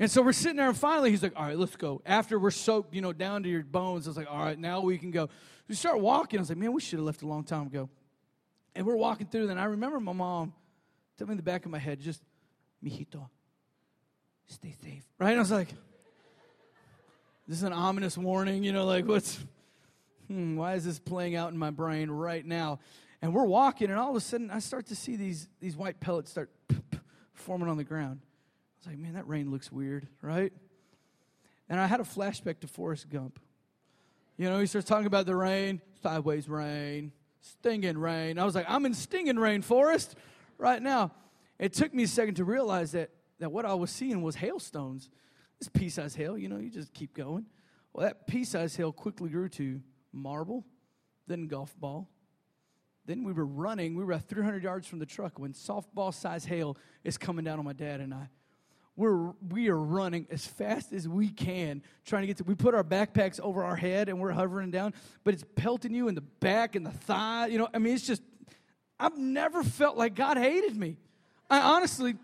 And 0.00 0.10
so 0.10 0.22
we're 0.22 0.32
sitting 0.32 0.56
there, 0.56 0.66
and 0.66 0.76
finally 0.76 1.10
he's 1.10 1.22
like, 1.22 1.34
all 1.36 1.44
right, 1.44 1.58
let's 1.58 1.76
go. 1.76 2.00
After 2.06 2.38
we're 2.38 2.50
soaked, 2.50 2.94
you 2.94 3.02
know, 3.02 3.12
down 3.12 3.42
to 3.42 3.50
your 3.50 3.62
bones, 3.62 4.06
I 4.06 4.10
was 4.10 4.16
like, 4.16 4.30
all 4.30 4.42
right, 4.42 4.58
now 4.58 4.80
we 4.80 4.96
can 4.96 5.10
go. 5.10 5.28
We 5.68 5.74
start 5.74 6.00
walking. 6.00 6.38
I 6.38 6.40
was 6.40 6.48
like, 6.48 6.56
man, 6.56 6.72
we 6.72 6.80
should 6.80 6.98
have 6.98 7.04
left 7.04 7.20
a 7.20 7.26
long 7.26 7.44
time 7.44 7.66
ago. 7.66 7.90
And 8.74 8.86
we're 8.86 8.96
walking 8.96 9.26
through, 9.26 9.50
and 9.50 9.60
I 9.60 9.64
remember 9.64 10.00
my 10.00 10.14
mom 10.14 10.54
telling 11.18 11.28
me 11.28 11.32
in 11.32 11.36
the 11.36 11.42
back 11.42 11.66
of 11.66 11.70
my 11.70 11.78
head, 11.78 12.00
just, 12.00 12.22
mijito, 12.82 13.28
stay 14.46 14.74
safe. 14.82 15.04
Right? 15.18 15.32
And 15.32 15.36
I 15.36 15.40
was 15.40 15.50
like, 15.50 15.68
this 17.46 17.58
is 17.58 17.62
an 17.62 17.74
ominous 17.74 18.16
warning, 18.16 18.64
you 18.64 18.72
know, 18.72 18.86
like, 18.86 19.06
what's, 19.06 19.38
hmm, 20.28 20.56
why 20.56 20.76
is 20.76 20.84
this 20.86 20.98
playing 20.98 21.36
out 21.36 21.52
in 21.52 21.58
my 21.58 21.70
brain 21.70 22.10
right 22.10 22.46
now? 22.46 22.78
And 23.20 23.34
we're 23.34 23.44
walking, 23.44 23.90
and 23.90 23.98
all 23.98 24.08
of 24.08 24.16
a 24.16 24.20
sudden, 24.20 24.50
I 24.50 24.60
start 24.60 24.86
to 24.86 24.96
see 24.96 25.16
these, 25.16 25.46
these 25.60 25.76
white 25.76 26.00
pellets 26.00 26.30
start 26.30 26.50
forming 27.34 27.68
on 27.68 27.76
the 27.76 27.84
ground 27.84 28.20
was 28.80 28.86
like, 28.86 28.98
man, 28.98 29.14
that 29.14 29.28
rain 29.28 29.50
looks 29.50 29.70
weird, 29.70 30.08
right? 30.22 30.52
And 31.68 31.78
I 31.78 31.86
had 31.86 32.00
a 32.00 32.04
flashback 32.04 32.60
to 32.60 32.66
Forrest 32.66 33.10
Gump. 33.10 33.38
You 34.36 34.48
know, 34.48 34.58
he 34.58 34.66
starts 34.66 34.88
talking 34.88 35.06
about 35.06 35.26
the 35.26 35.36
rain, 35.36 35.82
sideways 36.02 36.48
rain, 36.48 37.12
stinging 37.40 37.98
rain. 37.98 38.38
I 38.38 38.44
was 38.44 38.54
like, 38.54 38.64
I'm 38.68 38.86
in 38.86 38.94
stinging 38.94 39.38
rain, 39.38 39.60
Forrest, 39.60 40.16
right 40.56 40.80
now. 40.80 41.12
It 41.58 41.74
took 41.74 41.92
me 41.92 42.04
a 42.04 42.08
second 42.08 42.36
to 42.36 42.44
realize 42.44 42.92
that, 42.92 43.10
that 43.38 43.52
what 43.52 43.66
I 43.66 43.74
was 43.74 43.90
seeing 43.90 44.22
was 44.22 44.34
hailstones. 44.34 45.10
It's 45.58 45.68
pea 45.68 45.90
sized 45.90 46.16
hail, 46.16 46.38
you 46.38 46.48
know, 46.48 46.56
you 46.56 46.70
just 46.70 46.94
keep 46.94 47.14
going. 47.14 47.44
Well, 47.92 48.06
that 48.06 48.26
pea 48.26 48.44
sized 48.44 48.78
hail 48.78 48.92
quickly 48.92 49.28
grew 49.28 49.50
to 49.50 49.82
marble, 50.10 50.64
then 51.26 51.48
golf 51.48 51.78
ball. 51.78 52.08
Then 53.04 53.24
we 53.24 53.32
were 53.32 53.46
running. 53.46 53.94
We 53.94 54.04
were 54.04 54.14
at 54.14 54.26
300 54.26 54.62
yards 54.62 54.86
from 54.86 55.00
the 55.00 55.06
truck 55.06 55.38
when 55.38 55.52
softball 55.52 56.14
size 56.14 56.46
hail 56.46 56.78
is 57.04 57.18
coming 57.18 57.44
down 57.44 57.58
on 57.58 57.64
my 57.64 57.72
dad 57.74 58.00
and 58.00 58.14
I 58.14 58.28
we're 59.00 59.32
we 59.48 59.70
are 59.70 59.78
running 59.78 60.26
as 60.30 60.46
fast 60.46 60.92
as 60.92 61.08
we 61.08 61.30
can 61.30 61.82
trying 62.04 62.20
to 62.20 62.26
get 62.26 62.36
to 62.36 62.44
we 62.44 62.54
put 62.54 62.74
our 62.74 62.84
backpacks 62.84 63.40
over 63.40 63.64
our 63.64 63.74
head 63.74 64.10
and 64.10 64.20
we're 64.20 64.30
hovering 64.30 64.70
down 64.70 64.92
but 65.24 65.32
it's 65.32 65.44
pelting 65.56 65.94
you 65.94 66.06
in 66.08 66.14
the 66.14 66.20
back 66.20 66.76
and 66.76 66.84
the 66.84 66.90
thigh 66.90 67.46
you 67.46 67.56
know 67.56 67.66
i 67.72 67.78
mean 67.78 67.94
it's 67.94 68.06
just 68.06 68.22
i've 68.98 69.16
never 69.16 69.62
felt 69.62 69.96
like 69.96 70.14
god 70.14 70.36
hated 70.36 70.76
me 70.76 70.98
i 71.48 71.58
honestly 71.58 72.14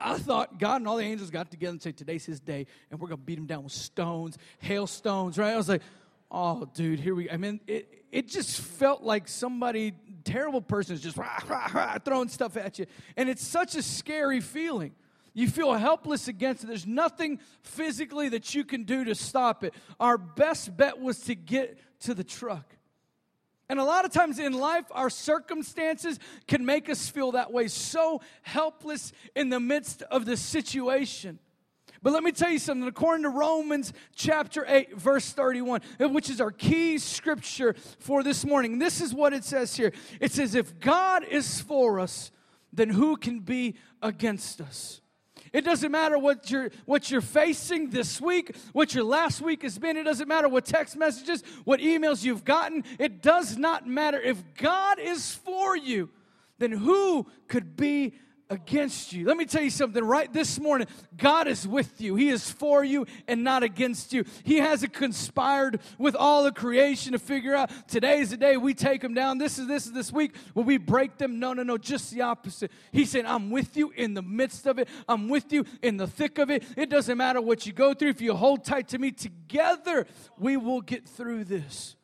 I 0.00 0.16
thought 0.16 0.60
God 0.60 0.76
and 0.76 0.86
all 0.86 0.98
the 0.98 1.02
angels 1.02 1.28
got 1.28 1.50
together 1.50 1.72
and 1.72 1.82
said, 1.82 1.96
Today's 1.96 2.24
his 2.24 2.38
day, 2.38 2.68
and 2.88 3.00
we're 3.00 3.08
going 3.08 3.18
to 3.18 3.24
beat 3.24 3.36
him 3.36 3.46
down 3.46 3.64
with 3.64 3.72
stones, 3.72 4.38
hailstones, 4.60 5.36
right? 5.36 5.52
I 5.52 5.56
was 5.56 5.68
like, 5.68 5.82
Oh, 6.30 6.68
dude, 6.72 7.00
here 7.00 7.16
we 7.16 7.28
I 7.28 7.36
mean, 7.36 7.58
it, 7.66 8.04
it 8.12 8.28
just 8.28 8.60
felt 8.60 9.02
like 9.02 9.26
somebody, 9.26 9.94
terrible 10.22 10.60
person, 10.62 10.94
is 10.94 11.00
just 11.00 11.16
rah, 11.16 11.40
rah, 11.48 11.66
rah, 11.74 11.98
throwing 11.98 12.28
stuff 12.28 12.56
at 12.56 12.78
you. 12.78 12.86
And 13.16 13.28
it's 13.28 13.44
such 13.44 13.74
a 13.74 13.82
scary 13.82 14.40
feeling. 14.40 14.92
You 15.38 15.48
feel 15.48 15.72
helpless 15.74 16.26
against 16.26 16.64
it. 16.64 16.66
There's 16.66 16.84
nothing 16.84 17.38
physically 17.62 18.28
that 18.30 18.56
you 18.56 18.64
can 18.64 18.82
do 18.82 19.04
to 19.04 19.14
stop 19.14 19.62
it. 19.62 19.72
Our 20.00 20.18
best 20.18 20.76
bet 20.76 20.98
was 20.98 21.20
to 21.20 21.36
get 21.36 21.78
to 22.00 22.12
the 22.12 22.24
truck. 22.24 22.74
And 23.68 23.78
a 23.78 23.84
lot 23.84 24.04
of 24.04 24.10
times 24.10 24.40
in 24.40 24.52
life, 24.52 24.86
our 24.90 25.08
circumstances 25.08 26.18
can 26.48 26.66
make 26.66 26.90
us 26.90 27.08
feel 27.08 27.30
that 27.32 27.52
way, 27.52 27.68
so 27.68 28.20
helpless 28.42 29.12
in 29.36 29.48
the 29.48 29.60
midst 29.60 30.02
of 30.02 30.24
the 30.24 30.36
situation. 30.36 31.38
But 32.02 32.14
let 32.14 32.24
me 32.24 32.32
tell 32.32 32.50
you 32.50 32.58
something. 32.58 32.88
According 32.88 33.22
to 33.22 33.28
Romans 33.28 33.92
chapter 34.16 34.64
8, 34.66 34.96
verse 34.96 35.30
31, 35.30 35.82
which 36.00 36.30
is 36.30 36.40
our 36.40 36.50
key 36.50 36.98
scripture 36.98 37.76
for 38.00 38.24
this 38.24 38.44
morning, 38.44 38.80
this 38.80 39.00
is 39.00 39.14
what 39.14 39.32
it 39.32 39.44
says 39.44 39.76
here. 39.76 39.92
It 40.20 40.32
says, 40.32 40.56
If 40.56 40.80
God 40.80 41.22
is 41.22 41.60
for 41.60 42.00
us, 42.00 42.32
then 42.72 42.88
who 42.88 43.16
can 43.16 43.38
be 43.38 43.76
against 44.02 44.60
us? 44.60 45.00
It 45.52 45.64
doesn't 45.64 45.90
matter 45.90 46.18
what 46.18 46.50
you're, 46.50 46.70
what 46.84 47.10
you're 47.10 47.20
facing 47.20 47.90
this 47.90 48.20
week, 48.20 48.54
what 48.72 48.94
your 48.94 49.04
last 49.04 49.40
week 49.40 49.62
has 49.62 49.78
been. 49.78 49.96
It 49.96 50.04
doesn't 50.04 50.28
matter 50.28 50.48
what 50.48 50.64
text 50.64 50.96
messages, 50.96 51.42
what 51.64 51.80
emails 51.80 52.24
you've 52.24 52.44
gotten. 52.44 52.84
It 52.98 53.22
does 53.22 53.56
not 53.56 53.86
matter. 53.86 54.20
If 54.20 54.42
God 54.54 54.98
is 54.98 55.34
for 55.34 55.76
you, 55.76 56.10
then 56.58 56.72
who 56.72 57.26
could 57.46 57.76
be 57.76 58.14
against 58.50 59.12
you. 59.12 59.26
Let 59.26 59.36
me 59.36 59.44
tell 59.44 59.62
you 59.62 59.70
something 59.70 60.02
right 60.02 60.32
this 60.32 60.58
morning. 60.58 60.86
God 61.16 61.48
is 61.48 61.66
with 61.66 62.00
you. 62.00 62.14
He 62.14 62.28
is 62.28 62.50
for 62.50 62.82
you 62.82 63.06
and 63.26 63.44
not 63.44 63.62
against 63.62 64.12
you. 64.12 64.24
He 64.44 64.56
hasn't 64.56 64.92
conspired 64.92 65.80
with 65.98 66.16
all 66.16 66.44
the 66.44 66.52
creation 66.52 67.12
to 67.12 67.18
figure 67.18 67.54
out 67.54 67.70
today 67.88 68.20
is 68.20 68.30
the 68.30 68.36
day 68.36 68.56
we 68.56 68.74
take 68.74 69.02
them 69.02 69.14
down. 69.14 69.38
This 69.38 69.58
is 69.58 69.66
this 69.66 69.86
is 69.86 69.92
this 69.92 70.12
week. 70.12 70.34
Will 70.54 70.64
we 70.64 70.78
break 70.78 71.18
them? 71.18 71.38
No, 71.38 71.52
no, 71.52 71.62
no. 71.62 71.76
Just 71.76 72.10
the 72.10 72.22
opposite. 72.22 72.72
He 72.92 73.04
said, 73.04 73.26
I'm 73.26 73.50
with 73.50 73.76
you 73.76 73.92
in 73.96 74.14
the 74.14 74.22
midst 74.22 74.66
of 74.66 74.78
it. 74.78 74.88
I'm 75.08 75.28
with 75.28 75.52
you 75.52 75.64
in 75.82 75.96
the 75.96 76.06
thick 76.06 76.38
of 76.38 76.50
it. 76.50 76.64
It 76.76 76.88
doesn't 76.90 77.18
matter 77.18 77.40
what 77.40 77.66
you 77.66 77.72
go 77.72 77.94
through. 77.94 78.10
If 78.10 78.20
you 78.20 78.34
hold 78.34 78.64
tight 78.64 78.88
to 78.88 78.98
me 78.98 79.10
together, 79.10 80.06
we 80.38 80.56
will 80.56 80.80
get 80.80 81.06
through 81.08 81.44
this. 81.44 81.96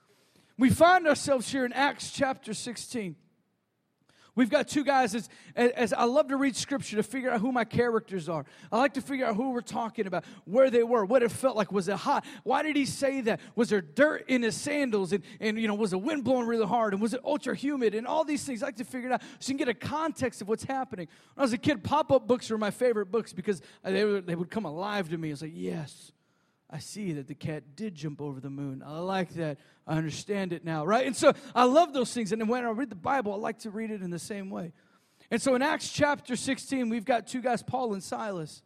We 0.57 0.71
find 0.71 1.07
ourselves 1.07 1.51
here 1.51 1.65
in 1.65 1.73
Acts 1.73 2.11
chapter 2.11 2.55
16. 2.55 3.17
We've 4.37 4.51
got 4.51 4.67
two 4.67 4.83
guys, 4.83 5.15
as, 5.15 5.29
as 5.55 5.93
I 5.93 6.05
love 6.05 6.29
to 6.29 6.37
read 6.37 6.57
scripture 6.57 6.97
to 6.97 7.03
figure 7.05 7.31
out 7.31 7.41
who 7.41 7.53
my 7.53 7.65
characters 7.65 8.29
are. 8.29 8.45
I 8.73 8.79
like 8.79 8.95
to 8.95 9.01
figure 9.01 9.27
out 9.27 9.37
who 9.37 9.51
we're 9.51 9.61
talking 9.61 10.07
about, 10.07 10.25
where 10.45 10.71
they 10.71 10.83
were, 10.83 11.05
what 11.05 11.23
it 11.23 11.31
felt 11.31 11.57
like. 11.57 11.71
Was 11.71 11.89
it 11.89 11.97
hot? 11.97 12.25
Why 12.43 12.63
did 12.63 12.75
he 12.75 12.85
say 12.85 13.21
that? 13.23 13.41
Was 13.55 13.69
there 13.69 13.81
dirt 13.81 14.25
in 14.29 14.43
his 14.43 14.57
sandals? 14.57 15.13
And, 15.13 15.23
and 15.39 15.59
you 15.59 15.69
know, 15.69 15.75
was 15.75 15.93
the 15.93 15.99
wind 15.99 16.25
blowing 16.25 16.47
really 16.47 16.67
hard? 16.67 16.95
And 16.95 17.01
was 17.01 17.15
it 17.15 17.21
ultra 17.25 17.55
humid? 17.55 17.95
And 17.95 18.07
all 18.07 18.25
these 18.25 18.45
things. 18.45 18.63
I 18.63 18.67
like 18.67 18.77
to 18.77 18.85
figure 18.85 19.11
it 19.11 19.13
out 19.13 19.23
so 19.39 19.53
you 19.53 19.59
can 19.59 19.67
get 19.67 19.69
a 19.69 19.75
context 19.75 20.43
of 20.43 20.49
what's 20.49 20.65
happening. 20.65 21.07
When 21.35 21.43
I 21.43 21.45
was 21.45 21.53
a 21.53 21.59
kid, 21.59 21.85
pop 21.85 22.11
up 22.11 22.27
books 22.27 22.51
were 22.51 22.59
my 22.59 22.71
favorite 22.73 23.13
books 23.13 23.33
because 23.33 23.63
they, 23.85 24.05
were, 24.05 24.21
they 24.21 24.35
would 24.35 24.51
come 24.51 24.65
alive 24.65 25.11
to 25.11 25.19
me. 25.19 25.31
It's 25.31 25.43
like, 25.43 25.53
yes, 25.55 26.13
I 26.75 26.79
see 26.79 27.13
that 27.13 27.29
the 27.29 27.37
cat 27.37 27.77
did 27.77 27.95
jump 27.95 28.21
over 28.21 28.41
the 28.41 28.51
moon. 28.51 28.83
I 28.85 28.99
like 28.99 29.35
that. 29.35 29.59
I 29.87 29.97
understand 29.97 30.53
it 30.53 30.65
now, 30.65 30.85
right? 30.85 31.07
And 31.07 31.15
so 31.15 31.33
I 31.55 31.67
love 31.67 31.93
those 31.93 32.13
things. 32.13 32.33
And 32.33 32.49
when 32.49 32.65
I 32.65 32.71
read 32.71 32.91
the 32.91 32.97
Bible, 32.97 33.33
I 33.33 33.37
like 33.37 33.61
to 33.61 33.71
read 33.71 33.93
it 33.93 34.03
in 34.03 34.11
the 34.11 34.19
same 34.19 34.51
way. 34.51 34.73
And 35.31 35.41
so 35.41 35.55
in 35.55 35.63
Acts 35.63 35.93
chapter 35.93 36.35
16, 36.35 36.89
we've 36.89 37.05
got 37.05 37.29
two 37.29 37.41
guys, 37.41 37.63
Paul 37.63 37.93
and 37.93 38.03
Silas. 38.03 38.65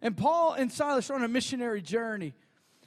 And 0.00 0.16
Paul 0.16 0.52
and 0.52 0.70
Silas 0.70 1.10
are 1.10 1.14
on 1.14 1.24
a 1.24 1.28
missionary 1.28 1.82
journey. 1.82 2.32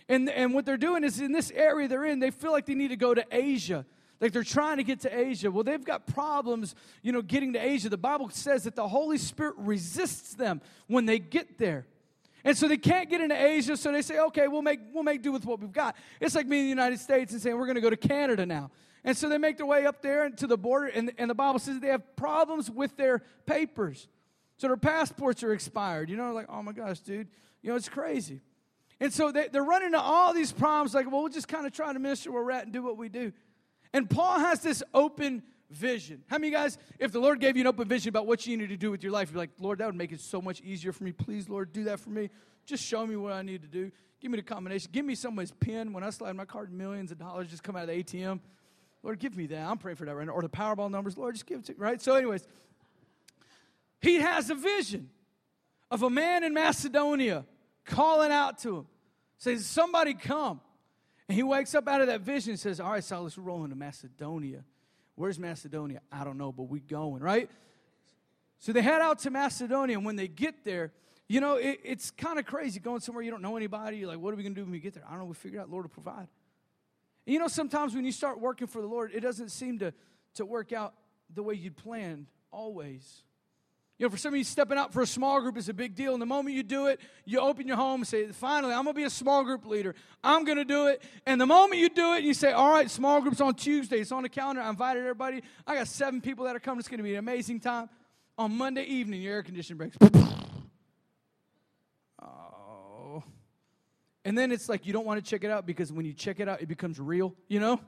And, 0.07 0.29
and 0.29 0.53
what 0.53 0.65
they're 0.65 0.77
doing 0.77 1.03
is 1.03 1.19
in 1.19 1.34
this 1.34 1.51
area 1.51 1.89
they're 1.89 2.05
in, 2.05 2.19
they 2.19 2.31
feel 2.31 2.53
like 2.53 2.65
they 2.65 2.73
need 2.73 2.91
to 2.91 2.95
go 2.95 3.13
to 3.13 3.25
Asia. 3.29 3.86
Like 4.21 4.31
they're 4.31 4.41
trying 4.41 4.77
to 4.77 4.84
get 4.86 5.01
to 5.01 5.13
Asia. 5.13 5.51
Well, 5.51 5.65
they've 5.65 5.84
got 5.84 6.07
problems, 6.07 6.75
you 7.01 7.12
know, 7.12 7.21
getting 7.21 7.51
to 7.53 7.60
Asia. 7.60 7.89
The 7.89 7.97
Bible 7.97 8.29
says 8.29 8.63
that 8.63 8.77
the 8.77 8.88
Holy 8.88 9.17
Spirit 9.17 9.55
resists 9.57 10.34
them 10.34 10.62
when 10.88 11.07
they 11.07 11.19
get 11.19 11.57
there. 11.57 11.88
And 12.43 12.58
so 12.58 12.67
they 12.67 12.77
can't 12.77 13.10
get 13.10 13.21
into 13.21 13.39
Asia, 13.39 13.77
so 13.77 13.91
they 13.91 14.01
say, 14.01 14.19
okay, 14.19 14.47
we'll 14.47 14.62
make, 14.62 14.80
we'll 14.93 15.04
make 15.04 15.21
do 15.21 15.32
with 15.32 15.45
what 15.45 15.60
we've 15.60 15.71
got. 15.71 15.95
It's 16.19 16.36
like 16.36 16.49
being 16.49 16.62
in 16.62 16.65
the 16.65 16.69
United 16.69 16.99
States 16.99 17.32
and 17.34 17.41
saying, 17.41 17.58
we're 17.58 17.65
going 17.65 17.75
to 17.75 17.82
go 17.82 17.89
to 17.89 17.97
Canada 17.97 18.45
now. 18.45 18.71
And 19.04 19.15
so 19.15 19.30
they 19.30 19.38
make 19.38 19.58
their 19.58 19.65
way 19.65 19.86
up 19.86 20.01
there 20.01 20.25
and 20.25 20.38
to 20.39 20.47
the 20.47 20.58
border, 20.58 20.88
and, 20.88 21.12
and 21.17 21.30
the 21.30 21.36
Bible 21.36 21.60
says 21.60 21.80
they 21.80 21.88
have 21.88 22.15
problems 22.15 22.69
with 22.69 22.97
their 22.97 23.21
papers. 23.45 24.08
So 24.58 24.67
their 24.67 24.77
passports 24.77 25.43
are 25.43 25.54
expired. 25.54 26.10
You 26.10 26.17
know, 26.17 26.34
like, 26.34 26.47
oh 26.49 26.62
my 26.62 26.71
gosh, 26.71 26.99
dude, 26.99 27.27
you 27.62 27.69
know, 27.69 27.75
it's 27.75 27.89
crazy. 27.89 28.41
And 28.99 29.12
so 29.12 29.32
they, 29.32 29.47
they're 29.47 29.63
running 29.63 29.88
into 29.88 29.99
all 29.99 30.34
these 30.34 30.51
problems, 30.51 30.93
like, 30.93 31.10
well, 31.12 31.21
we'll 31.21 31.32
just 31.32 31.47
kind 31.47 31.65
of 31.65 31.73
try 31.73 31.91
to 31.91 31.99
minister 31.99 32.32
where 32.32 32.43
we're 32.43 32.51
at 32.51 32.65
and 32.65 32.73
do 32.73 32.84
what 32.84 32.97
we 32.97 33.10
do. 33.10 33.34
And 33.93 34.10
Paul 34.10 34.39
has 34.39 34.62
this 34.62 34.84
open 34.93 35.41
vision. 35.71 36.23
How 36.27 36.38
many 36.38 36.51
guys, 36.51 36.77
if 36.99 37.12
the 37.12 37.19
Lord 37.19 37.39
gave 37.39 37.55
you 37.55 37.62
an 37.62 37.67
open 37.67 37.88
vision 37.88 38.10
about 38.10 38.27
what 38.27 38.45
you 38.45 38.57
need 38.57 38.69
to 38.69 38.77
do 38.77 38.91
with 38.91 39.03
your 39.03 39.12
life, 39.12 39.31
you're 39.31 39.39
like, 39.39 39.51
Lord, 39.60 39.79
that 39.79 39.86
would 39.86 39.95
make 39.95 40.12
it 40.12 40.21
so 40.21 40.41
much 40.41 40.62
easier 40.62 40.91
for 40.91 41.03
me. 41.03 41.12
Please, 41.12 41.49
Lord, 41.49 41.73
do 41.73 41.86
that 41.86 41.99
for 41.99 42.10
me. 42.10 42.29
Just 42.65 42.84
show 42.84 43.05
me 43.05 43.15
what 43.15 43.34
I 43.34 43.41
need 43.41 43.62
to 43.62 43.67
do. 43.67 43.91
Give 44.19 44.29
me 44.29 44.38
the 44.38 44.43
combination. 44.43 44.89
Give 44.91 45.03
me 45.03 45.15
someone's 45.15 45.51
pen 45.51 45.93
when 45.93 46.03
I 46.03 46.12
slide 46.12 46.36
my 46.36 46.45
card, 46.45 46.71
millions 46.71 47.12
of 47.12 47.17
dollars 47.17 47.49
just 47.49 47.63
come 47.63 47.75
out 47.75 47.84
of 47.84 47.89
the 47.89 48.03
ATM. 48.03 48.39
Lord, 49.03 49.19
give 49.19 49.36
me 49.36 49.47
that. 49.47 49.67
I'm 49.67 49.77
praying 49.77 49.95
for 49.95 50.05
that 50.05 50.15
right 50.15 50.27
now. 50.27 50.34
Or 50.34 50.43
the 50.43 50.49
Powerball 50.49 50.91
numbers. 50.91 51.17
Lord, 51.17 51.34
just 51.34 51.47
give 51.47 51.60
it 51.60 51.65
to 51.65 51.71
me, 51.71 51.79
right? 51.79 51.99
So, 51.99 52.13
anyways, 52.13 52.47
he 53.99 54.15
has 54.15 54.49
a 54.49 54.55
vision 54.55 55.10
of 55.89 56.03
a 56.03 56.10
man 56.10 56.43
in 56.43 56.53
Macedonia 56.53 57.45
calling 57.86 58.31
out 58.31 58.60
to 58.60 58.77
him, 58.77 58.88
says, 59.38 59.65
Somebody 59.65 60.13
come. 60.13 60.62
And 61.27 61.36
he 61.36 61.43
wakes 61.43 61.73
up 61.73 61.88
out 61.88 62.01
of 62.01 62.07
that 62.07 62.21
vision 62.21 62.51
and 62.51 62.60
says, 62.60 62.79
All 62.79 62.91
right, 62.91 63.03
Silas, 63.03 63.38
we're 63.38 63.43
rolling 63.43 63.69
to 63.69 63.75
Macedonia. 63.75 64.63
Where's 65.21 65.38
Macedonia? 65.38 66.01
I 66.12 66.23
don't 66.23 66.39
know, 66.39 66.51
but 66.51 66.63
we 66.63 66.79
going, 66.79 67.21
right? 67.21 67.47
So 68.57 68.73
they 68.73 68.81
head 68.81 69.03
out 69.03 69.19
to 69.19 69.29
Macedonia, 69.29 69.95
and 69.95 70.03
when 70.03 70.15
they 70.15 70.27
get 70.27 70.65
there, 70.65 70.93
you 71.29 71.39
know, 71.39 71.57
it, 71.57 71.79
it's 71.84 72.10
kind 72.10 72.39
of 72.39 72.47
crazy 72.47 72.79
going 72.79 73.01
somewhere 73.01 73.23
you 73.23 73.29
don't 73.29 73.43
know 73.43 73.55
anybody. 73.55 73.97
You're 73.97 74.07
like, 74.07 74.17
what 74.17 74.34
are 74.34 74.36
we 74.36 74.41
going 74.41 74.55
to 74.55 74.60
do 74.60 74.65
when 74.65 74.71
we 74.71 74.79
get 74.79 74.95
there? 74.95 75.03
I 75.07 75.12
don't 75.12 75.19
know. 75.19 75.25
We 75.25 75.36
figure 75.36 75.62
out 75.62 75.69
Lord 75.69 75.86
will 75.86 75.89
provide. 75.89 76.27
And 77.27 77.34
you 77.36 77.38
know, 77.38 77.47
sometimes 77.47 77.93
when 77.93 78.03
you 78.03 78.12
start 78.12 78.41
working 78.41 78.65
for 78.65 78.81
the 78.81 78.88
Lord, 78.88 79.12
it 79.13 79.19
doesn't 79.19 79.49
seem 79.49 79.77
to, 79.77 79.93
to 80.34 80.43
work 80.43 80.73
out 80.73 80.95
the 81.31 81.43
way 81.43 81.53
you'd 81.53 81.77
planned 81.77 82.25
always. 82.49 83.21
You 84.01 84.07
know, 84.07 84.09
for 84.09 84.17
some 84.17 84.33
of 84.33 84.37
you, 84.39 84.43
stepping 84.43 84.79
out 84.79 84.91
for 84.91 85.03
a 85.03 85.05
small 85.05 85.39
group 85.41 85.57
is 85.57 85.69
a 85.69 85.75
big 85.75 85.93
deal. 85.93 86.13
And 86.13 86.19
the 86.19 86.25
moment 86.25 86.55
you 86.55 86.63
do 86.63 86.87
it, 86.87 86.99
you 87.23 87.39
open 87.39 87.67
your 87.67 87.77
home 87.77 88.01
and 88.01 88.07
say, 88.07 88.25
finally, 88.31 88.73
I'm 88.73 88.83
going 88.83 88.95
to 88.95 88.99
be 88.99 89.03
a 89.03 89.11
small 89.11 89.43
group 89.43 89.63
leader. 89.63 89.93
I'm 90.23 90.43
going 90.43 90.57
to 90.57 90.65
do 90.65 90.87
it. 90.87 91.03
And 91.27 91.39
the 91.39 91.45
moment 91.45 91.79
you 91.79 91.87
do 91.87 92.15
it, 92.15 92.23
you 92.23 92.33
say, 92.33 92.51
all 92.51 92.71
right, 92.71 92.89
small 92.89 93.21
group's 93.21 93.41
on 93.41 93.53
Tuesday. 93.53 93.99
It's 93.99 94.11
on 94.11 94.23
the 94.23 94.29
calendar. 94.29 94.63
I 94.63 94.71
invited 94.71 95.01
everybody. 95.01 95.43
I 95.67 95.75
got 95.75 95.87
seven 95.87 96.19
people 96.19 96.45
that 96.45 96.55
are 96.55 96.59
coming. 96.59 96.79
It's 96.79 96.87
going 96.87 96.97
to 96.97 97.03
be 97.03 97.13
an 97.13 97.19
amazing 97.19 97.59
time. 97.59 97.89
On 98.39 98.57
Monday 98.57 98.85
evening, 98.85 99.21
your 99.21 99.35
air 99.35 99.43
conditioning 99.43 99.77
breaks. 99.77 99.95
oh. 102.23 103.21
And 104.25 104.35
then 104.35 104.51
it's 104.51 104.67
like 104.67 104.87
you 104.87 104.93
don't 104.93 105.05
want 105.05 105.23
to 105.23 105.29
check 105.29 105.43
it 105.43 105.51
out 105.51 105.67
because 105.67 105.93
when 105.93 106.07
you 106.07 106.13
check 106.13 106.39
it 106.39 106.49
out, 106.49 106.59
it 106.59 106.67
becomes 106.67 106.99
real, 106.99 107.35
you 107.47 107.59
know? 107.59 107.79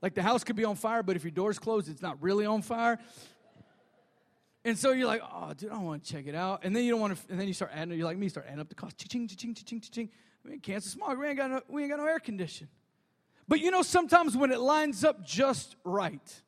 Like 0.00 0.14
the 0.14 0.22
house 0.22 0.44
could 0.44 0.56
be 0.56 0.64
on 0.64 0.76
fire, 0.76 1.02
but 1.02 1.16
if 1.16 1.24
your 1.24 1.30
door's 1.30 1.58
closed, 1.58 1.90
it's 1.90 2.00
not 2.00 2.22
really 2.22 2.46
on 2.46 2.62
fire. 2.62 2.98
And 4.66 4.76
so 4.76 4.90
you're 4.90 5.06
like, 5.06 5.22
oh, 5.22 5.54
dude, 5.54 5.70
I 5.70 5.78
want 5.78 6.02
to 6.02 6.12
check 6.12 6.26
it 6.26 6.34
out. 6.34 6.64
And 6.64 6.74
then 6.74 6.82
you 6.82 6.90
don't 6.90 7.00
want 7.00 7.16
to, 7.16 7.22
and 7.30 7.38
then 7.38 7.46
you 7.46 7.54
start 7.54 7.70
adding, 7.72 7.96
you're 7.96 8.04
like 8.04 8.18
me, 8.18 8.28
start 8.28 8.46
adding 8.48 8.58
up 8.58 8.68
the 8.68 8.74
cost. 8.74 8.98
Ching, 8.98 9.28
ching, 9.28 9.54
ching, 9.54 9.54
ching, 9.54 9.80
ching. 9.80 10.10
I 10.44 10.48
mean, 10.48 10.58
cancer 10.58 10.88
smog. 10.90 11.20
We 11.20 11.28
ain't 11.28 11.36
got 11.36 11.50
no, 11.52 11.60
we 11.68 11.82
ain't 11.82 11.92
got 11.92 12.00
no 12.00 12.06
air 12.06 12.18
condition. 12.18 12.66
But 13.46 13.60
you 13.60 13.70
know, 13.70 13.82
sometimes 13.82 14.36
when 14.36 14.50
it 14.50 14.58
lines 14.58 15.04
up 15.04 15.24
just 15.24 15.76
right, 15.84 16.42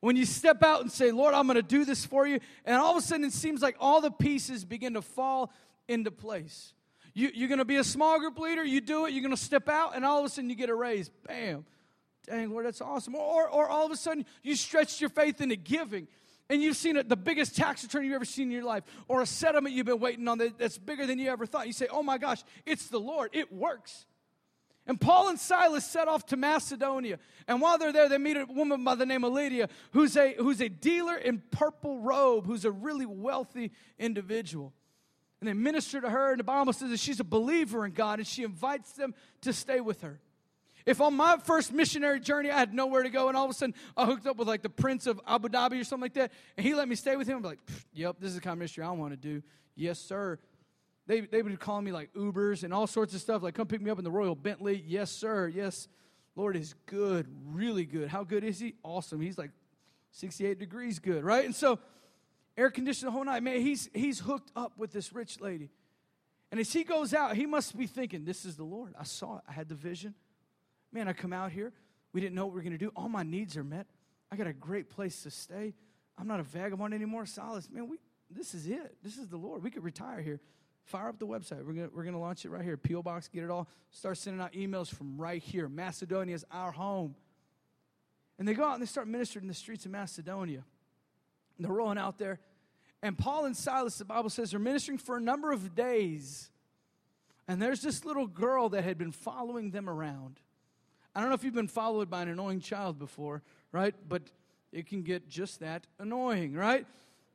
when 0.00 0.16
you 0.16 0.26
step 0.26 0.64
out 0.64 0.80
and 0.80 0.90
say, 0.90 1.12
Lord, 1.12 1.34
I'm 1.34 1.46
going 1.46 1.54
to 1.54 1.62
do 1.62 1.84
this 1.84 2.04
for 2.04 2.26
you, 2.26 2.40
and 2.64 2.74
all 2.74 2.96
of 2.96 2.96
a 2.96 3.06
sudden 3.06 3.24
it 3.24 3.32
seems 3.32 3.62
like 3.62 3.76
all 3.78 4.00
the 4.00 4.10
pieces 4.10 4.64
begin 4.64 4.94
to 4.94 5.02
fall 5.02 5.52
into 5.86 6.10
place. 6.10 6.74
You, 7.14 7.30
you're 7.32 7.48
going 7.48 7.58
to 7.58 7.64
be 7.64 7.76
a 7.76 7.84
small 7.84 8.18
group 8.18 8.40
leader, 8.40 8.64
you 8.64 8.80
do 8.80 9.06
it, 9.06 9.12
you're 9.12 9.22
going 9.22 9.30
to 9.30 9.40
step 9.40 9.68
out, 9.68 9.94
and 9.94 10.04
all 10.04 10.18
of 10.18 10.26
a 10.26 10.28
sudden 10.28 10.50
you 10.50 10.56
get 10.56 10.68
a 10.68 10.74
raise. 10.74 11.10
Bam. 11.28 11.64
Dang, 12.26 12.50
Lord, 12.50 12.66
that's 12.66 12.80
awesome. 12.80 13.14
Or, 13.14 13.48
or 13.48 13.68
all 13.68 13.86
of 13.86 13.92
a 13.92 13.96
sudden 13.96 14.26
you 14.42 14.56
stretched 14.56 15.00
your 15.00 15.10
faith 15.10 15.40
into 15.40 15.54
giving 15.54 16.08
and 16.48 16.62
you've 16.62 16.76
seen 16.76 16.96
it, 16.96 17.08
the 17.08 17.16
biggest 17.16 17.56
tax 17.56 17.82
return 17.82 18.04
you've 18.04 18.14
ever 18.14 18.24
seen 18.24 18.48
in 18.48 18.52
your 18.52 18.64
life, 18.64 18.84
or 19.08 19.20
a 19.20 19.26
settlement 19.26 19.74
you've 19.74 19.86
been 19.86 19.98
waiting 19.98 20.28
on 20.28 20.38
that's 20.58 20.78
bigger 20.78 21.06
than 21.06 21.18
you 21.18 21.30
ever 21.30 21.46
thought, 21.46 21.66
you 21.66 21.72
say, 21.72 21.88
Oh 21.90 22.02
my 22.02 22.18
gosh, 22.18 22.42
it's 22.64 22.88
the 22.88 23.00
Lord. 23.00 23.30
It 23.32 23.52
works. 23.52 24.06
And 24.88 25.00
Paul 25.00 25.30
and 25.30 25.38
Silas 25.38 25.84
set 25.84 26.06
off 26.06 26.26
to 26.26 26.36
Macedonia. 26.36 27.18
And 27.48 27.60
while 27.60 27.76
they're 27.76 27.92
there, 27.92 28.08
they 28.08 28.18
meet 28.18 28.36
a 28.36 28.44
woman 28.44 28.84
by 28.84 28.94
the 28.94 29.04
name 29.04 29.24
of 29.24 29.32
Lydia, 29.32 29.68
who's 29.90 30.16
a, 30.16 30.34
who's 30.34 30.60
a 30.60 30.68
dealer 30.68 31.16
in 31.16 31.42
purple 31.50 31.98
robe, 31.98 32.46
who's 32.46 32.64
a 32.64 32.70
really 32.70 33.06
wealthy 33.06 33.72
individual. 33.98 34.72
And 35.40 35.48
they 35.48 35.54
minister 35.54 36.00
to 36.00 36.08
her, 36.08 36.30
and 36.30 36.38
the 36.38 36.44
Bible 36.44 36.72
says 36.72 36.90
that 36.90 37.00
she's 37.00 37.18
a 37.18 37.24
believer 37.24 37.84
in 37.84 37.92
God, 37.92 38.20
and 38.20 38.28
she 38.28 38.44
invites 38.44 38.92
them 38.92 39.12
to 39.42 39.52
stay 39.52 39.80
with 39.80 40.02
her. 40.02 40.20
If 40.86 41.00
on 41.00 41.14
my 41.14 41.36
first 41.38 41.72
missionary 41.72 42.20
journey 42.20 42.50
I 42.50 42.58
had 42.58 42.72
nowhere 42.72 43.02
to 43.02 43.10
go 43.10 43.28
and 43.28 43.36
all 43.36 43.44
of 43.44 43.50
a 43.50 43.54
sudden 43.54 43.74
I 43.96 44.06
hooked 44.06 44.26
up 44.26 44.36
with 44.36 44.46
like 44.46 44.62
the 44.62 44.70
Prince 44.70 45.08
of 45.08 45.20
Abu 45.26 45.48
Dhabi 45.48 45.80
or 45.80 45.84
something 45.84 46.02
like 46.02 46.14
that, 46.14 46.32
and 46.56 46.64
he 46.64 46.74
let 46.74 46.88
me 46.88 46.94
stay 46.94 47.16
with 47.16 47.26
him, 47.26 47.38
I'm 47.38 47.42
like, 47.42 47.58
yep, 47.92 48.16
this 48.20 48.28
is 48.28 48.36
the 48.36 48.40
kind 48.40 48.52
of 48.52 48.58
ministry 48.58 48.84
I 48.84 48.90
want 48.92 49.12
to 49.12 49.16
do. 49.16 49.42
Yes, 49.74 49.98
sir. 49.98 50.38
They, 51.08 51.20
they 51.20 51.42
would 51.42 51.58
call 51.60 51.82
me 51.82 51.92
like 51.92 52.12
Ubers 52.14 52.62
and 52.62 52.72
all 52.72 52.86
sorts 52.86 53.14
of 53.14 53.20
stuff, 53.20 53.42
like 53.42 53.54
come 53.54 53.66
pick 53.66 53.80
me 53.80 53.90
up 53.90 53.98
in 53.98 54.04
the 54.04 54.10
Royal 54.10 54.36
Bentley. 54.36 54.82
Yes, 54.86 55.10
sir. 55.10 55.48
Yes, 55.48 55.88
Lord 56.36 56.56
is 56.56 56.74
good, 56.86 57.26
really 57.46 57.84
good. 57.84 58.08
How 58.08 58.22
good 58.22 58.44
is 58.44 58.60
he? 58.60 58.74
Awesome. 58.84 59.20
He's 59.20 59.38
like 59.38 59.50
68 60.12 60.58
degrees 60.58 60.98
good, 61.00 61.24
right? 61.24 61.44
And 61.44 61.54
so 61.54 61.80
air 62.56 62.70
conditioned 62.70 63.08
the 63.08 63.12
whole 63.12 63.24
night. 63.24 63.42
Man, 63.42 63.60
he's 63.60 63.90
he's 63.92 64.20
hooked 64.20 64.52
up 64.54 64.78
with 64.78 64.92
this 64.92 65.12
rich 65.12 65.40
lady. 65.40 65.70
And 66.50 66.60
as 66.60 66.72
he 66.72 66.84
goes 66.84 67.12
out, 67.12 67.34
he 67.34 67.44
must 67.44 67.76
be 67.76 67.86
thinking, 67.86 68.24
This 68.24 68.44
is 68.44 68.56
the 68.56 68.64
Lord. 68.64 68.94
I 68.98 69.04
saw 69.04 69.38
it. 69.38 69.42
I 69.48 69.52
had 69.52 69.68
the 69.68 69.74
vision. 69.74 70.14
Man, 70.96 71.08
I 71.08 71.12
come 71.12 71.34
out 71.34 71.52
here. 71.52 71.74
We 72.14 72.22
didn't 72.22 72.34
know 72.34 72.46
what 72.46 72.54
we 72.54 72.60
are 72.60 72.62
going 72.62 72.72
to 72.72 72.78
do. 72.78 72.90
All 72.96 73.10
my 73.10 73.22
needs 73.22 73.54
are 73.58 73.62
met. 73.62 73.86
I 74.32 74.36
got 74.36 74.46
a 74.46 74.52
great 74.54 74.88
place 74.88 75.24
to 75.24 75.30
stay. 75.30 75.74
I'm 76.16 76.26
not 76.26 76.40
a 76.40 76.42
vagabond 76.42 76.94
anymore. 76.94 77.26
Silas, 77.26 77.68
man, 77.70 77.86
we, 77.86 77.98
this 78.30 78.54
is 78.54 78.66
it. 78.66 78.96
This 79.02 79.18
is 79.18 79.28
the 79.28 79.36
Lord. 79.36 79.62
We 79.62 79.70
could 79.70 79.84
retire 79.84 80.22
here. 80.22 80.40
Fire 80.84 81.10
up 81.10 81.18
the 81.18 81.26
website. 81.26 81.66
We're 81.66 81.74
going 81.74 81.90
we're 81.94 82.04
gonna 82.04 82.18
launch 82.18 82.46
it 82.46 82.48
right 82.48 82.64
here. 82.64 82.78
P.O. 82.78 83.02
Box, 83.02 83.28
get 83.28 83.44
it 83.44 83.50
all. 83.50 83.68
Start 83.90 84.16
sending 84.16 84.40
out 84.40 84.54
emails 84.54 84.88
from 84.88 85.18
right 85.18 85.42
here. 85.42 85.68
Macedonia 85.68 86.34
is 86.34 86.46
our 86.50 86.72
home. 86.72 87.14
And 88.38 88.48
they 88.48 88.54
go 88.54 88.64
out 88.64 88.72
and 88.72 88.80
they 88.80 88.86
start 88.86 89.06
ministering 89.06 89.44
in 89.44 89.48
the 89.48 89.54
streets 89.54 89.84
of 89.84 89.90
Macedonia. 89.90 90.64
And 91.58 91.66
they're 91.66 91.74
rolling 91.74 91.98
out 91.98 92.16
there. 92.16 92.40
And 93.02 93.18
Paul 93.18 93.44
and 93.44 93.54
Silas, 93.54 93.98
the 93.98 94.06
Bible 94.06 94.30
says, 94.30 94.54
are 94.54 94.58
ministering 94.58 94.96
for 94.96 95.18
a 95.18 95.20
number 95.20 95.52
of 95.52 95.74
days. 95.74 96.50
And 97.46 97.60
there's 97.60 97.82
this 97.82 98.06
little 98.06 98.26
girl 98.26 98.70
that 98.70 98.82
had 98.82 98.96
been 98.96 99.12
following 99.12 99.72
them 99.72 99.90
around. 99.90 100.40
I 101.16 101.20
don't 101.20 101.30
know 101.30 101.34
if 101.34 101.44
you've 101.44 101.54
been 101.54 101.66
followed 101.66 102.10
by 102.10 102.20
an 102.20 102.28
annoying 102.28 102.60
child 102.60 102.98
before, 102.98 103.42
right? 103.72 103.94
But 104.06 104.20
it 104.70 104.86
can 104.86 105.02
get 105.02 105.30
just 105.30 105.60
that 105.60 105.86
annoying, 105.98 106.52
right? 106.52 106.86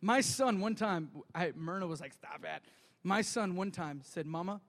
My 0.01 0.21
son, 0.21 0.59
one 0.59 0.75
time, 0.75 1.09
I, 1.33 1.51
Myrna 1.55 1.87
was 1.87 1.99
like, 1.99 2.13
stop 2.13 2.43
it. 2.43 2.61
My 3.03 3.23
son, 3.23 3.55
one 3.55 3.71
time, 3.71 4.01
said, 4.03 4.27
Mama, 4.27 4.61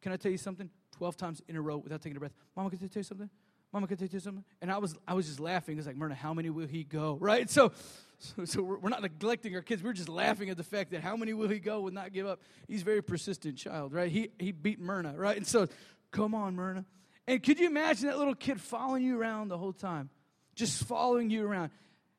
can 0.00 0.12
I 0.12 0.16
tell 0.16 0.30
you 0.30 0.38
something? 0.38 0.70
12 0.96 1.16
times 1.16 1.42
in 1.48 1.56
a 1.56 1.60
row 1.60 1.78
without 1.78 2.02
taking 2.02 2.16
a 2.16 2.20
breath. 2.20 2.34
Mama, 2.56 2.70
can 2.70 2.78
I 2.84 2.86
tell 2.86 3.00
you 3.00 3.02
something? 3.02 3.30
Mama, 3.72 3.88
can 3.88 3.94
I 3.94 4.06
tell 4.06 4.08
you 4.12 4.20
something? 4.20 4.44
And 4.60 4.70
I 4.70 4.78
was, 4.78 4.94
I 5.08 5.14
was 5.14 5.26
just 5.26 5.40
laughing. 5.40 5.76
It's 5.78 5.86
like, 5.88 5.96
Myrna, 5.96 6.14
how 6.14 6.32
many 6.32 6.48
will 6.48 6.68
he 6.68 6.84
go? 6.84 7.18
Right? 7.20 7.50
So, 7.50 7.72
so, 8.20 8.44
so 8.44 8.62
we're, 8.62 8.78
we're 8.78 8.90
not 8.90 9.02
neglecting 9.02 9.56
our 9.56 9.62
kids. 9.62 9.82
We're 9.82 9.92
just 9.92 10.08
laughing 10.08 10.50
at 10.50 10.56
the 10.56 10.62
fact 10.62 10.92
that 10.92 11.02
how 11.02 11.16
many 11.16 11.32
will 11.32 11.48
he 11.48 11.58
go 11.58 11.80
will 11.80 11.90
not 11.90 12.12
give 12.12 12.28
up. 12.28 12.40
He's 12.68 12.82
a 12.82 12.84
very 12.84 13.02
persistent 13.02 13.56
child, 13.56 13.92
right? 13.92 14.08
He, 14.08 14.28
he 14.38 14.52
beat 14.52 14.78
Myrna, 14.78 15.14
right? 15.16 15.36
And 15.36 15.44
so, 15.44 15.66
come 16.12 16.32
on, 16.32 16.54
Myrna. 16.54 16.84
And 17.26 17.42
could 17.42 17.60
you 17.60 17.66
imagine 17.66 18.08
that 18.08 18.18
little 18.18 18.34
kid 18.34 18.60
following 18.60 19.02
you 19.04 19.18
around 19.18 19.48
the 19.48 19.58
whole 19.58 19.72
time? 19.72 20.10
Just 20.54 20.84
following 20.84 21.30
you 21.30 21.46
around. 21.46 21.70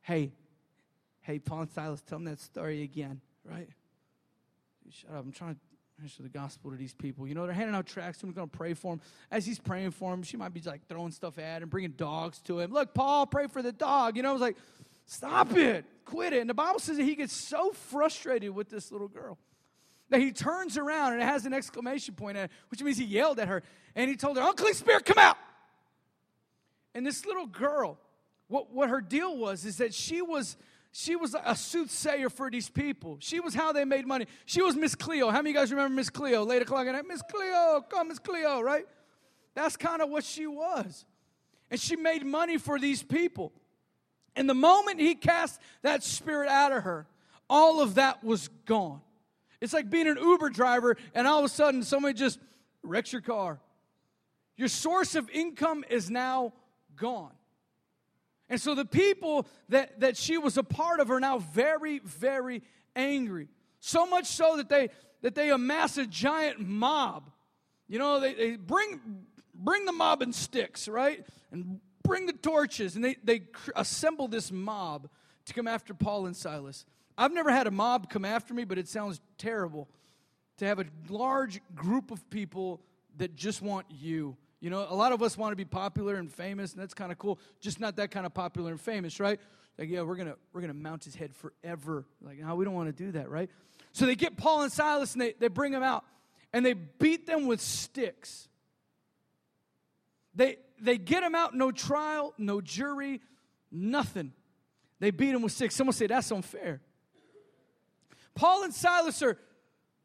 Hey, 0.01 0.31
hey, 1.21 1.39
Paul 1.39 1.61
and 1.61 1.71
Silas, 1.71 2.01
tell 2.01 2.17
them 2.17 2.25
that 2.25 2.39
story 2.39 2.83
again, 2.83 3.21
right? 3.43 3.69
Shut 4.89 5.11
up. 5.11 5.25
I'm 5.25 5.31
trying 5.31 5.55
to 5.55 5.59
minister 5.97 6.23
the 6.23 6.29
gospel 6.29 6.71
to 6.71 6.77
these 6.77 6.93
people. 6.93 7.27
You 7.27 7.35
know, 7.35 7.45
they're 7.45 7.53
handing 7.53 7.75
out 7.75 7.85
tracts. 7.85 8.19
Someone's 8.19 8.35
going 8.35 8.49
to 8.49 8.57
pray 8.57 8.73
for 8.73 8.93
him. 8.93 9.01
As 9.31 9.45
he's 9.45 9.59
praying 9.59 9.91
for 9.91 10.13
him, 10.13 10.23
she 10.23 10.37
might 10.37 10.53
be 10.53 10.61
like 10.61 10.87
throwing 10.87 11.11
stuff 11.11 11.37
at 11.37 11.61
him, 11.61 11.69
bringing 11.69 11.91
dogs 11.91 12.39
to 12.41 12.59
him. 12.59 12.71
Look, 12.71 12.93
Paul, 12.93 13.25
pray 13.25 13.47
for 13.47 13.61
the 13.61 13.71
dog. 13.71 14.17
You 14.17 14.23
know, 14.23 14.29
I 14.29 14.33
was 14.33 14.41
like, 14.41 14.57
stop 15.05 15.53
it, 15.55 15.85
quit 16.05 16.33
it. 16.33 16.41
And 16.41 16.49
the 16.49 16.53
Bible 16.53 16.79
says 16.79 16.97
that 16.97 17.03
he 17.03 17.15
gets 17.15 17.47
so 17.49 17.71
frustrated 17.71 18.51
with 18.51 18.69
this 18.69 18.91
little 18.91 19.07
girl 19.07 19.37
that 20.13 20.21
he 20.21 20.31
turns 20.31 20.77
around 20.77 21.13
and 21.13 21.23
it 21.23 21.25
has 21.25 21.47
an 21.47 21.53
exclamation 21.53 22.13
point 22.13 22.37
at 22.37 22.45
it, 22.45 22.51
which 22.69 22.83
means 22.83 22.97
he 22.99 23.03
yelled 23.03 23.39
at 23.39 23.47
her 23.47 23.63
and 23.95 24.07
he 24.07 24.15
told 24.15 24.37
her, 24.37 24.43
Unclean 24.47 24.75
Spirit, 24.75 25.05
come 25.05 25.17
out. 25.17 25.37
And 26.93 27.03
this 27.03 27.25
little 27.25 27.47
girl, 27.47 27.97
what, 28.47 28.71
what 28.71 28.89
her 28.89 29.01
deal 29.01 29.35
was 29.35 29.65
is 29.65 29.77
that 29.77 29.91
she 29.91 30.21
was 30.21 30.55
she 30.91 31.15
was 31.15 31.35
a 31.43 31.55
soothsayer 31.55 32.29
for 32.29 32.51
these 32.51 32.69
people. 32.69 33.17
She 33.19 33.39
was 33.39 33.55
how 33.55 33.71
they 33.71 33.83
made 33.83 34.05
money. 34.05 34.27
She 34.45 34.61
was 34.61 34.75
Miss 34.75 34.93
Cleo. 34.93 35.31
How 35.31 35.37
many 35.37 35.49
of 35.49 35.55
you 35.55 35.59
guys 35.61 35.71
remember 35.71 35.95
Miss 35.95 36.11
Cleo? 36.11 36.43
Late 36.43 36.61
o'clock 36.61 36.85
at 36.85 36.91
night, 36.91 37.05
Miss 37.07 37.23
Cleo, 37.23 37.83
come, 37.89 38.09
Miss 38.09 38.19
Cleo, 38.19 38.61
right? 38.61 38.85
That's 39.55 39.75
kind 39.75 40.03
of 40.03 40.09
what 40.09 40.23
she 40.23 40.45
was. 40.45 41.05
And 41.71 41.79
she 41.79 41.95
made 41.95 42.23
money 42.23 42.59
for 42.59 42.77
these 42.77 43.01
people. 43.01 43.51
And 44.35 44.47
the 44.47 44.53
moment 44.53 44.99
he 44.99 45.15
cast 45.15 45.59
that 45.81 46.03
spirit 46.03 46.47
out 46.47 46.71
of 46.71 46.83
her, 46.83 47.07
all 47.49 47.81
of 47.81 47.95
that 47.95 48.23
was 48.23 48.49
gone. 48.65 49.01
It's 49.63 49.71
like 49.71 49.89
being 49.89 50.09
an 50.09 50.17
Uber 50.17 50.49
driver 50.49 50.97
and 51.15 51.25
all 51.25 51.39
of 51.39 51.45
a 51.45 51.49
sudden 51.49 51.83
somebody 51.83 52.15
just 52.15 52.37
wrecks 52.83 53.13
your 53.13 53.21
car. 53.21 53.61
Your 54.57 54.67
source 54.67 55.15
of 55.15 55.29
income 55.29 55.85
is 55.89 56.09
now 56.09 56.51
gone. 56.97 57.31
And 58.49 58.59
so 58.59 58.75
the 58.75 58.83
people 58.83 59.47
that, 59.69 60.01
that 60.01 60.17
she 60.17 60.37
was 60.37 60.57
a 60.57 60.63
part 60.63 60.99
of 60.99 61.09
are 61.09 61.21
now 61.21 61.37
very, 61.39 61.99
very 61.99 62.61
angry. 62.93 63.47
So 63.79 64.05
much 64.05 64.25
so 64.25 64.57
that 64.57 64.67
they 64.67 64.89
that 65.21 65.33
they 65.33 65.49
amass 65.49 65.97
a 65.97 66.05
giant 66.05 66.59
mob. 66.59 67.31
You 67.87 67.99
know, 67.99 68.19
they, 68.19 68.33
they 68.33 68.55
bring 68.57 68.99
bring 69.55 69.85
the 69.85 69.93
mob 69.93 70.21
and 70.21 70.35
sticks, 70.35 70.89
right? 70.89 71.25
And 71.53 71.79
bring 72.03 72.25
the 72.25 72.33
torches. 72.33 72.97
And 72.97 73.05
they, 73.05 73.15
they 73.23 73.43
assemble 73.77 74.27
this 74.27 74.51
mob 74.51 75.07
to 75.45 75.53
come 75.53 75.69
after 75.69 75.93
Paul 75.93 76.25
and 76.25 76.35
Silas. 76.35 76.85
I've 77.17 77.33
never 77.33 77.51
had 77.51 77.67
a 77.67 77.71
mob 77.71 78.09
come 78.09 78.25
after 78.25 78.53
me, 78.53 78.63
but 78.63 78.77
it 78.77 78.87
sounds 78.87 79.21
terrible 79.37 79.87
to 80.57 80.65
have 80.65 80.79
a 80.79 80.85
large 81.09 81.61
group 81.75 82.11
of 82.11 82.29
people 82.29 82.81
that 83.17 83.35
just 83.35 83.61
want 83.61 83.85
you. 83.89 84.35
You 84.59 84.69
know, 84.69 84.85
a 84.89 84.95
lot 84.95 85.11
of 85.11 85.21
us 85.21 85.37
want 85.37 85.51
to 85.51 85.55
be 85.55 85.65
popular 85.65 86.15
and 86.15 86.31
famous, 86.31 86.73
and 86.73 86.81
that's 86.81 86.93
kind 86.93 87.11
of 87.11 87.17
cool. 87.17 87.39
Just 87.59 87.79
not 87.79 87.97
that 87.97 88.11
kind 88.11 88.25
of 88.25 88.33
popular 88.33 88.71
and 88.71 88.79
famous, 88.79 89.19
right? 89.19 89.39
Like, 89.77 89.89
yeah, 89.89 90.03
we're 90.03 90.15
gonna 90.15 90.35
we're 90.53 90.61
gonna 90.61 90.73
mount 90.73 91.03
his 91.03 91.15
head 91.15 91.33
forever. 91.35 92.05
Like, 92.21 92.39
no, 92.39 92.55
we 92.55 92.63
don't 92.63 92.73
want 92.73 92.95
to 92.95 93.03
do 93.03 93.11
that, 93.13 93.29
right? 93.29 93.49
So 93.91 94.05
they 94.05 94.15
get 94.15 94.37
Paul 94.37 94.63
and 94.63 94.71
Silas 94.71 95.13
and 95.13 95.21
they, 95.21 95.33
they 95.33 95.47
bring 95.47 95.71
them 95.71 95.83
out 95.83 96.05
and 96.51 96.65
they 96.65 96.73
beat 96.73 97.25
them 97.25 97.47
with 97.47 97.59
sticks. 97.59 98.47
They 100.35 100.57
they 100.79 100.97
get 100.97 101.21
them 101.21 101.35
out, 101.35 101.55
no 101.55 101.71
trial, 101.71 102.33
no 102.37 102.61
jury, 102.61 103.21
nothing. 103.71 104.33
They 104.99 105.11
beat 105.11 105.31
them 105.31 105.41
with 105.41 105.51
sticks. 105.51 105.75
Someone 105.75 105.93
say 105.93 106.07
that's 106.07 106.31
unfair. 106.31 106.81
Paul 108.35 108.63
and 108.63 108.73
Silas 108.73 109.21
are 109.21 109.37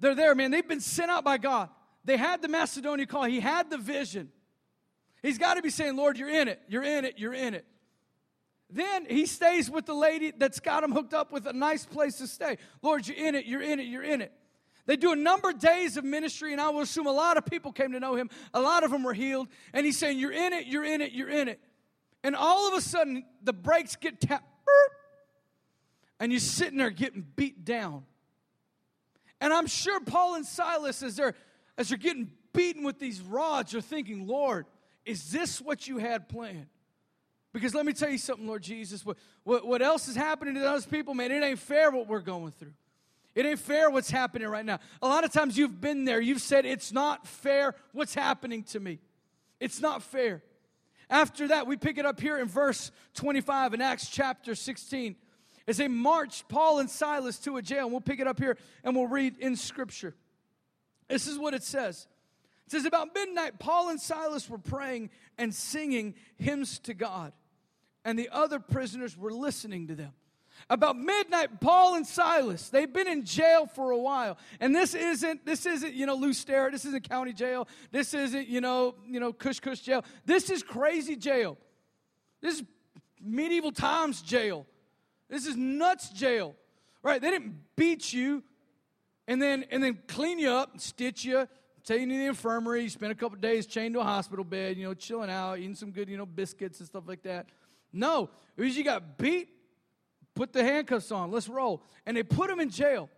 they're 0.01 0.14
there, 0.14 0.35
man. 0.35 0.51
They've 0.51 0.67
been 0.67 0.81
sent 0.81 1.11
out 1.11 1.25
by 1.25 1.38
God. 1.38 1.71
They 2.05 2.17
had 2.17 2.41
the 2.41 2.49
Macedonia 2.49 3.07
call. 3.07 3.25
He 3.25 3.41
had 3.41 3.71
the 3.71 3.79
vision. 3.79 4.31
He's 5.23 5.38
got 5.38 5.55
to 5.55 5.62
be 5.62 5.71
saying, 5.71 5.97
Lord, 5.97 6.17
you're 6.17 6.29
in 6.29 6.49
it, 6.49 6.61
you're 6.69 6.85
in 6.85 7.05
it, 7.05 7.14
you're 7.19 7.35
in 7.35 7.55
it. 7.55 7.64
Then 8.71 9.07
he 9.09 9.27
stays 9.27 9.71
with 9.71 9.87
the 9.87 9.95
lady 9.95 10.33
that's 10.37 10.61
got 10.61 10.85
him 10.85 10.93
hooked 10.93 11.14
up 11.14 11.33
with 11.33 11.47
a 11.47 11.53
nice 11.53 11.87
place 11.87 12.19
to 12.19 12.27
stay. 12.27 12.59
Lord, 12.83 13.07
you're 13.07 13.17
in 13.17 13.35
it, 13.35 13.47
you're 13.47 13.62
in 13.62 13.81
it, 13.81 13.87
you're 13.87 14.05
in 14.05 14.21
it. 14.21 14.33
They 14.87 14.97
do 14.97 15.12
a 15.12 15.17
number 15.17 15.51
of 15.51 15.59
days 15.59 15.97
of 15.97 16.05
ministry, 16.05 16.53
and 16.53 16.61
I 16.61 16.71
will 16.71 16.81
assume 16.81 17.07
a 17.07 17.12
lot 17.12 17.37
of 17.37 17.45
people 17.45 17.73
came 17.73 17.93
to 17.93 18.01
know 18.01 18.14
him. 18.14 18.31
A 18.55 18.61
lot 18.61 18.85
of 18.85 18.91
them 18.91 19.03
were 19.03 19.12
healed. 19.12 19.49
And 19.75 19.85
he's 19.85 19.99
saying, 19.99 20.19
You're 20.19 20.33
in 20.33 20.53
it, 20.53 20.67
you're 20.67 20.85
in 20.85 21.01
it, 21.01 21.12
you're 21.12 21.29
in 21.29 21.49
it. 21.49 21.61
And 22.23 22.35
all 22.35 22.69
of 22.69 22.75
a 22.75 22.81
sudden, 22.81 23.25
the 23.43 23.53
brakes 23.53 23.97
get 23.97 24.21
tapped, 24.21 24.47
and 26.21 26.33
you're 26.33 26.41
sitting 26.41 26.79
there 26.79 26.91
getting 26.91 27.27
beat 27.37 27.64
down. 27.64 28.05
And 29.40 29.53
I'm 29.53 29.66
sure 29.66 30.01
Paul 30.01 30.35
and 30.35 30.46
Silas, 30.46 31.03
as 31.03 31.16
they're, 31.16 31.35
as 31.77 31.88
they're 31.88 31.98
getting 31.98 32.31
beaten 32.53 32.85
with 32.85 32.98
these 32.98 33.20
rods, 33.20 33.74
are 33.74 33.81
thinking, 33.81 34.27
Lord, 34.27 34.66
is 35.05 35.31
this 35.31 35.61
what 35.61 35.87
you 35.87 35.98
had 35.98 36.29
planned? 36.29 36.66
Because 37.53 37.74
let 37.74 37.87
me 37.87 37.92
tell 37.92 38.11
you 38.11 38.18
something, 38.18 38.46
Lord 38.46 38.62
Jesus. 38.62 39.07
What, 39.07 39.16
what, 39.44 39.66
what 39.66 39.83
else 39.83 40.09
is 40.09 40.16
happening 40.16 40.55
to 40.55 40.61
those 40.61 40.87
people, 40.87 41.14
man? 41.14 41.33
It 41.33 41.42
ain't 41.42 41.59
fair 41.59 41.90
what 41.90 42.07
we're 42.07 42.20
going 42.20 42.53
through. 42.53 42.74
It 43.35 43.46
ain't 43.46 43.59
fair 43.59 43.88
what's 43.88 44.11
happening 44.11 44.48
right 44.48 44.64
now. 44.64 44.81
A 45.01 45.07
lot 45.09 45.24
of 45.24 45.33
times 45.33 45.57
you've 45.57 45.81
been 45.81 46.05
there. 46.05 46.20
You've 46.20 46.40
said, 46.42 46.66
It's 46.66 46.92
not 46.92 47.27
fair 47.27 47.74
what's 47.92 48.14
happening 48.14 48.64
to 48.64 48.81
me. 48.81 48.98
It's 49.61 49.81
not 49.81 50.03
fair. 50.03 50.42
After 51.09 51.48
that, 51.48 51.66
we 51.66 51.77
pick 51.77 51.98
it 51.98 52.05
up 52.05 52.20
here 52.20 52.38
in 52.38 52.48
verse 52.48 52.90
25 53.14 53.74
in 53.74 53.81
Acts 53.81 54.09
chapter 54.09 54.55
16. 54.55 55.16
As 55.68 55.76
they 55.76 55.87
marched 55.87 56.48
Paul 56.48 56.78
and 56.78 56.88
Silas 56.88 57.38
to 57.40 57.59
a 57.59 57.62
jail, 57.62 57.85
and 57.85 57.92
we'll 57.92 58.00
pick 58.00 58.20
it 58.20 58.26
up 58.26 58.38
here 58.38 58.57
and 58.83 58.96
we'll 58.96 59.07
read 59.07 59.37
in 59.38 59.54
Scripture. 59.54 60.14
This 61.09 61.26
is 61.26 61.38
what 61.38 61.52
it 61.52 61.62
says. 61.62 62.09
It 62.66 62.72
says, 62.72 62.87
About 62.87 63.14
midnight, 63.14 63.59
Paul 63.59 63.90
and 63.90 64.00
Silas 64.00 64.48
were 64.48 64.59
praying 64.59 65.11
and 65.37 65.54
singing 65.54 66.14
hymns 66.38 66.78
to 66.81 66.94
God, 66.94 67.35
and 68.02 68.18
the 68.18 68.31
other 68.33 68.59
prisoners 68.59 69.16
were 69.16 69.31
listening 69.31 69.88
to 69.88 69.94
them. 69.94 70.12
About 70.70 70.96
midnight, 70.98 71.61
Paul 71.61 71.96
and 71.96 72.07
Silas, 72.07 72.70
they've 72.70 72.92
been 72.92 73.07
in 73.07 73.24
jail 73.24 73.66
for 73.66 73.90
a 73.90 73.98
while. 73.98 74.38
And 74.61 74.74
this 74.74 74.94
isn't, 74.94 75.46
this 75.46 75.66
isn't, 75.66 75.94
you 75.94 76.07
know, 76.07 76.33
Sterrett, 76.33 76.72
this 76.72 76.87
isn't 76.87 77.09
county 77.09 77.33
jail, 77.33 77.68
this 77.92 78.14
isn't, 78.14 78.48
you 78.48 78.61
know, 78.61 78.94
you 79.07 79.20
know, 79.20 79.35
Cush 79.35 79.61
Cush 79.61 79.81
jail. 79.81 80.02
This 80.24 80.50
is 80.50 80.62
crazy 80.62 81.14
jail. 81.14 81.59
This 82.40 82.57
is 82.57 82.64
medieval 83.20 83.70
times 83.70 84.22
jail. 84.22 84.66
This 85.29 85.47
is 85.47 85.57
nuts 85.57 86.11
jail. 86.11 86.55
Right? 87.03 87.21
They 87.21 87.31
didn't 87.31 87.57
beat 87.77 88.12
you 88.12 88.43
and 89.27 89.41
then 89.41 89.64
and 89.71 89.83
then 89.83 89.99
clean 90.09 90.38
you 90.38 90.51
up 90.51 90.73
and 90.73 90.81
stitch 90.81 91.25
you 91.25 91.47
take 91.88 92.03
you 92.03 92.07
to 92.07 92.12
the 92.12 92.27
infirmary, 92.27 92.83
you 92.83 92.91
spend 92.91 93.12
a 93.12 93.14
couple 93.14 93.38
days 93.38 93.67
chained 93.67 93.95
to 93.95 94.01
a 94.01 94.05
hospital 94.05 94.45
bed, 94.45 94.77
you 94.77 94.85
know, 94.85 94.93
chilling 94.93 95.31
out, 95.31 95.59
eating 95.59 95.75
some 95.75 95.91
good, 95.91 96.09
you 96.09 96.19
know, 96.19 96.27
biscuits 96.27 96.81
and 96.81 96.87
stuff 96.87 97.05
like 97.07 97.23
that. 97.23 97.47
No, 97.93 98.29
it 98.57 98.62
was 98.62 98.77
you 98.77 98.85
got 98.85 99.17
beat, 99.17 99.49
put 100.35 100.53
the 100.53 100.62
handcuffs 100.62 101.11
on, 101.11 101.31
let's 101.31 101.49
roll. 101.49 101.83
And 102.05 102.17
they 102.17 102.23
put 102.23 102.51
him 102.51 102.61
in 102.61 102.69
jail. 102.69 103.09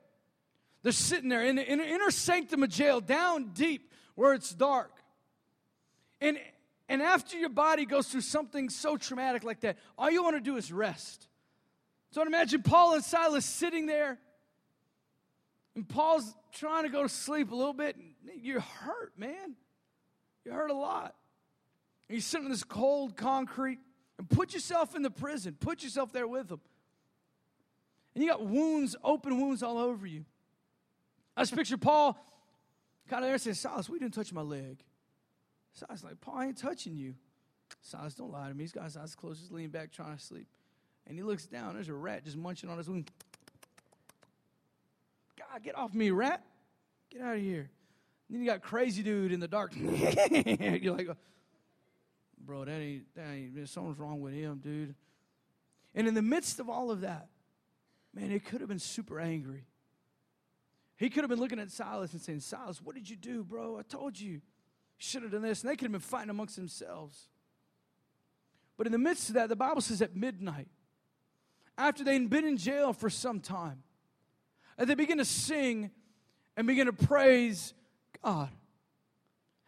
They're 0.83 0.93
sitting 0.93 1.29
there 1.29 1.43
in 1.43 1.57
the, 1.57 1.71
in 1.71 1.79
the 1.79 1.85
inner 1.85 2.13
sanctum 2.13 2.63
of 2.63 2.71
jail, 2.71 3.01
down 3.01 3.51
deep 3.53 3.93
where 4.15 4.35
it's 4.35 4.55
dark. 4.55 4.93
And, 6.21 6.39
and 6.89 7.03
after 7.03 7.37
your 7.37 7.49
body 7.49 7.85
goes 7.87 8.07
through 8.07 8.21
something 8.21 8.71
so 8.71 8.97
traumatic 8.97 9.43
like 9.43 9.61
that, 9.61 9.79
all 9.99 10.11
you 10.11 10.23
want 10.23 10.37
to 10.37 10.41
do 10.41 10.57
is 10.57 10.73
rest. 10.73 11.27
So 12.11 12.23
imagine 12.23 12.63
Paul 12.63 12.95
and 12.95 13.05
Silas 13.05 13.45
sitting 13.45 13.87
there, 13.87 14.19
and 15.77 15.89
Paul's 15.89 16.35
trying 16.53 16.83
to 16.83 16.89
go 16.89 17.03
to 17.03 17.09
sleep 17.09 17.53
a 17.53 17.55
little 17.55 17.73
bit. 17.73 17.97
You're 18.41 18.61
hurt, 18.61 19.13
man. 19.17 19.55
You 20.45 20.53
hurt 20.53 20.71
a 20.71 20.75
lot. 20.75 21.15
And 22.09 22.17
you're 22.17 22.23
sitting 22.23 22.47
in 22.47 22.51
this 22.51 22.65
cold 22.65 23.17
concrete 23.17 23.79
and 24.19 24.29
put 24.29 24.53
yourself 24.53 24.97
in 24.97 25.03
the 25.03 25.11
prison. 25.11 25.57
Put 25.59 25.85
yourself 25.85 26.13
there 26.13 26.27
with 26.27 26.49
them. 26.49 26.61
And 28.15 28.25
you 28.25 28.31
got 28.31 28.45
wounds, 28.45 28.97
open 29.05 29.41
wounds 29.41 29.63
all 29.63 29.79
over 29.79 30.07
you. 30.07 30.25
I 31.37 31.43
just 31.43 31.55
picture 31.55 31.79
Paul 31.79 32.19
kind 33.09 33.25
of 33.25 33.31
there 33.31 33.39
saying, 33.39 33.55
Silas, 33.55 33.89
we 33.89 34.01
didn't 34.01 34.15
touch 34.15 34.33
my 34.33 34.43
leg. 34.43 34.83
Silas 35.75 36.03
like, 36.03 36.21
Paul, 36.21 36.35
I 36.35 36.47
ain't 36.47 36.59
touching 36.59 36.97
you. 36.97 37.15
Silas, 37.81 38.15
don't 38.15 38.33
lie 38.33 38.49
to 38.49 38.55
me. 38.55 38.65
He's 38.65 38.73
got 38.73 38.85
his 38.85 38.97
eyes 38.97 39.15
closed, 39.15 39.39
just 39.39 39.53
leaning 39.53 39.71
back, 39.71 39.93
trying 39.93 40.17
to 40.17 40.23
sleep. 40.23 40.49
And 41.07 41.17
he 41.17 41.23
looks 41.23 41.47
down. 41.47 41.75
There's 41.75 41.89
a 41.89 41.95
rat 41.95 42.25
just 42.25 42.37
munching 42.37 42.71
on 42.71 42.79
his 42.79 42.89
wing. 42.89 43.07
God, 45.39 45.63
get 45.63 45.77
off 45.77 45.93
me, 45.93 46.11
rat. 46.11 46.45
Get 47.11 47.23
out 47.23 47.37
of 47.37 47.43
here. 47.43 47.71
And 48.29 48.37
then 48.37 48.43
you 48.43 48.47
got 48.47 48.63
crazy 48.63 49.03
dude 49.03 49.33
in 49.33 49.41
the 49.41 49.49
dark. 49.49 49.73
You're 49.77 50.97
like, 50.97 51.09
oh, 51.09 51.17
bro, 52.39 52.65
that 52.65 52.73
ain't, 52.73 53.15
that 53.17 53.27
ain't, 53.29 53.69
something's 53.69 53.99
wrong 53.99 54.21
with 54.21 54.35
him, 54.35 54.61
dude. 54.63 54.95
And 55.95 56.07
in 56.07 56.15
the 56.15 56.23
midst 56.23 56.61
of 56.61 56.69
all 56.69 56.91
of 56.91 57.01
that, 57.01 57.29
man, 58.15 58.31
it 58.31 58.45
could 58.45 58.61
have 58.61 58.69
been 58.69 58.79
super 58.79 59.19
angry. 59.19 59.65
He 60.97 61.09
could 61.11 61.25
have 61.25 61.31
been 61.31 61.41
looking 61.41 61.59
at 61.59 61.71
Silas 61.71 62.13
and 62.13 62.21
saying, 62.21 62.41
Silas, 62.41 62.81
what 62.83 62.95
did 62.95 63.09
you 63.09 63.17
do, 63.17 63.43
bro? 63.43 63.79
I 63.79 63.83
told 63.83 64.21
you. 64.21 64.33
You 64.33 64.41
should 64.99 65.23
have 65.23 65.33
done 65.33 65.43
this. 65.43 65.63
And 65.63 65.71
they 65.71 65.75
could 65.75 65.87
have 65.87 65.93
been 65.93 66.01
fighting 66.01 66.29
amongst 66.29 66.57
themselves. 66.57 67.29
But 68.77 68.87
in 68.87 68.93
the 68.93 68.99
midst 68.99 69.31
of 69.31 69.35
that, 69.37 69.49
the 69.49 69.57
Bible 69.57 69.81
says 69.81 70.03
at 70.03 70.15
midnight, 70.15 70.69
after 71.81 72.05
they'd 72.05 72.29
been 72.31 72.45
in 72.45 72.57
jail 72.57 72.93
for 72.93 73.09
some 73.09 73.41
time, 73.41 73.83
and 74.77 74.89
they 74.89 74.95
begin 74.95 75.19
to 75.19 75.25
sing 75.25 75.91
and 76.57 76.67
begin 76.67 76.87
to 76.87 76.93
praise 76.93 77.75
God. 78.23 78.51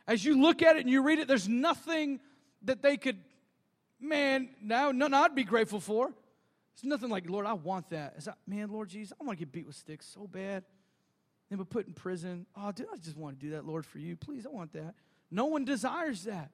As 0.06 0.24
you 0.24 0.40
look 0.40 0.62
at 0.62 0.76
it 0.76 0.80
and 0.80 0.90
you 0.90 1.02
read 1.02 1.18
it, 1.18 1.28
there's 1.28 1.48
nothing 1.48 2.20
that 2.62 2.82
they 2.82 2.96
could, 2.96 3.18
man, 4.00 4.50
now 4.60 4.90
none 4.90 5.14
I'd 5.14 5.34
be 5.34 5.44
grateful 5.44 5.80
for. 5.80 6.12
It's 6.74 6.84
nothing 6.84 7.08
like, 7.08 7.28
Lord, 7.28 7.46
I 7.46 7.52
want 7.52 7.90
that. 7.90 8.14
It's 8.16 8.26
like, 8.26 8.36
man, 8.46 8.70
Lord 8.70 8.88
Jesus, 8.88 9.12
I 9.20 9.24
want 9.24 9.38
to 9.38 9.44
get 9.44 9.52
beat 9.52 9.66
with 9.66 9.76
sticks 9.76 10.06
so 10.06 10.26
bad. 10.26 10.64
Then 11.48 11.58
be 11.58 11.64
put 11.64 11.86
in 11.86 11.92
prison. 11.92 12.46
Oh, 12.56 12.72
dude, 12.72 12.86
I 12.92 12.96
just 12.96 13.16
want 13.16 13.38
to 13.38 13.46
do 13.46 13.52
that, 13.52 13.66
Lord, 13.66 13.84
for 13.84 13.98
you. 13.98 14.16
Please, 14.16 14.46
I 14.46 14.50
want 14.50 14.72
that. 14.72 14.94
No 15.30 15.46
one 15.46 15.64
desires 15.64 16.24
that. 16.24 16.50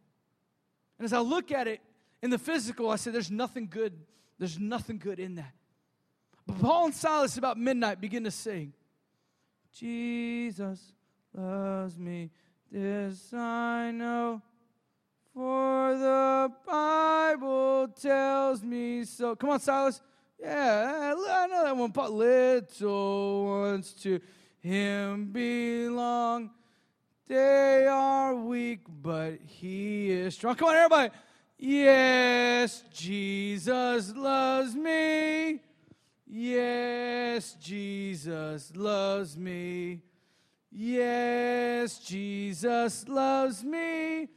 And 0.98 1.04
as 1.04 1.12
I 1.12 1.20
look 1.20 1.52
at 1.52 1.68
it 1.68 1.80
in 2.22 2.30
the 2.30 2.38
physical, 2.38 2.90
I 2.90 2.96
say, 2.96 3.10
there's 3.12 3.30
nothing 3.30 3.68
good. 3.70 3.92
There's 4.38 4.58
nothing 4.58 4.98
good 4.98 5.18
in 5.18 5.36
that. 5.36 5.52
But 6.46 6.58
Paul 6.60 6.86
and 6.86 6.94
Silas, 6.94 7.36
about 7.36 7.58
midnight, 7.58 8.00
begin 8.00 8.24
to 8.24 8.30
sing 8.30 8.72
Jesus 9.72 10.80
loves 11.34 11.96
me, 11.98 12.30
this 12.70 13.32
I 13.32 13.90
know. 13.92 14.42
For 15.34 15.96
the 15.96 16.52
Bible 16.66 17.88
tells 17.88 18.62
me 18.62 19.04
so. 19.04 19.36
Come 19.36 19.50
on, 19.50 19.60
Silas. 19.60 20.00
Yeah, 20.40 21.14
I 21.14 21.46
know 21.46 21.64
that 21.64 21.76
one 21.76 21.92
part. 21.92 22.10
Little 22.10 23.44
ones 23.44 23.92
to 24.02 24.20
him 24.58 25.30
belong. 25.30 26.50
They 27.28 27.86
are 27.86 28.34
weak, 28.34 28.80
but 28.88 29.38
he 29.44 30.10
is 30.10 30.34
strong. 30.34 30.56
Come 30.56 30.70
on, 30.70 30.76
everybody. 30.76 31.10
Yes, 31.58 32.84
Jesus 32.92 34.14
loves 34.14 34.76
me. 34.76 35.60
Yes, 36.26 37.54
Jesus 37.60 38.72
loves 38.76 39.36
me. 39.36 40.02
Yes, 40.70 41.98
Jesus 41.98 43.08
loves 43.08 43.64
me. 43.64 44.28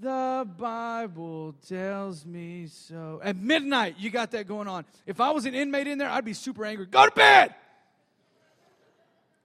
The 0.00 0.48
Bible 0.58 1.54
tells 1.68 2.26
me 2.26 2.66
so. 2.66 3.20
At 3.22 3.36
midnight, 3.36 3.94
you 3.98 4.10
got 4.10 4.32
that 4.32 4.48
going 4.48 4.66
on. 4.66 4.84
If 5.06 5.20
I 5.20 5.30
was 5.30 5.46
an 5.46 5.54
inmate 5.54 5.86
in 5.86 5.98
there, 5.98 6.08
I'd 6.10 6.24
be 6.24 6.32
super 6.32 6.64
angry. 6.64 6.86
Go 6.86 7.04
to 7.04 7.12
bed! 7.12 7.54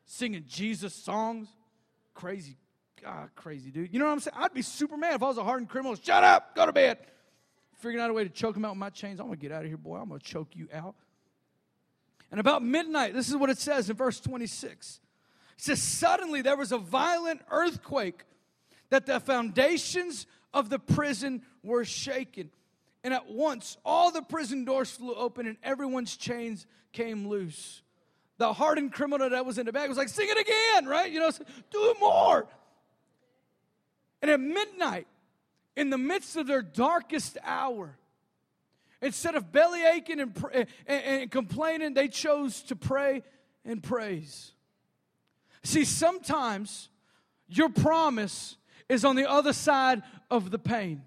Singing 0.06 0.46
Jesus 0.48 0.96
songs. 0.96 1.48
Crazy. 2.16 2.58
God, 3.04 3.30
crazy 3.36 3.70
dude. 3.70 3.94
You 3.94 4.00
know 4.00 4.06
what 4.06 4.14
I'm 4.14 4.20
saying? 4.20 4.36
I'd 4.38 4.54
be 4.54 4.64
super 4.64 4.98
mad 4.98 5.14
if 5.14 5.22
I 5.22 5.28
was 5.28 5.38
a 5.38 5.44
hardened 5.44 5.70
criminal. 5.70 5.96
Shut 5.96 6.24
up! 6.24 6.56
Go 6.56 6.66
to 6.66 6.74
bed! 6.74 6.98
Figuring 7.80 8.04
out 8.04 8.10
a 8.10 8.14
way 8.14 8.24
to 8.24 8.30
choke 8.30 8.56
him 8.56 8.66
out 8.66 8.72
with 8.72 8.78
my 8.78 8.90
chains. 8.90 9.20
I'm 9.20 9.28
going 9.28 9.40
to 9.40 9.42
get 9.42 9.52
out 9.52 9.64
of 9.64 9.68
here, 9.68 9.78
boy. 9.78 9.98
I'm 9.98 10.10
going 10.10 10.20
to 10.20 10.26
choke 10.26 10.50
you 10.54 10.68
out. 10.74 10.96
And 12.30 12.40
about 12.40 12.62
midnight, 12.62 13.14
this 13.14 13.30
is 13.30 13.36
what 13.36 13.50
it 13.50 13.58
says 13.58 13.90
in 13.90 13.96
verse 13.96 14.20
26. 14.20 15.00
It 15.58 15.64
says, 15.64 15.82
Suddenly 15.82 16.42
there 16.42 16.58
was 16.58 16.72
a 16.72 16.78
violent 16.78 17.42
earthquake 17.50 18.24
that 18.90 19.06
the 19.06 19.20
foundations 19.20 20.28
of 20.54 20.70
the 20.70 20.78
prison 20.78 21.42
were 21.64 21.86
shaken. 21.86 22.50
And 23.04 23.14
at 23.14 23.32
once 23.32 23.78
all 23.86 24.12
the 24.12 24.22
prison 24.22 24.66
doors 24.66 24.92
flew 24.92 25.16
open 25.16 25.48
and 25.48 25.58
everyone's 25.64 26.18
chains 26.18 26.68
came 26.92 27.28
loose. 27.28 27.82
The 28.40 28.52
hardened 28.54 28.94
criminal 28.94 29.30
that 29.30 29.46
was 29.46 29.58
in 29.58 29.66
the 29.66 29.72
back 29.72 29.88
was 29.88 29.98
like, 29.98 30.10
Sing 30.10 30.28
it 30.30 30.38
again, 30.38 30.86
right? 30.86 31.10
You 31.10 31.22
know, 31.22 31.32
do 31.72 31.96
more. 32.00 32.48
And 34.22 34.30
at 34.30 34.40
midnight, 34.40 35.08
in 35.80 35.90
the 35.90 35.98
midst 35.98 36.36
of 36.36 36.48
their 36.48 36.62
darkest 36.62 37.38
hour, 37.44 37.98
Instead 39.02 39.36
of 39.36 39.52
belly 39.52 39.84
aching 39.84 40.20
and, 40.20 40.36
and, 40.54 40.68
and 40.88 41.32
complaining, 41.32 41.94
they 41.94 42.08
chose 42.08 42.62
to 42.64 42.76
pray 42.76 43.24
and 43.64 43.82
praise. 43.82 44.52
See, 45.64 45.86
sometimes 45.86 46.90
your 47.48 47.70
promise 47.70 48.58
is 48.90 49.06
on 49.06 49.16
the 49.16 49.30
other 49.30 49.54
side 49.54 50.04
of 50.30 50.52
the 50.52 50.60
pain. 50.60 51.04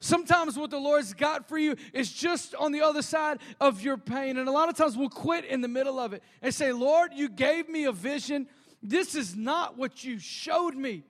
Sometimes 0.00 0.56
what 0.56 0.70
the 0.70 0.78
Lord's 0.78 1.12
got 1.12 1.48
for 1.48 1.58
you 1.58 1.74
is 1.92 2.10
just 2.12 2.54
on 2.54 2.72
the 2.72 2.82
other 2.82 3.02
side 3.02 3.38
of 3.60 3.82
your 3.82 3.98
pain. 3.98 4.38
And 4.38 4.48
a 4.48 4.52
lot 4.52 4.68
of 4.68 4.76
times 4.76 4.96
we'll 4.96 5.08
quit 5.08 5.44
in 5.44 5.60
the 5.60 5.68
middle 5.68 5.98
of 5.98 6.12
it 6.12 6.22
and 6.40 6.54
say, 6.54 6.72
Lord, 6.72 7.12
you 7.12 7.28
gave 7.28 7.68
me 7.68 7.84
a 7.84 7.92
vision. 7.92 8.46
This 8.82 9.14
is 9.14 9.36
not 9.36 9.76
what 9.76 10.04
you 10.04 10.18
showed 10.18 10.76
me. 10.76 11.02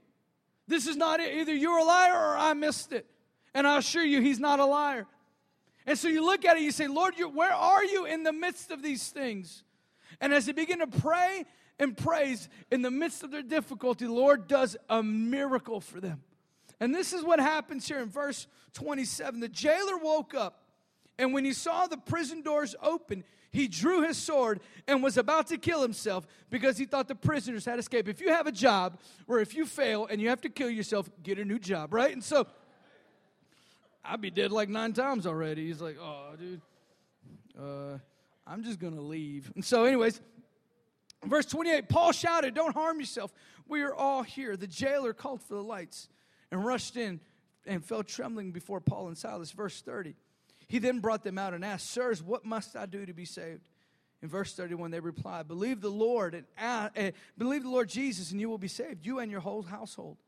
This 0.69 0.87
is 0.87 0.97
not 0.97 1.19
it. 1.19 1.35
Either 1.35 1.55
you're 1.55 1.79
a 1.79 1.85
liar 1.85 2.13
or 2.13 2.37
I 2.37 2.53
missed 2.53 2.93
it. 2.93 3.07
And 3.55 3.67
I 3.67 3.79
assure 3.79 4.05
you, 4.05 4.21
He's 4.21 4.39
not 4.39 4.61
a 4.61 4.67
liar. 4.67 5.07
And 5.87 5.99
so 5.99 6.07
you 6.07 6.25
look 6.25 6.45
at 6.45 6.59
it, 6.59 6.63
you 6.63 6.71
say, 6.71 6.87
Lord, 6.87 7.15
where 7.35 7.53
are 7.53 7.85
you 7.85 8.05
in 8.05 8.23
the 8.23 8.33
midst 8.33 8.71
of 8.71 8.83
these 8.83 9.09
things? 9.09 9.65
And 10.21 10.35
as 10.35 10.45
they 10.45 10.53
begin 10.53 10.81
to 10.81 10.87
pray 10.87 11.47
and 11.79 11.97
praise 11.97 12.49
in 12.71 12.83
the 12.83 12.91
midst 12.91 13.23
of 13.23 13.31
their 13.31 13.43
difficulty, 13.43 14.05
the 14.05 14.13
Lord 14.13 14.47
does 14.49 14.77
a 14.91 15.03
miracle 15.03 15.81
for 15.81 16.01
them. 16.01 16.23
And 16.79 16.95
this 16.95 17.13
is 17.13 17.25
what 17.25 17.41
happens 17.41 17.89
here 17.89 18.01
in 18.01 18.11
verse 18.11 18.47
27. 18.75 19.41
The 19.41 19.49
jailer 19.49 19.97
woke 19.97 20.35
up, 20.35 20.63
and 21.19 21.33
when 21.33 21.45
he 21.45 21.53
saw 21.53 21.87
the 21.87 21.97
prison 21.97 22.43
doors 22.43 22.77
open, 22.83 23.25
he 23.51 23.69
drew 23.69 24.03
his 24.03 24.17
sword 24.17 24.61
and 24.87 25.03
was 25.03 25.17
about 25.17 25.47
to 25.49 25.57
kill 25.57 25.83
himself 25.83 26.27
because 26.51 26.77
he 26.77 26.85
thought 26.85 27.09
the 27.09 27.15
prisoners 27.15 27.65
had 27.65 27.79
escaped. 27.79 28.09
If 28.09 28.21
you 28.21 28.29
have 28.29 28.47
a 28.47 28.53
job 28.53 28.99
where 29.27 29.41
if 29.41 29.55
you 29.55 29.65
fail 29.65 30.07
and 30.07 30.21
you 30.21 30.29
have 30.29 30.41
to 30.43 30.49
kill 30.49 30.71
yourself, 30.71 31.09
get 31.23 31.39
a 31.39 31.45
new 31.45 31.59
job, 31.59 31.95
right? 31.95 32.13
And 32.13 32.23
so 32.23 32.47
I'd 34.05 34.21
be 34.21 34.31
dead 34.31 34.53
like 34.53 34.69
nine 34.69 34.93
times 34.93 35.27
already. 35.27 35.67
He's 35.67 35.81
like, 35.81 35.97
oh, 36.01 36.35
dude, 36.39 36.61
uh, 37.59 37.99
I'm 38.47 38.63
just 38.63 38.79
going 38.79 38.95
to 38.95 39.03
leave. 39.03 39.51
And 39.55 39.65
so, 39.65 39.85
anyways, 39.85 40.21
verse 41.25 41.47
28 41.47 41.89
Paul 41.89 42.13
shouted, 42.13 42.55
Don't 42.55 42.75
harm 42.75 43.01
yourself. 43.01 43.33
We 43.67 43.83
are 43.83 43.95
all 43.95 44.23
here. 44.23 44.57
The 44.57 44.67
jailer 44.67 45.13
called 45.13 45.43
for 45.43 45.55
the 45.55 45.63
lights 45.63 46.09
and 46.51 46.65
rushed 46.65 46.97
in 46.97 47.21
and 47.67 47.85
fell 47.85 48.03
trembling 48.03 48.53
before 48.53 48.81
Paul 48.81 49.09
and 49.09 49.19
Silas. 49.19 49.51
Verse 49.51 49.81
30. 49.83 50.15
He 50.69 50.79
then 50.79 51.01
brought 51.01 51.25
them 51.25 51.39
out 51.39 51.55
and 51.55 51.65
asked, 51.65 51.91
Sirs, 51.91 52.23
what 52.23 52.45
must 52.45 52.77
I 52.77 52.87
do 52.87 53.07
to 53.07 53.15
be 53.15 53.25
saved? 53.25 53.69
In 54.23 54.29
verse 54.29 54.55
31, 54.55 54.91
they 54.91 55.01
replied, 55.01 55.49
Believe 55.49 55.81
the 55.81 55.91
Lord 55.91 56.35
and 56.35 56.45
uh, 56.97 57.11
believe 57.37 57.63
the 57.63 57.71
Lord 57.71 57.89
Jesus, 57.89 58.33
and 58.33 58.41
you 58.41 58.51
will 58.51 58.59
be 58.59 58.69
saved, 58.69 59.07
you 59.07 59.21
and 59.21 59.31
your 59.31 59.41
whole 59.41 59.63
household. 59.63 60.19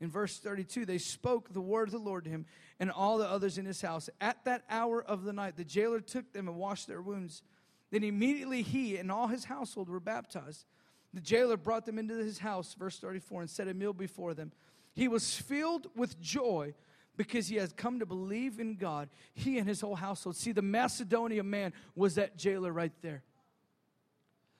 In 0.00 0.10
verse 0.10 0.38
32, 0.38 0.86
they 0.86 0.98
spoke 0.98 1.52
the 1.52 1.60
word 1.60 1.88
of 1.88 1.92
the 1.92 1.98
Lord 1.98 2.24
to 2.24 2.30
him 2.30 2.46
and 2.78 2.90
all 2.90 3.18
the 3.18 3.28
others 3.28 3.58
in 3.58 3.64
his 3.64 3.80
house. 3.80 4.08
At 4.20 4.44
that 4.44 4.62
hour 4.70 5.02
of 5.02 5.24
the 5.24 5.32
night, 5.32 5.56
the 5.56 5.64
jailer 5.64 6.00
took 6.00 6.32
them 6.32 6.48
and 6.48 6.56
washed 6.56 6.86
their 6.86 7.02
wounds. 7.02 7.42
Then 7.90 8.04
immediately 8.04 8.62
he 8.62 8.96
and 8.96 9.10
all 9.10 9.26
his 9.26 9.44
household 9.44 9.88
were 9.88 10.00
baptized. 10.00 10.66
The 11.14 11.20
jailer 11.20 11.56
brought 11.56 11.86
them 11.86 11.98
into 11.98 12.14
his 12.14 12.38
house, 12.38 12.74
verse 12.78 12.98
34, 12.98 13.40
and 13.42 13.50
set 13.50 13.66
a 13.66 13.74
meal 13.74 13.92
before 13.92 14.34
them. 14.34 14.52
He 14.94 15.08
was 15.08 15.36
filled 15.36 15.86
with 15.96 16.20
joy 16.20 16.74
because 17.18 17.48
he 17.48 17.56
has 17.56 17.72
come 17.72 17.98
to 17.98 18.06
believe 18.06 18.60
in 18.60 18.76
God, 18.76 19.10
he 19.34 19.58
and 19.58 19.68
his 19.68 19.82
whole 19.82 19.96
household. 19.96 20.36
See, 20.36 20.52
the 20.52 20.62
Macedonia 20.62 21.42
man 21.42 21.74
was 21.94 22.14
that 22.14 22.38
jailer 22.38 22.72
right 22.72 22.92
there. 23.02 23.22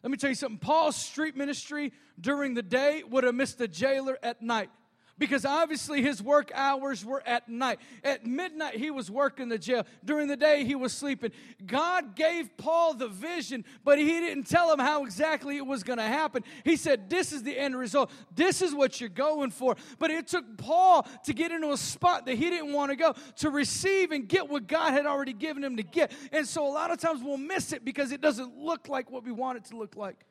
Let 0.02 0.10
me 0.10 0.18
tell 0.18 0.28
you 0.28 0.36
something. 0.36 0.58
Paul's 0.58 0.96
street 0.96 1.36
ministry 1.36 1.92
during 2.20 2.54
the 2.54 2.62
day 2.62 3.02
would 3.08 3.24
have 3.24 3.34
missed 3.34 3.58
the 3.58 3.68
jailer 3.68 4.18
at 4.22 4.42
night 4.42 4.70
because 5.18 5.44
obviously 5.44 6.02
his 6.02 6.22
work 6.22 6.50
hours 6.54 7.04
were 7.04 7.22
at 7.26 7.48
night. 7.48 7.80
At 8.04 8.24
midnight, 8.26 8.76
he 8.76 8.90
was 8.90 9.10
working 9.10 9.48
the 9.48 9.58
jail. 9.58 9.84
During 10.04 10.28
the 10.28 10.36
day, 10.36 10.64
he 10.64 10.74
was 10.74 10.92
sleeping. 10.92 11.32
God 11.66 12.14
gave 12.14 12.56
Paul 12.56 12.94
the 12.94 13.08
vision, 13.08 13.64
but 13.84 13.98
he 13.98 14.06
didn't 14.06 14.44
tell 14.44 14.72
him 14.72 14.78
how 14.78 15.04
exactly 15.04 15.56
it 15.56 15.66
was 15.66 15.82
going 15.82 15.98
to 15.98 16.04
happen. 16.04 16.44
He 16.64 16.76
said, 16.76 17.10
This 17.10 17.32
is 17.32 17.42
the 17.42 17.58
end 17.58 17.76
result. 17.76 18.10
This 18.34 18.62
is 18.62 18.74
what 18.74 19.00
you're 19.00 19.08
going 19.08 19.50
for. 19.50 19.76
But 19.98 20.10
it 20.10 20.28
took 20.28 20.44
Paul 20.56 21.06
to 21.24 21.32
get 21.32 21.50
into 21.50 21.72
a 21.72 21.76
spot 21.76 22.26
that 22.26 22.36
he 22.36 22.50
didn't 22.50 22.72
want 22.72 22.90
to 22.90 22.96
go 22.96 23.14
to 23.36 23.50
receive 23.50 24.12
and 24.12 24.28
get 24.28 24.48
what 24.48 24.66
God 24.66 24.92
had 24.92 25.06
already 25.06 25.32
given 25.32 25.64
him 25.64 25.76
to 25.76 25.82
get. 25.82 26.12
And 26.32 26.46
so 26.46 26.66
a 26.66 26.72
lot 26.72 26.90
of 26.90 26.98
times 26.98 27.22
we'll 27.22 27.36
miss 27.36 27.72
it 27.72 27.84
because 27.84 28.12
it 28.12 28.20
doesn't 28.20 28.56
look 28.56 28.88
like 28.88 29.10
what 29.10 29.24
we 29.24 29.32
want 29.32 29.58
it 29.58 29.64
to 29.66 29.76
look 29.76 29.96
like. 29.96 30.24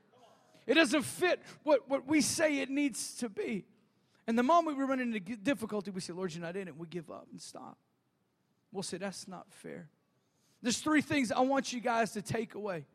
It 0.65 0.73
doesn't 0.73 1.03
fit 1.03 1.41
what, 1.63 1.89
what 1.89 2.07
we 2.07 2.21
say 2.21 2.59
it 2.59 2.69
needs 2.69 3.15
to 3.17 3.29
be. 3.29 3.65
And 4.28 4.38
the 4.38 4.43
moment 4.43 4.78
we 4.78 4.84
run 4.84 4.99
into 4.99 5.19
difficulty, 5.19 5.89
we 5.89 6.01
say, 6.01 6.13
Lord, 6.13 6.34
you're 6.34 6.43
not 6.43 6.57
in 6.57 6.67
it. 6.67 6.78
We 6.78 6.86
give 6.88 7.09
up 7.09 7.28
and 7.32 7.41
stop. 7.41 7.78
We'll 8.71 8.84
say, 8.84 8.97
that's 8.97 9.28
not 9.28 9.47
fair. 9.49 9.89
There's 10.61 10.80
three 10.80 11.01
things 11.01 11.32
I 11.32 11.39
want 11.41 11.71
you 11.71 11.80
guys 11.80 12.11
to 12.11 12.21
take 12.21 12.55
away 12.55 12.86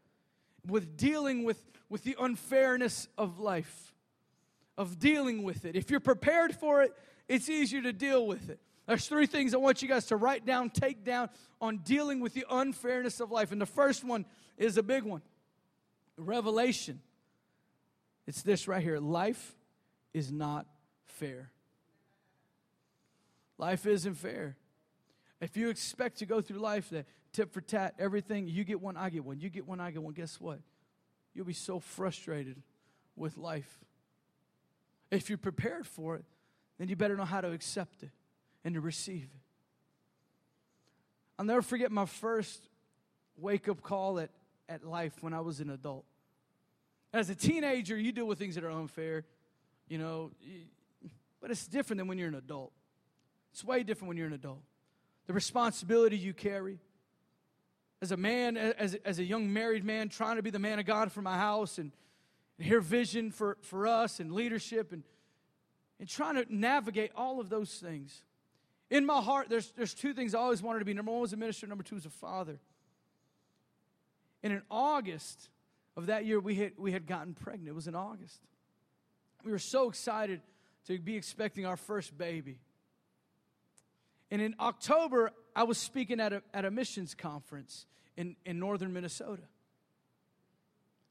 with 0.66 0.96
dealing 0.96 1.44
with, 1.44 1.58
with 1.88 2.04
the 2.04 2.16
unfairness 2.20 3.08
of 3.16 3.38
life, 3.38 3.94
of 4.76 4.98
dealing 4.98 5.42
with 5.42 5.64
it. 5.64 5.74
If 5.74 5.90
you're 5.90 6.00
prepared 6.00 6.54
for 6.54 6.82
it, 6.82 6.92
it's 7.28 7.48
easier 7.48 7.82
to 7.82 7.92
deal 7.92 8.26
with 8.26 8.50
it. 8.50 8.60
There's 8.86 9.06
three 9.06 9.26
things 9.26 9.54
I 9.54 9.58
want 9.58 9.80
you 9.80 9.88
guys 9.88 10.06
to 10.06 10.16
write 10.16 10.44
down, 10.44 10.70
take 10.70 11.04
down 11.04 11.30
on 11.60 11.78
dealing 11.78 12.20
with 12.20 12.34
the 12.34 12.44
unfairness 12.50 13.20
of 13.20 13.30
life. 13.30 13.52
And 13.52 13.60
the 13.60 13.66
first 13.66 14.04
one 14.04 14.26
is 14.58 14.76
a 14.76 14.82
big 14.82 15.04
one 15.04 15.22
Revelation. 16.18 17.00
It's 18.26 18.42
this 18.42 18.68
right 18.68 18.82
here 18.82 18.98
life 18.98 19.56
is 20.12 20.30
not 20.30 20.66
fair. 21.12 21.50
Life 23.58 23.86
isn't 23.86 24.14
fair. 24.14 24.56
If 25.40 25.56
you 25.56 25.68
expect 25.70 26.18
to 26.18 26.26
go 26.26 26.40
through 26.40 26.58
life 26.58 26.90
that 26.90 27.06
tip 27.32 27.52
for 27.52 27.60
tat, 27.60 27.94
everything, 27.98 28.46
you 28.48 28.64
get 28.64 28.80
one, 28.80 28.96
I 28.96 29.10
get 29.10 29.24
one, 29.24 29.40
you 29.40 29.50
get 29.50 29.66
one, 29.66 29.80
I 29.80 29.90
get 29.90 30.02
one, 30.02 30.14
guess 30.14 30.40
what? 30.40 30.60
You'll 31.34 31.46
be 31.46 31.52
so 31.52 31.80
frustrated 31.80 32.62
with 33.16 33.36
life. 33.36 33.78
If 35.10 35.28
you're 35.28 35.38
prepared 35.38 35.86
for 35.86 36.16
it, 36.16 36.24
then 36.78 36.88
you 36.88 36.96
better 36.96 37.16
know 37.16 37.24
how 37.24 37.40
to 37.40 37.52
accept 37.52 38.02
it 38.02 38.10
and 38.64 38.74
to 38.74 38.80
receive 38.80 39.24
it. 39.24 39.40
I'll 41.38 41.44
never 41.44 41.62
forget 41.62 41.90
my 41.90 42.06
first 42.06 42.68
wake 43.36 43.68
up 43.68 43.82
call 43.82 44.18
at, 44.18 44.30
at 44.68 44.84
life 44.84 45.14
when 45.22 45.34
I 45.34 45.40
was 45.40 45.60
an 45.60 45.70
adult. 45.70 46.04
As 47.12 47.28
a 47.30 47.34
teenager, 47.34 47.96
you 47.96 48.12
deal 48.12 48.26
with 48.26 48.38
things 48.38 48.54
that 48.54 48.64
are 48.64 48.70
unfair, 48.70 49.24
you 49.88 49.98
know, 49.98 50.30
but 51.42 51.50
it's 51.50 51.66
different 51.66 51.98
than 51.98 52.06
when 52.06 52.16
you're 52.16 52.28
an 52.28 52.36
adult. 52.36 52.72
It's 53.52 53.64
way 53.64 53.82
different 53.82 54.08
when 54.08 54.16
you're 54.16 54.28
an 54.28 54.32
adult. 54.32 54.62
The 55.26 55.32
responsibility 55.32 56.16
you 56.16 56.32
carry. 56.32 56.78
As 58.00 58.12
a 58.12 58.16
man, 58.16 58.56
as, 58.56 58.94
as 59.04 59.18
a 59.18 59.24
young 59.24 59.52
married 59.52 59.84
man, 59.84 60.08
trying 60.08 60.36
to 60.36 60.42
be 60.42 60.50
the 60.50 60.58
man 60.58 60.78
of 60.78 60.86
God 60.86 61.12
for 61.12 61.20
my 61.20 61.36
house 61.36 61.78
and, 61.78 61.92
and 62.58 62.66
hear 62.66 62.80
vision 62.80 63.30
for, 63.30 63.58
for 63.60 63.86
us 63.86 64.20
and 64.20 64.32
leadership 64.32 64.92
and, 64.92 65.02
and 66.00 66.08
trying 66.08 66.36
to 66.36 66.46
navigate 66.48 67.10
all 67.16 67.40
of 67.40 67.48
those 67.50 67.74
things. 67.74 68.22
In 68.88 69.04
my 69.04 69.20
heart, 69.20 69.48
there's, 69.48 69.72
there's 69.76 69.94
two 69.94 70.14
things 70.14 70.34
I 70.34 70.38
always 70.38 70.62
wanted 70.62 70.78
to 70.78 70.84
be. 70.84 70.94
Number 70.94 71.12
one 71.12 71.20
was 71.20 71.32
a 71.32 71.36
minister, 71.36 71.66
number 71.66 71.84
two 71.84 71.96
was 71.96 72.06
a 72.06 72.10
father. 72.10 72.58
And 74.42 74.52
in 74.52 74.62
August 74.70 75.48
of 75.96 76.06
that 76.06 76.24
year, 76.24 76.40
we 76.40 76.54
had, 76.56 76.72
we 76.76 76.92
had 76.92 77.06
gotten 77.06 77.34
pregnant. 77.34 77.68
It 77.68 77.74
was 77.74 77.88
in 77.88 77.94
August. 77.94 78.40
We 79.44 79.50
were 79.50 79.58
so 79.58 79.88
excited 79.88 80.40
to 80.86 80.98
be 80.98 81.16
expecting 81.16 81.66
our 81.66 81.76
first 81.76 82.16
baby. 82.16 82.58
And 84.30 84.40
in 84.40 84.54
October, 84.58 85.30
I 85.54 85.64
was 85.64 85.78
speaking 85.78 86.20
at 86.20 86.32
a, 86.32 86.42
at 86.54 86.64
a 86.64 86.70
missions 86.70 87.14
conference 87.14 87.86
in, 88.16 88.36
in 88.44 88.58
northern 88.58 88.92
Minnesota. 88.92 89.42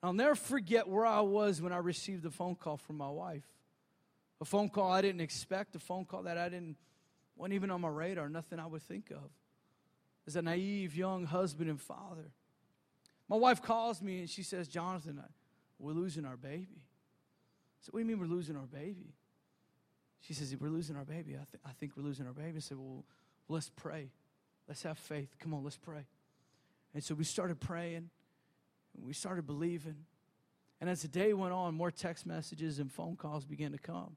I'll 0.04 0.14
never 0.14 0.36
forget 0.36 0.88
where 0.88 1.06
I 1.06 1.22
was 1.22 1.62
when 1.62 1.72
I 1.72 1.78
received 1.78 2.26
a 2.26 2.32
phone 2.32 2.56
call 2.56 2.78
from 2.78 2.98
my 2.98 3.10
wife. 3.10 3.46
A 4.42 4.46
phone 4.46 4.70
call 4.70 4.92
I 4.92 5.02
didn't 5.02 5.22
expect, 5.22 5.76
a 5.76 5.80
phone 5.80 6.06
call 6.06 6.24
that 6.24 6.38
I 6.38 6.50
didn't, 6.50 6.78
wasn't 7.36 7.54
even 7.54 7.70
on 7.70 7.82
my 7.82 7.90
radar, 7.90 8.28
nothing 8.28 8.60
I 8.60 8.66
would 8.66 8.82
think 8.82 9.12
of. 9.12 9.30
As 10.26 10.36
a 10.36 10.42
naive 10.42 10.96
young 10.96 11.26
husband 11.26 11.70
and 11.70 11.80
father. 11.80 12.32
My 13.30 13.36
wife 13.36 13.62
calls 13.62 14.02
me 14.02 14.20
and 14.20 14.30
she 14.30 14.42
says, 14.42 14.68
Jonathan, 14.68 15.22
we're 15.78 15.94
losing 15.94 16.26
our 16.26 16.38
baby. 16.38 16.68
I 16.72 17.80
said, 17.82 17.94
What 17.94 18.00
do 18.00 18.06
you 18.06 18.06
mean 18.06 18.20
we're 18.20 18.36
losing 18.36 18.56
our 18.56 18.66
baby? 18.66 19.14
She 20.22 20.34
says, 20.34 20.56
We're 20.60 20.70
losing 20.70 20.96
our 20.96 21.06
baby. 21.06 21.34
I, 21.34 21.46
th- 21.50 21.62
I 21.66 21.72
think 21.80 21.94
we're 21.98 22.04
losing 22.04 22.28
our 22.28 22.34
baby. 22.34 22.54
I 22.58 22.60
said, 22.60 22.78
Well, 22.78 23.04
let's 23.50 23.70
pray. 23.70 24.10
Let's 24.68 24.84
have 24.84 24.98
faith. 24.98 25.36
Come 25.40 25.54
on, 25.54 25.64
let's 25.64 25.78
pray. 25.78 26.06
And 26.94 27.04
so 27.04 27.16
we 27.16 27.24
started 27.24 27.60
praying 27.60 28.10
we 29.00 29.14
started 29.14 29.46
believing. 29.48 29.96
And 30.80 30.90
as 30.90 31.02
the 31.02 31.08
day 31.08 31.34
went 31.34 31.54
on, 31.54 31.76
more 31.76 31.92
text 31.92 32.26
messages 32.26 32.80
and 32.80 32.92
phone 32.92 33.16
calls 33.16 33.46
began 33.46 33.72
to 33.72 33.78
come. 33.78 34.16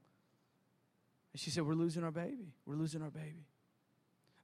And 1.33 1.41
she 1.41 1.51
said, 1.51 1.67
We're 1.67 1.75
losing 1.75 2.05
our 2.05 2.11
baby. 2.11 2.55
We're 2.67 2.77
losing 2.77 3.03
our 3.03 3.11
baby. 3.11 3.47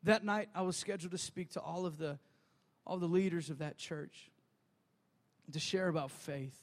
That 0.03 0.25
night, 0.25 0.49
I 0.55 0.63
was 0.63 0.77
scheduled 0.77 1.13
to 1.13 1.19
speak 1.19 1.51
to 1.53 1.61
all 1.61 1.87
of 1.87 1.99
the, 1.99 2.19
all 2.87 2.99
the 2.99 3.07
leaders 3.07 3.51
of 3.51 3.59
that 3.59 3.77
church 3.77 4.31
to 5.53 5.59
share 5.59 5.89
about 5.89 6.11
faith. 6.11 6.57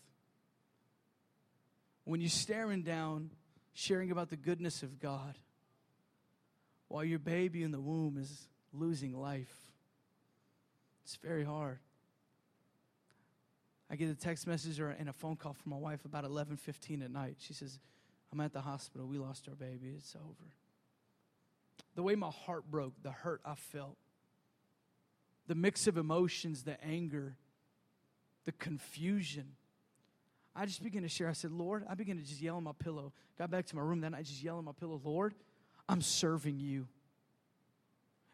When 2.04 2.22
you're 2.22 2.30
staring 2.30 2.84
down 2.84 3.32
sharing 3.78 4.10
about 4.10 4.30
the 4.30 4.36
goodness 4.36 4.82
of 4.82 5.00
God 5.00 5.38
while 6.88 7.04
your 7.04 7.20
baby 7.20 7.62
in 7.62 7.70
the 7.70 7.80
womb 7.80 8.18
is 8.18 8.48
losing 8.74 9.16
life. 9.16 9.56
It's 11.04 11.16
very 11.18 11.44
hard. 11.44 11.78
I 13.88 13.96
get 13.96 14.10
a 14.10 14.16
text 14.16 14.48
message 14.48 14.80
or 14.80 14.90
and 14.90 15.08
a 15.08 15.14
phone 15.14 15.36
call 15.36 15.54
from 15.54 15.70
my 15.70 15.78
wife 15.78 16.06
about 16.06 16.26
11:15 16.26 17.04
at 17.04 17.12
night. 17.12 17.38
She 17.40 17.54
says, 17.54 17.80
"I'm 18.32 18.42
at 18.42 18.52
the 18.52 18.62
hospital. 18.62 19.08
We 19.08 19.20
lost 19.20 19.48
our 19.48 19.54
baby. 19.54 19.92
It's 19.92 20.16
over." 20.16 20.56
The 21.94 22.02
way 22.02 22.16
my 22.16 22.32
heart 22.32 22.72
broke, 22.72 23.00
the 23.04 23.12
hurt 23.12 23.42
I 23.46 23.54
felt, 23.54 24.00
the 25.46 25.56
mix 25.56 25.86
of 25.86 25.98
emotions, 25.98 26.64
the 26.64 26.84
anger, 26.84 27.38
the 28.46 28.54
confusion, 28.54 29.56
I 30.60 30.66
just 30.66 30.84
began 30.84 31.04
to 31.04 31.08
share. 31.08 31.30
I 31.30 31.34
said, 31.34 31.52
Lord, 31.52 31.86
I 31.88 31.94
began 31.94 32.18
to 32.18 32.24
just 32.24 32.42
yell 32.42 32.56
on 32.56 32.64
my 32.64 32.72
pillow. 32.72 33.14
Got 33.38 33.52
back 33.52 33.68
to 33.68 33.76
my 33.76 33.84
room, 33.84 34.02
then 34.02 34.16
I 34.16 34.24
just 34.24 34.42
yell 34.42 34.58
on 34.58 34.66
my 34.66 34.72
pillow, 34.72 35.00
Lord, 35.04 35.36
I'm 35.88 36.02
serving 36.02 36.60
you. 36.60 36.88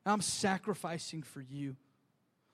I'm 0.06 0.22
sacrificing 0.22 1.22
for 1.22 1.42
you. 1.42 1.76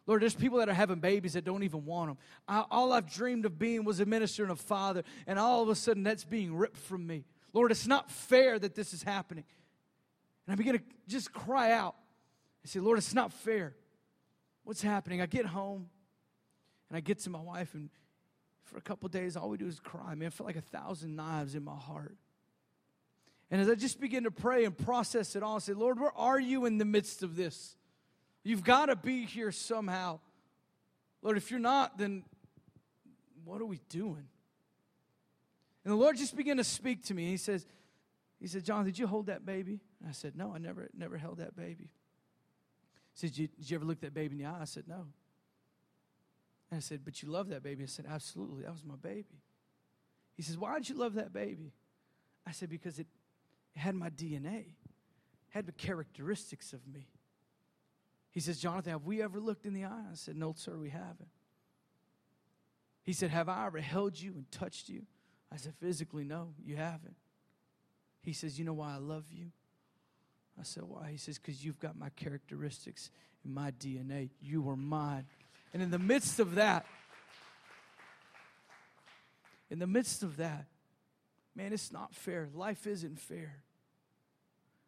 Lord, 0.07 0.23
there's 0.23 0.33
people 0.33 0.57
that 0.57 0.69
are 0.69 0.73
having 0.73 0.99
babies 0.99 1.33
that 1.33 1.45
don't 1.45 1.61
even 1.61 1.85
want 1.85 2.09
them. 2.09 2.17
I, 2.47 2.65
all 2.71 2.91
I've 2.93 3.11
dreamed 3.11 3.45
of 3.45 3.59
being 3.59 3.85
was 3.85 3.99
a 3.99 4.05
minister 4.05 4.41
and 4.41 4.51
a 4.51 4.55
father, 4.55 5.03
and 5.27 5.37
all 5.37 5.61
of 5.61 5.69
a 5.69 5.75
sudden 5.75 6.01
that's 6.01 6.23
being 6.23 6.55
ripped 6.55 6.77
from 6.77 7.05
me. 7.05 7.25
Lord, 7.53 7.69
it's 7.69 7.85
not 7.85 8.09
fair 8.09 8.57
that 8.57 8.73
this 8.73 8.91
is 8.91 9.03
happening. 9.03 9.43
And 10.47 10.53
I 10.53 10.55
begin 10.55 10.73
to 10.73 10.83
just 11.07 11.31
cry 11.31 11.73
out. 11.73 11.95
I 12.65 12.67
say, 12.67 12.79
Lord, 12.79 12.97
it's 12.97 13.13
not 13.13 13.31
fair. 13.31 13.75
What's 14.63 14.81
happening? 14.81 15.21
I 15.21 15.27
get 15.27 15.45
home 15.45 15.89
and 16.89 16.97
I 16.97 17.01
get 17.01 17.19
to 17.19 17.29
my 17.29 17.39
wife, 17.39 17.75
and 17.75 17.91
for 18.69 18.77
a 18.77 18.81
couple 18.81 19.09
days, 19.09 19.35
all 19.35 19.49
we 19.49 19.57
do 19.57 19.67
is 19.67 19.79
cry. 19.79 20.13
Man, 20.15 20.31
I 20.39 20.43
like 20.43 20.55
a 20.55 20.61
thousand 20.61 21.15
knives 21.15 21.55
in 21.55 21.63
my 21.63 21.75
heart. 21.75 22.15
And 23.51 23.59
as 23.59 23.69
I 23.69 23.75
just 23.75 23.99
begin 23.99 24.25
to 24.25 24.31
pray 24.31 24.65
and 24.65 24.77
process 24.77 25.35
it 25.35 25.41
all, 25.41 25.55
I 25.55 25.59
say, 25.59 25.73
Lord, 25.73 25.99
where 25.99 26.15
are 26.15 26.39
you 26.39 26.65
in 26.65 26.77
the 26.77 26.85
midst 26.85 27.23
of 27.23 27.35
this? 27.35 27.75
You've 28.43 28.63
got 28.63 28.85
to 28.85 28.95
be 28.95 29.25
here 29.25 29.51
somehow. 29.51 30.19
Lord, 31.21 31.35
if 31.35 31.49
you're 31.49 31.59
not, 31.59 31.97
then 31.97 32.23
what 33.43 33.59
are 33.59 33.65
we 33.65 33.79
doing? 33.89 34.27
And 35.83 35.91
the 35.91 35.95
Lord 35.95 36.17
just 36.17 36.37
began 36.37 36.57
to 36.57 36.63
speak 36.63 37.03
to 37.05 37.13
me. 37.13 37.27
He 37.29 37.37
says, 37.37 37.65
He 38.39 38.47
said, 38.47 38.63
John, 38.63 38.85
did 38.85 38.99
you 38.99 39.07
hold 39.07 39.25
that 39.27 39.45
baby? 39.45 39.79
And 39.99 40.09
I 40.09 40.11
said, 40.11 40.35
No, 40.35 40.53
I 40.53 40.59
never, 40.59 40.89
never 40.95 41.17
held 41.17 41.39
that 41.39 41.55
baby. 41.55 41.89
He 43.13 43.27
said, 43.27 43.33
did 43.33 43.69
you 43.69 43.75
ever 43.75 43.85
look 43.85 44.01
that 44.01 44.13
baby 44.13 44.35
in 44.35 44.43
the 44.43 44.49
eye? 44.49 44.61
I 44.61 44.65
said, 44.65 44.83
No. 44.87 45.07
And 46.69 46.77
I 46.77 46.81
said, 46.81 47.01
But 47.03 47.21
you 47.21 47.29
love 47.29 47.49
that 47.49 47.63
baby? 47.63 47.83
I 47.83 47.87
said, 47.87 48.05
Absolutely. 48.07 48.63
That 48.63 48.71
was 48.71 48.83
my 48.85 48.95
baby. 48.95 49.43
He 50.35 50.43
says, 50.43 50.57
Why 50.57 50.75
did 50.75 50.89
you 50.89 50.95
love 50.95 51.15
that 51.15 51.33
baby? 51.33 51.73
I 52.45 52.51
said, 52.51 52.69
Because 52.69 52.99
it, 52.99 53.07
had 53.75 53.95
my 53.95 54.09
DNA, 54.09 54.65
had 55.49 55.65
the 55.65 55.71
characteristics 55.71 56.73
of 56.73 56.85
me. 56.87 57.07
He 58.31 58.39
says, 58.39 58.59
Jonathan, 58.59 58.91
have 58.91 59.05
we 59.05 59.21
ever 59.21 59.39
looked 59.39 59.65
in 59.65 59.73
the 59.73 59.85
eye? 59.85 60.03
I 60.11 60.15
said, 60.15 60.35
No, 60.35 60.53
sir, 60.55 60.77
we 60.77 60.89
haven't. 60.89 61.29
He 63.03 63.13
said, 63.13 63.31
Have 63.31 63.49
I 63.49 63.65
ever 63.65 63.79
held 63.79 64.19
you 64.19 64.33
and 64.33 64.49
touched 64.51 64.89
you? 64.89 65.03
I 65.51 65.57
said, 65.57 65.73
Physically, 65.79 66.23
no, 66.23 66.49
you 66.63 66.75
haven't. 66.75 67.15
He 68.21 68.33
says, 68.33 68.59
You 68.59 68.65
know 68.65 68.73
why 68.73 68.93
I 68.93 68.97
love 68.97 69.25
you? 69.31 69.47
I 70.59 70.63
said, 70.63 70.83
Why? 70.83 71.09
He 71.11 71.17
says, 71.17 71.39
Because 71.39 71.65
you've 71.65 71.79
got 71.79 71.97
my 71.97 72.09
characteristics 72.09 73.09
in 73.43 73.53
my 73.53 73.71
DNA. 73.71 74.29
You 74.41 74.69
are 74.69 74.75
mine. 74.75 75.25
And 75.73 75.81
in 75.81 75.91
the 75.91 75.99
midst 75.99 76.39
of 76.39 76.55
that, 76.55 76.85
in 79.69 79.79
the 79.79 79.87
midst 79.87 80.23
of 80.23 80.37
that, 80.37 80.65
man, 81.55 81.73
it's 81.73 81.91
not 81.91 82.15
fair. 82.15 82.49
Life 82.53 82.87
isn't 82.87 83.19
fair. 83.19 83.63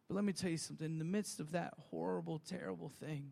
But 0.08 0.16
let 0.16 0.24
me 0.24 0.34
tell 0.34 0.50
you 0.50 0.58
something. 0.58 0.86
In 0.86 1.00
the 1.00 1.06
midst 1.06 1.40
of 1.40 1.52
that 1.52 1.74
horrible, 1.90 2.40
terrible 2.40 2.90
thing, 2.90 3.32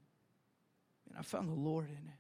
and 1.10 1.18
I 1.18 1.24
found 1.24 1.50
the 1.50 1.60
Lord 1.60 1.90
in 1.90 1.96
it. 2.08 2.20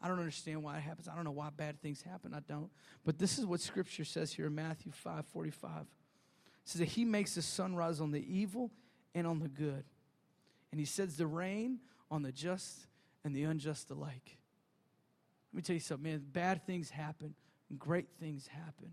I 0.00 0.08
don't 0.08 0.18
understand 0.18 0.62
why 0.62 0.78
it 0.78 0.80
happens. 0.80 1.08
I 1.08 1.14
don't 1.14 1.24
know 1.24 1.30
why 1.30 1.50
bad 1.56 1.80
things 1.80 2.02
happen. 2.02 2.34
I 2.34 2.40
don't. 2.40 2.70
But 3.04 3.18
this 3.18 3.38
is 3.38 3.46
what 3.46 3.60
Scripture 3.60 4.04
says 4.04 4.32
here 4.32 4.46
in 4.46 4.54
Matthew 4.54 4.90
5 4.92 5.26
45. 5.26 5.70
It 5.80 5.86
says 6.64 6.78
that 6.80 6.88
He 6.88 7.04
makes 7.04 7.34
the 7.34 7.42
sun 7.42 7.76
rise 7.76 8.00
on 8.00 8.10
the 8.10 8.24
evil 8.26 8.70
and 9.14 9.26
on 9.26 9.40
the 9.40 9.48
good. 9.48 9.84
And 10.70 10.80
He 10.80 10.86
sends 10.86 11.16
the 11.16 11.26
rain 11.26 11.78
on 12.10 12.22
the 12.22 12.32
just 12.32 12.86
and 13.24 13.34
the 13.34 13.44
unjust 13.44 13.90
alike. 13.90 14.38
Let 15.52 15.56
me 15.56 15.62
tell 15.62 15.74
you 15.74 15.80
something, 15.80 16.10
man. 16.10 16.24
Bad 16.32 16.66
things 16.66 16.90
happen, 16.90 17.34
great 17.78 18.08
things 18.20 18.46
happen. 18.46 18.92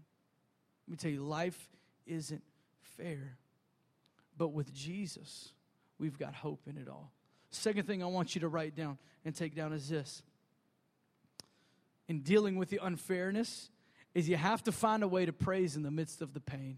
Let 0.87 0.91
me 0.91 0.97
tell 0.97 1.11
you, 1.11 1.23
life 1.23 1.69
isn't 2.05 2.43
fair. 2.81 3.37
But 4.37 4.49
with 4.49 4.73
Jesus, 4.73 5.53
we've 5.97 6.17
got 6.17 6.33
hope 6.33 6.61
in 6.67 6.77
it 6.77 6.87
all. 6.87 7.11
Second 7.51 7.87
thing 7.87 8.03
I 8.03 8.07
want 8.07 8.35
you 8.35 8.41
to 8.41 8.47
write 8.47 8.75
down 8.75 8.97
and 9.25 9.35
take 9.35 9.55
down 9.55 9.73
is 9.73 9.89
this. 9.89 10.23
In 12.07 12.21
dealing 12.21 12.57
with 12.57 12.69
the 12.69 12.79
unfairness, 12.81 13.69
is 14.13 14.27
you 14.27 14.37
have 14.37 14.63
to 14.63 14.71
find 14.71 15.03
a 15.03 15.07
way 15.07 15.25
to 15.25 15.33
praise 15.33 15.75
in 15.75 15.83
the 15.83 15.91
midst 15.91 16.21
of 16.21 16.33
the 16.33 16.39
pain. 16.39 16.77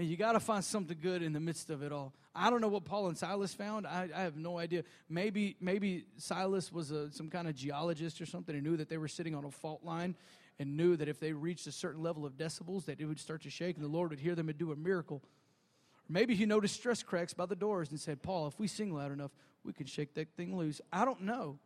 Man, 0.00 0.08
you 0.08 0.16
got 0.16 0.32
to 0.32 0.40
find 0.40 0.64
something 0.64 0.96
good 0.98 1.22
in 1.22 1.34
the 1.34 1.40
midst 1.40 1.68
of 1.68 1.82
it 1.82 1.92
all. 1.92 2.14
I 2.34 2.48
don't 2.48 2.62
know 2.62 2.68
what 2.68 2.86
Paul 2.86 3.08
and 3.08 3.18
Silas 3.18 3.52
found. 3.52 3.86
I, 3.86 4.08
I 4.16 4.22
have 4.22 4.34
no 4.34 4.58
idea. 4.58 4.82
Maybe 5.10 5.58
maybe 5.60 6.06
Silas 6.16 6.72
was 6.72 6.90
a, 6.90 7.12
some 7.12 7.28
kind 7.28 7.46
of 7.46 7.54
geologist 7.54 8.18
or 8.18 8.24
something 8.24 8.54
and 8.54 8.64
knew 8.64 8.78
that 8.78 8.88
they 8.88 8.96
were 8.96 9.08
sitting 9.08 9.34
on 9.34 9.44
a 9.44 9.50
fault 9.50 9.84
line 9.84 10.16
and 10.58 10.74
knew 10.74 10.96
that 10.96 11.06
if 11.08 11.20
they 11.20 11.34
reached 11.34 11.66
a 11.66 11.72
certain 11.72 12.02
level 12.02 12.24
of 12.24 12.38
decibels, 12.38 12.86
that 12.86 12.98
it 12.98 13.04
would 13.04 13.20
start 13.20 13.42
to 13.42 13.50
shake 13.50 13.76
and 13.76 13.84
the 13.84 13.90
Lord 13.90 14.08
would 14.08 14.20
hear 14.20 14.34
them 14.34 14.48
and 14.48 14.56
do 14.56 14.72
a 14.72 14.76
miracle. 14.76 15.16
Or 15.16 16.08
maybe 16.08 16.34
he 16.34 16.46
noticed 16.46 16.76
stress 16.76 17.02
cracks 17.02 17.34
by 17.34 17.44
the 17.44 17.54
doors 17.54 17.90
and 17.90 18.00
said, 18.00 18.22
Paul, 18.22 18.46
if 18.46 18.58
we 18.58 18.68
sing 18.68 18.94
loud 18.94 19.12
enough, 19.12 19.32
we 19.64 19.74
can 19.74 19.84
shake 19.84 20.14
that 20.14 20.34
thing 20.34 20.56
loose. 20.56 20.80
I 20.90 21.04
don't 21.04 21.24
know. 21.24 21.58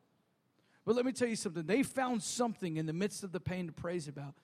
But 0.84 0.96
let 0.96 1.06
me 1.06 1.12
tell 1.12 1.28
you 1.28 1.36
something. 1.36 1.66
They 1.66 1.84
found 1.84 2.20
something 2.20 2.78
in 2.78 2.86
the 2.86 2.92
midst 2.92 3.22
of 3.22 3.30
the 3.30 3.38
pain 3.38 3.68
to 3.68 3.72
praise 3.72 4.08
about. 4.08 4.34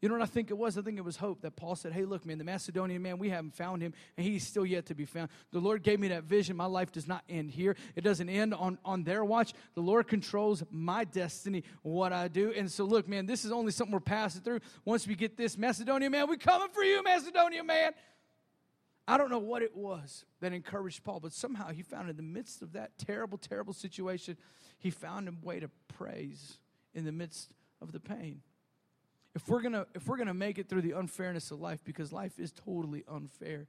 You 0.00 0.08
know 0.08 0.14
what 0.14 0.22
I 0.22 0.26
think 0.26 0.50
it 0.50 0.56
was? 0.56 0.78
I 0.78 0.82
think 0.82 0.96
it 0.96 1.04
was 1.04 1.16
hope 1.16 1.40
that 1.40 1.56
Paul 1.56 1.74
said, 1.74 1.92
Hey, 1.92 2.04
look, 2.04 2.24
man, 2.24 2.38
the 2.38 2.44
Macedonian 2.44 3.02
man, 3.02 3.18
we 3.18 3.30
haven't 3.30 3.54
found 3.54 3.82
him, 3.82 3.92
and 4.16 4.24
he's 4.24 4.46
still 4.46 4.64
yet 4.64 4.86
to 4.86 4.94
be 4.94 5.04
found. 5.04 5.28
The 5.50 5.58
Lord 5.58 5.82
gave 5.82 5.98
me 5.98 6.08
that 6.08 6.22
vision. 6.22 6.56
My 6.56 6.66
life 6.66 6.92
does 6.92 7.08
not 7.08 7.24
end 7.28 7.50
here, 7.50 7.74
it 7.96 8.02
doesn't 8.02 8.28
end 8.28 8.54
on, 8.54 8.78
on 8.84 9.02
their 9.02 9.24
watch. 9.24 9.54
The 9.74 9.80
Lord 9.80 10.06
controls 10.06 10.62
my 10.70 11.02
destiny, 11.02 11.64
what 11.82 12.12
I 12.12 12.28
do. 12.28 12.52
And 12.56 12.70
so, 12.70 12.84
look, 12.84 13.08
man, 13.08 13.26
this 13.26 13.44
is 13.44 13.50
only 13.50 13.72
something 13.72 13.92
we're 13.92 14.00
passing 14.00 14.42
through. 14.42 14.60
Once 14.84 15.06
we 15.06 15.16
get 15.16 15.36
this 15.36 15.58
Macedonian 15.58 16.12
man, 16.12 16.28
we 16.28 16.36
coming 16.36 16.68
for 16.68 16.84
you, 16.84 17.02
Macedonian 17.02 17.66
man. 17.66 17.92
I 19.08 19.16
don't 19.16 19.30
know 19.30 19.38
what 19.38 19.62
it 19.62 19.74
was 19.74 20.26
that 20.40 20.52
encouraged 20.52 21.02
Paul, 21.02 21.18
but 21.18 21.32
somehow 21.32 21.70
he 21.70 21.82
found 21.82 22.10
in 22.10 22.16
the 22.16 22.22
midst 22.22 22.62
of 22.62 22.74
that 22.74 22.98
terrible, 22.98 23.38
terrible 23.38 23.72
situation, 23.72 24.36
he 24.78 24.90
found 24.90 25.28
a 25.28 25.32
way 25.42 25.58
to 25.58 25.70
praise 25.88 26.58
in 26.94 27.04
the 27.04 27.12
midst 27.12 27.50
of 27.80 27.90
the 27.90 28.00
pain. 28.00 28.42
If 29.34 29.48
we're 29.48 29.62
gonna 29.62 29.86
if 29.94 30.06
we're 30.06 30.16
gonna 30.16 30.34
make 30.34 30.58
it 30.58 30.68
through 30.68 30.82
the 30.82 30.92
unfairness 30.92 31.50
of 31.50 31.60
life, 31.60 31.80
because 31.84 32.12
life 32.12 32.38
is 32.38 32.52
totally 32.52 33.04
unfair, 33.08 33.66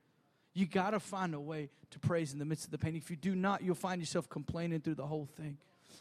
you 0.53 0.66
gotta 0.66 0.99
find 0.99 1.34
a 1.34 1.39
way 1.39 1.70
to 1.91 1.99
praise 1.99 2.34
in 2.34 2.39
the 2.39 2.45
midst 2.45 2.66
of 2.66 2.72
the 2.72 2.78
pain. 2.78 2.95
If 2.95 3.10
you 3.10 3.16
do 3.16 3.36
not, 3.36 3.62
you'll 3.62 3.76
find 3.76 4.01
yourself 4.01 4.30
complaining 4.30 4.82
through 4.82 4.95
the 4.95 5.07
whole 5.07 5.28
thing. 5.38 5.57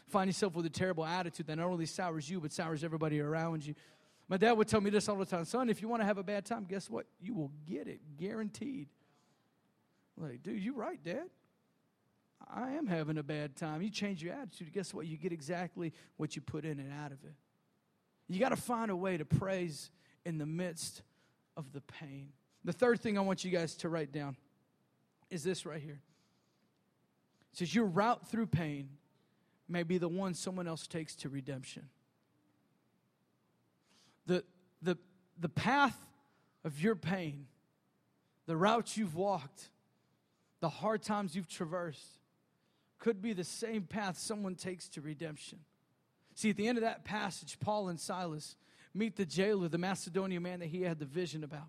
Find 0.07 0.27
yourself 0.27 0.55
with 0.55 0.65
a 0.65 0.69
terrible 0.69 1.05
attitude 1.05 1.47
that 1.47 1.57
not 1.57 1.67
only 1.67 1.85
sours 1.85 2.29
you, 2.29 2.39
but 2.39 2.51
sours 2.51 2.83
everybody 2.83 3.19
around 3.19 3.65
you. 3.65 3.75
My 4.27 4.37
dad 4.37 4.53
would 4.53 4.67
tell 4.67 4.81
me 4.81 4.91
this 4.91 5.09
all 5.09 5.17
the 5.17 5.25
time 5.25 5.45
son, 5.45 5.69
if 5.69 5.81
you 5.81 5.87
want 5.87 6.01
to 6.01 6.05
have 6.05 6.17
a 6.17 6.23
bad 6.23 6.45
time, 6.45 6.65
guess 6.65 6.89
what? 6.89 7.05
You 7.19 7.33
will 7.33 7.51
get 7.67 7.87
it, 7.87 7.99
guaranteed. 8.17 8.87
Like, 10.17 10.43
dude, 10.43 10.61
you 10.61 10.73
right, 10.73 11.01
Dad. 11.03 11.29
I 12.47 12.71
am 12.71 12.87
having 12.87 13.17
a 13.17 13.23
bad 13.23 13.55
time. 13.55 13.81
You 13.81 13.89
change 13.89 14.23
your 14.23 14.33
attitude, 14.33 14.71
guess 14.73 14.93
what? 14.93 15.05
You 15.05 15.17
get 15.17 15.31
exactly 15.31 15.93
what 16.17 16.35
you 16.35 16.41
put 16.41 16.65
in 16.65 16.79
and 16.79 16.91
out 16.91 17.11
of 17.11 17.23
it. 17.23 17.33
You 18.29 18.39
got 18.39 18.49
to 18.49 18.55
find 18.55 18.91
a 18.91 18.95
way 18.95 19.17
to 19.17 19.25
praise 19.25 19.89
in 20.23 20.37
the 20.37 20.45
midst 20.45 21.01
of 21.57 21.73
the 21.73 21.81
pain. 21.81 22.29
The 22.63 22.71
third 22.71 23.01
thing 23.01 23.17
I 23.17 23.21
want 23.21 23.43
you 23.43 23.51
guys 23.51 23.75
to 23.77 23.89
write 23.89 24.11
down 24.11 24.37
is 25.29 25.43
this 25.43 25.65
right 25.65 25.81
here. 25.81 25.99
It 27.51 27.57
says, 27.57 27.73
Your 27.73 27.85
route 27.85 28.29
through 28.29 28.47
pain 28.47 28.89
may 29.67 29.83
be 29.83 29.97
the 29.97 30.07
one 30.07 30.35
someone 30.35 30.67
else 30.67 30.85
takes 30.85 31.15
to 31.17 31.29
redemption. 31.29 31.89
The, 34.27 34.43
the, 34.81 34.97
the 35.39 35.49
path 35.49 35.97
of 36.63 36.79
your 36.79 36.95
pain, 36.95 37.47
the 38.45 38.55
route 38.55 38.95
you've 38.95 39.15
walked, 39.15 39.69
the 40.59 40.69
hard 40.69 41.01
times 41.01 41.35
you've 41.35 41.49
traversed, 41.49 42.19
could 42.99 43.21
be 43.21 43.33
the 43.33 43.43
same 43.43 43.83
path 43.83 44.19
someone 44.19 44.55
takes 44.55 44.87
to 44.89 45.01
redemption. 45.01 45.59
See, 46.39 46.51
at 46.51 46.55
the 46.55 46.69
end 46.69 46.77
of 46.77 46.85
that 46.85 47.03
passage, 47.03 47.59
Paul 47.59 47.89
and 47.89 47.99
Silas 47.99 48.55
meet 48.93 49.17
the 49.17 49.25
jailer, 49.25 49.67
the 49.67 49.77
Macedonian 49.77 50.41
man 50.41 50.59
that 50.59 50.67
he 50.67 50.83
had 50.83 50.97
the 50.97 51.03
vision 51.03 51.43
about. 51.43 51.67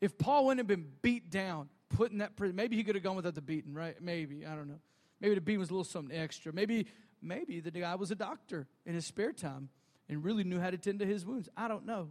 If 0.00 0.18
Paul 0.18 0.46
wouldn't 0.46 0.58
have 0.58 0.66
been 0.66 0.90
beat 1.02 1.30
down, 1.30 1.68
put 1.88 2.10
in 2.10 2.18
that 2.18 2.34
prison, 2.34 2.56
maybe 2.56 2.74
he 2.74 2.82
could 2.82 2.96
have 2.96 3.04
gone 3.04 3.14
without 3.14 3.36
the 3.36 3.40
beating, 3.40 3.72
right? 3.72 3.94
Maybe, 4.02 4.44
I 4.44 4.56
don't 4.56 4.66
know. 4.66 4.80
Maybe 5.20 5.36
the 5.36 5.40
beating 5.40 5.60
was 5.60 5.70
a 5.70 5.72
little 5.72 5.84
something 5.84 6.18
extra. 6.18 6.52
Maybe, 6.52 6.88
maybe 7.22 7.60
the 7.60 7.70
guy 7.70 7.94
was 7.94 8.10
a 8.10 8.16
doctor 8.16 8.66
in 8.86 8.94
his 8.94 9.06
spare 9.06 9.32
time 9.32 9.68
and 10.08 10.24
really 10.24 10.42
knew 10.42 10.58
how 10.58 10.70
to 10.70 10.76
tend 10.76 10.98
to 10.98 11.06
his 11.06 11.24
wounds. 11.24 11.48
I 11.56 11.68
don't 11.68 11.86
know. 11.86 12.08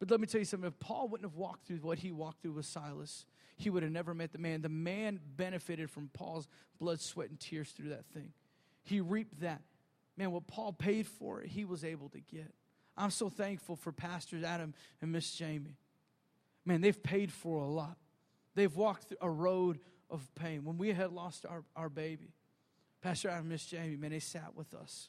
But 0.00 0.10
let 0.10 0.18
me 0.18 0.26
tell 0.26 0.40
you 0.40 0.44
something. 0.44 0.66
If 0.66 0.80
Paul 0.80 1.06
wouldn't 1.10 1.30
have 1.30 1.38
walked 1.38 1.68
through 1.68 1.76
what 1.76 2.00
he 2.00 2.10
walked 2.10 2.42
through 2.42 2.54
with 2.54 2.66
Silas, 2.66 3.24
he 3.56 3.70
would 3.70 3.84
have 3.84 3.92
never 3.92 4.14
met 4.14 4.32
the 4.32 4.38
man. 4.38 4.62
The 4.62 4.68
man 4.68 5.20
benefited 5.36 5.92
from 5.92 6.10
Paul's 6.12 6.48
blood, 6.80 7.00
sweat, 7.00 7.30
and 7.30 7.38
tears 7.38 7.70
through 7.70 7.90
that 7.90 8.06
thing. 8.06 8.32
He 8.82 9.00
reaped 9.00 9.42
that. 9.42 9.62
Man, 10.16 10.32
what 10.32 10.46
Paul 10.46 10.72
paid 10.72 11.06
for, 11.06 11.40
he 11.40 11.64
was 11.64 11.84
able 11.84 12.08
to 12.10 12.20
get. 12.20 12.52
I'm 12.96 13.10
so 13.10 13.30
thankful 13.30 13.76
for 13.76 13.92
Pastors 13.92 14.44
Adam 14.44 14.74
and 15.00 15.12
Miss 15.12 15.32
Jamie. 15.32 15.78
Man, 16.64 16.80
they've 16.80 17.02
paid 17.02 17.32
for 17.32 17.62
a 17.62 17.66
lot. 17.66 17.96
They've 18.54 18.74
walked 18.74 19.14
a 19.20 19.30
road 19.30 19.78
of 20.10 20.28
pain. 20.34 20.64
When 20.64 20.76
we 20.76 20.92
had 20.92 21.12
lost 21.12 21.46
our, 21.46 21.64
our 21.76 21.88
baby, 21.88 22.34
Pastor 23.00 23.28
Adam 23.28 23.42
and 23.42 23.48
Miss 23.48 23.64
Jamie, 23.64 23.96
man, 23.96 24.10
they 24.10 24.18
sat 24.18 24.54
with 24.54 24.74
us. 24.74 25.08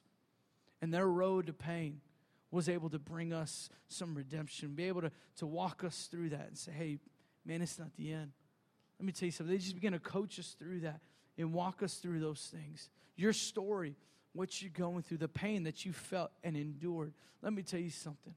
And 0.82 0.93
their 0.93 1.08
road 1.08 1.47
to 1.47 1.54
pain 1.54 2.02
was 2.49 2.70
able 2.70 2.89
to 2.89 2.99
bring 2.99 3.34
us 3.34 3.70
some 3.88 4.16
redemption, 4.16 4.74
be 4.76 4.86
able 4.86 5.02
to, 5.02 5.12
to 5.38 5.45
walk 5.45 5.84
us 5.84 6.08
through 6.12 6.30
that 6.30 6.47
and 6.47 6.58
say, 6.58 6.72
hey, 6.72 6.97
man, 7.45 7.62
it's 7.62 7.80
not 7.80 7.93
the 7.95 8.14
end. 8.14 8.32
Let 8.99 9.06
me 9.06 9.12
tell 9.12 9.26
you 9.26 9.32
something. 9.32 9.54
They 9.54 9.60
just 9.60 9.76
begin 9.76 9.93
to 9.93 9.99
coach 9.99 10.38
us 10.39 10.56
through 10.60 10.82
that 10.82 10.99
and 11.38 11.54
walk 11.54 11.82
us 11.82 11.95
through 11.95 12.20
those 12.20 12.52
things. 12.54 12.89
Your 13.16 13.34
story, 13.34 13.95
what 14.34 14.61
you're 14.61 14.71
going 14.71 15.03
through, 15.03 15.17
the 15.17 15.27
pain 15.27 15.63
that 15.63 15.86
you 15.86 15.91
felt 15.91 16.32
and 16.43 16.55
endured. 16.55 17.13
Let 17.41 17.53
me 17.53 17.63
tell 17.63 17.79
you 17.79 17.89
something. 17.89 18.34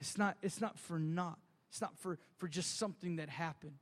It's 0.00 0.18
not, 0.18 0.36
it's 0.42 0.60
not 0.60 0.78
for 0.78 0.98
naught. 0.98 1.38
It's 1.68 1.80
not 1.80 1.96
for, 1.98 2.18
for 2.38 2.48
just 2.48 2.78
something 2.78 3.16
that 3.16 3.28
happened. 3.28 3.74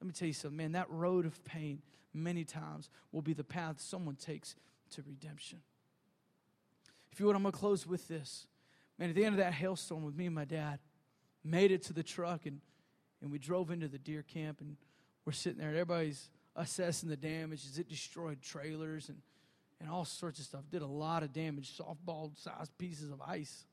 Let 0.00 0.06
me 0.06 0.12
tell 0.12 0.28
you 0.28 0.34
something, 0.34 0.56
man, 0.56 0.72
that 0.72 0.90
road 0.90 1.26
of 1.26 1.44
pain 1.44 1.82
many 2.14 2.44
times 2.44 2.90
will 3.10 3.22
be 3.22 3.32
the 3.32 3.44
path 3.44 3.80
someone 3.80 4.16
takes 4.16 4.54
to 4.90 5.02
redemption. 5.02 5.60
If 7.10 7.20
you 7.20 7.26
would, 7.26 7.36
I'm 7.36 7.42
to 7.44 7.52
close 7.52 7.86
with 7.86 8.08
this. 8.08 8.46
Man, 8.98 9.08
at 9.08 9.14
the 9.14 9.24
end 9.24 9.34
of 9.34 9.38
that 9.38 9.54
hailstorm 9.54 10.04
with 10.04 10.14
me 10.14 10.26
and 10.26 10.34
my 10.34 10.44
dad, 10.44 10.78
made 11.44 11.72
it 11.72 11.82
to 11.84 11.92
the 11.92 12.02
truck 12.02 12.46
and, 12.46 12.60
and 13.20 13.30
we 13.30 13.38
drove 13.38 13.70
into 13.70 13.88
the 13.88 13.98
deer 13.98 14.22
camp 14.22 14.60
and 14.60 14.76
we're 15.24 15.32
sitting 15.32 15.58
there, 15.58 15.68
and 15.68 15.76
everybody's 15.76 16.30
assessing 16.56 17.08
the 17.08 17.16
damage. 17.16 17.64
Is 17.64 17.78
it 17.78 17.88
destroyed 17.88 18.42
trailers 18.42 19.08
and, 19.08 19.18
and 19.82 19.90
all 19.90 20.04
sorts 20.04 20.38
of 20.38 20.46
stuff? 20.46 20.62
Did 20.70 20.82
a 20.82 20.86
lot 20.86 21.22
of 21.22 21.32
damage, 21.32 21.76
softball 21.76 22.30
sized 22.38 22.76
pieces 22.78 23.10
of 23.10 23.20
ice. 23.20 23.66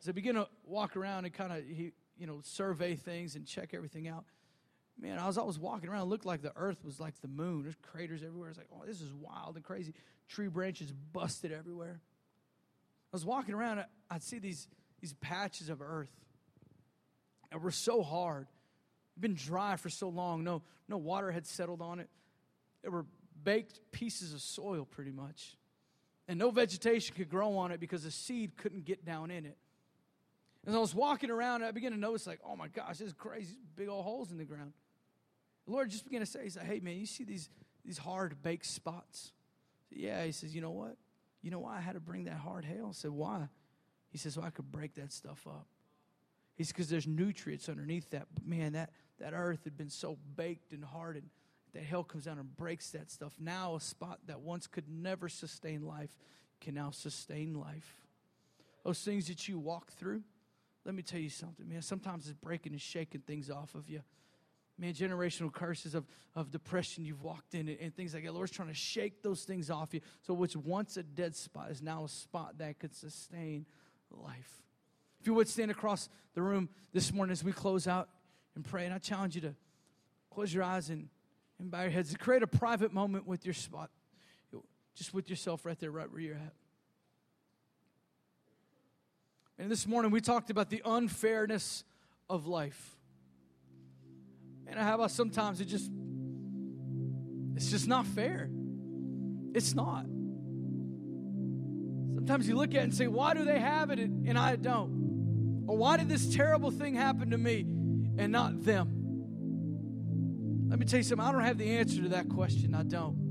As 0.00 0.08
I 0.08 0.12
begin 0.12 0.36
to 0.36 0.46
walk 0.64 0.96
around 0.96 1.24
and 1.24 1.34
kind 1.34 1.52
of, 1.52 1.68
you 1.68 1.92
know, 2.20 2.40
survey 2.44 2.94
things 2.94 3.34
and 3.34 3.46
check 3.46 3.74
everything 3.74 4.06
out, 4.06 4.24
man, 5.00 5.18
I 5.18 5.26
was 5.26 5.38
always 5.38 5.58
walking 5.58 5.88
around. 5.88 6.02
It 6.02 6.10
looked 6.10 6.26
like 6.26 6.42
the 6.42 6.52
earth 6.54 6.84
was 6.84 7.00
like 7.00 7.20
the 7.20 7.28
moon. 7.28 7.62
There's 7.62 7.76
craters 7.82 8.22
everywhere. 8.22 8.50
It's 8.50 8.58
like, 8.58 8.68
oh, 8.72 8.84
this 8.86 9.00
is 9.00 9.12
wild 9.12 9.56
and 9.56 9.64
crazy. 9.64 9.94
Tree 10.28 10.48
branches 10.48 10.92
busted 10.92 11.50
everywhere. 11.50 12.00
I 13.12 13.16
was 13.16 13.24
walking 13.24 13.54
around, 13.54 13.84
I'd 14.10 14.22
see 14.22 14.38
these, 14.38 14.68
these 15.00 15.14
patches 15.14 15.70
of 15.70 15.80
earth 15.80 16.12
that 17.50 17.62
were 17.62 17.70
so 17.70 18.02
hard 18.02 18.46
been 19.18 19.34
dry 19.34 19.76
for 19.76 19.88
so 19.88 20.08
long, 20.10 20.44
no, 20.44 20.62
no 20.88 20.96
water 20.96 21.32
had 21.32 21.46
settled 21.46 21.82
on 21.82 21.98
it. 21.98 22.08
There 22.82 22.90
were 22.90 23.06
baked 23.44 23.80
pieces 23.92 24.32
of 24.32 24.40
soil 24.40 24.84
pretty 24.84 25.12
much. 25.12 25.56
And 26.26 26.38
no 26.38 26.50
vegetation 26.50 27.16
could 27.16 27.30
grow 27.30 27.56
on 27.56 27.72
it 27.72 27.80
because 27.80 28.02
the 28.02 28.10
seed 28.10 28.56
couldn't 28.56 28.84
get 28.84 29.04
down 29.04 29.30
in 29.30 29.46
it. 29.46 29.56
As 30.66 30.74
I 30.74 30.78
was 30.78 30.94
walking 30.94 31.30
around, 31.30 31.62
I 31.62 31.70
began 31.70 31.92
to 31.92 31.98
notice, 31.98 32.26
like, 32.26 32.40
oh 32.44 32.56
my 32.56 32.68
gosh, 32.68 32.98
this 32.98 33.08
is 33.08 33.14
crazy. 33.14 33.56
Big 33.76 33.88
old 33.88 34.04
holes 34.04 34.30
in 34.30 34.36
the 34.36 34.44
ground. 34.44 34.72
The 35.66 35.72
Lord 35.72 35.90
just 35.90 36.04
began 36.04 36.20
to 36.20 36.26
say, 36.26 36.44
He 36.44 36.50
said, 36.50 36.64
Hey 36.64 36.80
man, 36.80 36.96
you 36.96 37.06
see 37.06 37.24
these, 37.24 37.48
these 37.84 37.98
hard 37.98 38.42
baked 38.42 38.66
spots? 38.66 39.32
Said, 39.88 39.98
yeah, 39.98 40.24
he 40.24 40.32
says, 40.32 40.54
you 40.54 40.60
know 40.60 40.70
what? 40.70 40.96
You 41.42 41.50
know 41.50 41.60
why 41.60 41.78
I 41.78 41.80
had 41.80 41.94
to 41.94 42.00
bring 42.00 42.24
that 42.24 42.36
hard 42.36 42.64
hail? 42.64 42.88
I 42.90 42.92
said, 42.92 43.10
Why? 43.10 43.48
He 44.10 44.18
says, 44.18 44.34
So 44.34 44.42
I 44.42 44.50
could 44.50 44.70
break 44.70 44.94
that 44.94 45.12
stuff 45.12 45.46
up. 45.46 45.66
He 46.56 46.64
says, 46.64 46.72
because 46.72 46.88
there's 46.88 47.06
nutrients 47.06 47.68
underneath 47.68 48.10
that. 48.10 48.26
But 48.34 48.46
man, 48.46 48.72
that 48.72 48.90
that 49.20 49.32
earth 49.34 49.60
had 49.64 49.76
been 49.76 49.90
so 49.90 50.18
baked 50.36 50.72
and 50.72 50.84
hardened 50.84 51.30
that 51.78 51.84
hell 51.84 52.02
comes 52.02 52.24
down 52.24 52.38
and 52.38 52.56
breaks 52.56 52.90
that 52.90 53.08
stuff. 53.08 53.32
Now, 53.38 53.76
a 53.76 53.80
spot 53.80 54.18
that 54.26 54.40
once 54.40 54.66
could 54.66 54.88
never 54.88 55.28
sustain 55.28 55.86
life 55.86 56.10
can 56.60 56.74
now 56.74 56.90
sustain 56.90 57.54
life. 57.54 57.94
Those 58.84 59.00
things 59.00 59.28
that 59.28 59.46
you 59.46 59.60
walk 59.60 59.92
through, 59.92 60.22
let 60.84 60.96
me 60.96 61.02
tell 61.02 61.20
you 61.20 61.30
something, 61.30 61.68
man. 61.68 61.82
Sometimes 61.82 62.26
it's 62.26 62.34
breaking 62.34 62.72
and 62.72 62.80
shaking 62.80 63.20
things 63.20 63.48
off 63.48 63.76
of 63.76 63.88
you. 63.88 64.00
Man, 64.76 64.92
generational 64.92 65.52
curses 65.52 65.94
of, 65.94 66.04
of 66.34 66.50
depression 66.50 67.04
you've 67.04 67.22
walked 67.22 67.54
in 67.54 67.68
and, 67.68 67.78
and 67.80 67.94
things 67.94 68.12
like 68.12 68.24
that. 68.24 68.34
Lord's 68.34 68.50
trying 68.50 68.68
to 68.68 68.74
shake 68.74 69.22
those 69.22 69.44
things 69.44 69.70
off 69.70 69.94
you. 69.94 70.00
So, 70.22 70.34
what's 70.34 70.56
once 70.56 70.96
a 70.96 71.04
dead 71.04 71.36
spot 71.36 71.70
is 71.70 71.80
now 71.80 72.04
a 72.04 72.08
spot 72.08 72.58
that 72.58 72.78
could 72.80 72.94
sustain 72.94 73.66
life. 74.10 74.62
If 75.20 75.26
you 75.26 75.34
would 75.34 75.48
stand 75.48 75.70
across 75.70 76.08
the 76.34 76.42
room 76.42 76.68
this 76.92 77.12
morning 77.12 77.32
as 77.32 77.44
we 77.44 77.52
close 77.52 77.86
out 77.86 78.08
and 78.54 78.64
pray. 78.64 78.84
And 78.84 78.94
I 78.94 78.98
challenge 78.98 79.34
you 79.34 79.42
to 79.42 79.54
close 80.30 80.54
your 80.54 80.62
eyes 80.62 80.90
and, 80.90 81.08
and 81.58 81.70
bow 81.70 81.82
your 81.82 81.90
heads. 81.90 82.12
To 82.12 82.18
create 82.18 82.42
a 82.42 82.46
private 82.46 82.92
moment 82.92 83.26
with 83.26 83.44
your 83.44 83.54
spot, 83.54 83.90
just 84.94 85.14
with 85.14 85.30
yourself 85.30 85.64
right 85.64 85.78
there, 85.78 85.90
right 85.90 86.10
where 86.10 86.20
you're 86.20 86.34
at. 86.34 86.54
And 89.58 89.70
this 89.70 89.86
morning 89.86 90.10
we 90.10 90.20
talked 90.20 90.50
about 90.50 90.70
the 90.70 90.82
unfairness 90.84 91.84
of 92.30 92.46
life. 92.46 92.96
And 94.66 94.78
how 94.78 94.94
about 94.94 95.10
sometimes 95.10 95.60
it 95.60 95.64
just 95.64 95.90
it's 97.56 97.70
just 97.70 97.88
not 97.88 98.06
fair. 98.06 98.48
It's 99.52 99.74
not. 99.74 100.04
Sometimes 102.14 102.46
you 102.46 102.54
look 102.54 102.70
at 102.70 102.76
it 102.76 102.84
and 102.84 102.94
say, 102.94 103.08
Why 103.08 103.34
do 103.34 103.44
they 103.44 103.58
have 103.58 103.90
it 103.90 103.98
and 103.98 104.38
I 104.38 104.54
don't? 104.54 105.64
Or 105.66 105.76
why 105.76 105.96
did 105.96 106.08
this 106.08 106.32
terrible 106.34 106.70
thing 106.70 106.94
happen 106.94 107.30
to 107.30 107.38
me 107.38 107.66
and 108.16 108.30
not 108.30 108.62
them? 108.62 108.97
Let 110.68 110.78
me 110.78 110.84
tell 110.84 110.98
you 110.98 111.04
something. 111.04 111.26
I 111.26 111.32
don't 111.32 111.42
have 111.42 111.58
the 111.58 111.78
answer 111.78 112.02
to 112.02 112.08
that 112.10 112.28
question. 112.28 112.74
I 112.74 112.82
don't. 112.82 113.28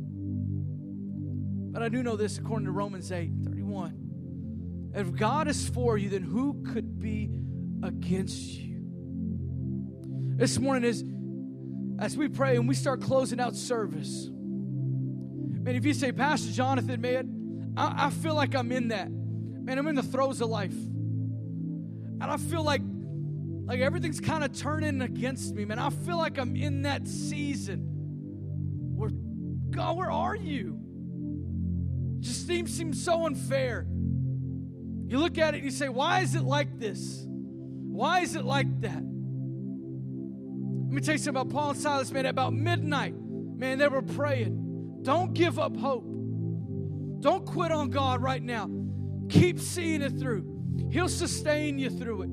But 1.71 1.83
I 1.83 1.89
do 1.89 2.01
know 2.01 2.15
this 2.15 2.39
according 2.39 2.65
to 2.65 2.71
Romans 2.71 3.11
8 3.11 3.31
31. 3.43 4.91
If 4.95 5.15
God 5.15 5.47
is 5.47 5.69
for 5.69 5.97
you, 5.97 6.09
then 6.09 6.23
who 6.23 6.63
could 6.63 6.99
be 6.99 7.29
against 7.83 8.35
you? 8.35 8.81
This 10.38 10.57
morning 10.57 10.89
is 10.89 11.03
as 11.99 12.17
we 12.17 12.27
pray 12.29 12.55
and 12.55 12.67
we 12.67 12.73
start 12.73 13.01
closing 13.01 13.39
out 13.39 13.55
service. 13.55 14.29
Man, 14.31 15.75
if 15.75 15.85
you 15.85 15.93
say, 15.93 16.11
Pastor 16.11 16.51
Jonathan, 16.51 17.01
man, 17.01 17.73
I, 17.77 18.07
I 18.07 18.09
feel 18.09 18.33
like 18.33 18.55
I'm 18.55 18.71
in 18.71 18.88
that. 18.88 19.11
Man, 19.11 19.77
I'm 19.77 19.88
in 19.88 19.95
the 19.95 20.03
throes 20.03 20.41
of 20.41 20.49
life. 20.49 20.73
And 20.73 22.23
I 22.23 22.38
feel 22.38 22.63
like 22.63 22.81
like 23.68 23.82
everything's 23.82 24.22
kind 24.22 24.45
of 24.45 24.57
turning 24.57 25.01
against 25.01 25.53
me, 25.53 25.65
man. 25.65 25.78
I 25.78 25.89
feel 25.89 26.18
like 26.18 26.38
I'm 26.39 26.55
in 26.55 26.84
that 26.84 27.05
season 27.05 27.80
where, 28.95 29.09
God, 29.70 29.97
where 29.97 30.09
are 30.09 30.36
you? 30.36 30.80
Just 32.22 32.47
seems, 32.47 32.74
seems 32.74 33.03
so 33.03 33.26
unfair. 33.26 33.86
You 35.07 35.20
look 35.20 35.38
at 35.38 35.53
it 35.53 35.57
and 35.57 35.65
you 35.65 35.72
say, 35.72 35.89
why 35.89 36.22
is 36.22 36.34
it 36.34 36.43
like 36.43 36.80
this? 36.80 37.26
Why 37.28 38.22
is 38.22 38.38
it 38.38 38.45
like 38.45 38.82
that? 38.82 39.03
Let 39.03 39.03
me 40.93 41.01
tell 41.01 41.15
you 41.15 41.20
something 41.20 41.41
about 41.41 41.53
Paul 41.53 41.72
and 41.72 41.80
Silas, 41.80 42.09
man. 42.11 42.26
About 42.26 42.53
midnight, 42.53 43.15
man, 43.18 43.80
they 43.80 43.89
were 43.89 44.01
praying. 44.01 44.99
Don't 45.01 45.34
give 45.34 45.59
up 45.59 45.76
hope. 45.76 46.05
Don't 47.20 47.45
quit 47.45 47.74
on 47.74 47.89
God 47.89 48.22
right 48.22 48.41
now. 48.41 48.70
Keep 49.30 49.59
seeing 49.59 50.01
it 50.01 50.18
through. 50.18 50.89
He'll 50.89 51.09
sustain 51.09 51.78
you 51.78 51.89
through 51.89 52.22
it. 52.22 52.30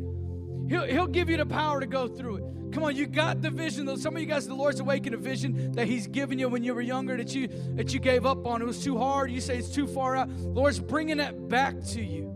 He'll, 0.68 0.84
he'll 0.84 1.06
give 1.06 1.28
you 1.28 1.36
the 1.36 1.46
power 1.46 1.80
to 1.80 1.86
go 1.86 2.08
through 2.08 2.36
it. 2.36 2.44
Come 2.72 2.82
on, 2.82 2.96
you 2.96 3.06
got 3.06 3.40
the 3.40 3.50
vision. 3.50 3.96
Some 3.96 4.16
of 4.16 4.20
you 4.20 4.26
guys, 4.26 4.48
the 4.48 4.54
Lord's 4.54 4.80
awakened 4.80 5.14
a 5.14 5.18
vision 5.18 5.72
that 5.72 5.86
He's 5.86 6.06
given 6.08 6.38
you 6.38 6.48
when 6.48 6.64
you 6.64 6.74
were 6.74 6.80
younger 6.80 7.16
that 7.16 7.34
you 7.34 7.48
that 7.76 7.94
you 7.94 8.00
gave 8.00 8.26
up 8.26 8.46
on. 8.46 8.60
It 8.60 8.64
was 8.64 8.82
too 8.82 8.98
hard. 8.98 9.30
You 9.30 9.40
say 9.40 9.58
it's 9.58 9.70
too 9.70 9.86
far 9.86 10.16
out. 10.16 10.28
Lord's 10.30 10.80
bringing 10.80 11.18
that 11.18 11.48
back 11.48 11.80
to 11.92 12.02
you. 12.02 12.32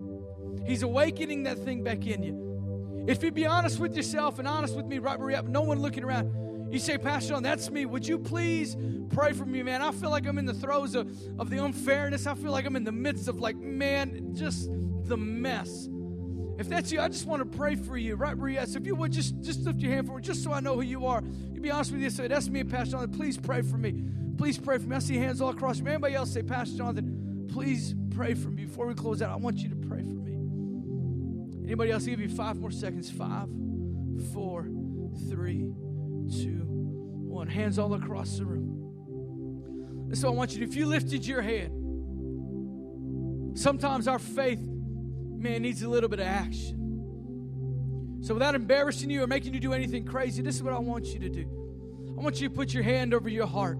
He's 0.65 0.83
awakening 0.83 1.45
that 1.45 1.59
thing 1.59 1.83
back 1.83 2.07
in 2.07 2.23
you. 2.23 3.05
If 3.09 3.23
you 3.23 3.33
be 3.33 3.47
honest 3.47 3.81
with 3.81 3.97
yourself 3.97 4.39
and 4.39 4.47
honest 4.47 4.77
with 4.77 4.85
me, 4.85 4.99
right 4.99 5.19
where 5.19 5.31
you're 5.31 5.39
at, 5.39 5.49
no 5.49 5.63
one 5.63 5.81
looking 5.81 6.05
around, 6.05 6.71
you 6.71 6.79
say, 6.79 6.99
Pastor 6.99 7.31
John, 7.31 7.43
that's 7.43 7.71
me. 7.71 7.87
Would 7.87 8.07
you 8.07 8.19
please 8.19 8.77
pray 9.09 9.33
for 9.33 9.47
me, 9.47 9.63
man? 9.63 9.81
I 9.81 9.91
feel 9.93 10.11
like 10.11 10.27
I'm 10.27 10.37
in 10.37 10.45
the 10.45 10.53
throes 10.53 10.95
of, 10.95 11.11
of 11.39 11.49
the 11.49 11.65
unfairness. 11.65 12.27
I 12.27 12.35
feel 12.35 12.53
like 12.53 12.67
I'm 12.67 12.77
in 12.77 12.85
the 12.85 12.93
midst 12.93 13.27
of, 13.27 13.41
like, 13.41 13.57
man, 13.57 14.35
just 14.35 14.69
the 15.05 15.17
mess. 15.17 15.89
If 16.59 16.69
that's 16.69 16.91
you, 16.91 17.01
I 17.01 17.07
just 17.07 17.25
want 17.25 17.41
to 17.41 17.57
pray 17.57 17.77
for 17.77 17.97
you 17.97 18.17
right 18.17 18.37
where 18.37 18.51
you're. 18.51 18.67
So 18.67 18.79
if 18.79 18.87
you 18.87 18.97
would 18.97 19.13
just, 19.13 19.41
just 19.43 19.61
lift 19.61 19.79
your 19.79 19.93
hand 19.93 20.09
for 20.09 20.17
me, 20.17 20.23
just 20.23 20.43
so 20.43 20.53
I 20.53 20.59
know 20.59 20.75
who 20.75 20.83
you 20.83 21.07
are. 21.07 21.23
You 21.55 21.61
be 21.61 21.71
honest 21.71 21.93
with 21.93 22.01
you, 22.01 22.11
say, 22.11 22.27
that's 22.27 22.49
me, 22.49 22.65
Pastor 22.65 22.93
Jonathan. 22.93 23.17
Please 23.17 23.37
pray 23.37 23.63
for 23.63 23.77
me. 23.77 24.03
Please 24.37 24.59
pray 24.59 24.79
for 24.79 24.89
me. 24.89 24.97
I 24.97 24.99
see 24.99 25.17
hands 25.17 25.41
all 25.41 25.51
across 25.51 25.81
me. 25.81 25.93
Anybody 25.93 26.17
else 26.17 26.33
say, 26.33 26.43
Pastor 26.43 26.79
Jonathan, 26.79 27.47
please 27.49 27.95
pray 28.11 28.35
for 28.35 28.49
me. 28.49 28.65
Before 28.65 28.89
we 28.89 28.95
close 28.95 29.23
out, 29.23 29.31
I 29.31 29.37
want 29.37 29.59
you 29.59 29.69
to 29.69 29.77
pray 29.77 30.01
for 30.01 30.15
me. 30.15 30.33
Anybody 31.65 31.93
else? 31.93 32.03
I'll 32.03 32.11
give 32.11 32.21
you 32.21 32.29
five 32.29 32.57
more 32.59 32.73
seconds. 32.73 33.09
Five, 33.09 33.49
four, 34.33 34.65
three, 35.29 35.71
two, 36.43 36.65
one. 36.65 37.47
Hands 37.47 37.79
all 37.79 37.95
across 37.95 38.37
the 38.37 38.45
room. 38.45 40.09
And 40.09 40.19
So 40.19 40.27
I 40.27 40.33
want 40.33 40.55
you 40.55 40.59
to, 40.59 40.65
if 40.65 40.75
you 40.75 40.87
lifted 40.87 41.25
your 41.25 41.43
hand, 41.43 41.73
sometimes 43.57 44.09
our 44.09 44.19
faith 44.19 44.59
man 45.39 45.63
needs 45.63 45.83
a 45.83 45.89
little 45.89 46.09
bit 46.09 46.21
of 46.21 46.27
action. 46.27 46.79
So, 48.21 48.35
without 48.35 48.55
embarrassing 48.55 49.11
you 49.11 49.23
or 49.23 49.27
making 49.27 49.55
you 49.55 49.61
do 49.61 49.73
anything 49.73 50.05
crazy, 50.05 50.43
this 50.43 50.57
is 50.57 50.63
what 50.63 50.73
I 50.73 50.79
want 50.79 51.07
you 51.07 51.21
to 51.21 51.29
do. 51.29 52.15
I 52.19 52.21
want 52.21 52.41
you 52.41 52.49
to 52.49 52.55
put 52.55 52.75
your 52.75 52.83
hand 52.83 53.15
over 53.15 53.29
your 53.29 53.47
heart. 53.47 53.79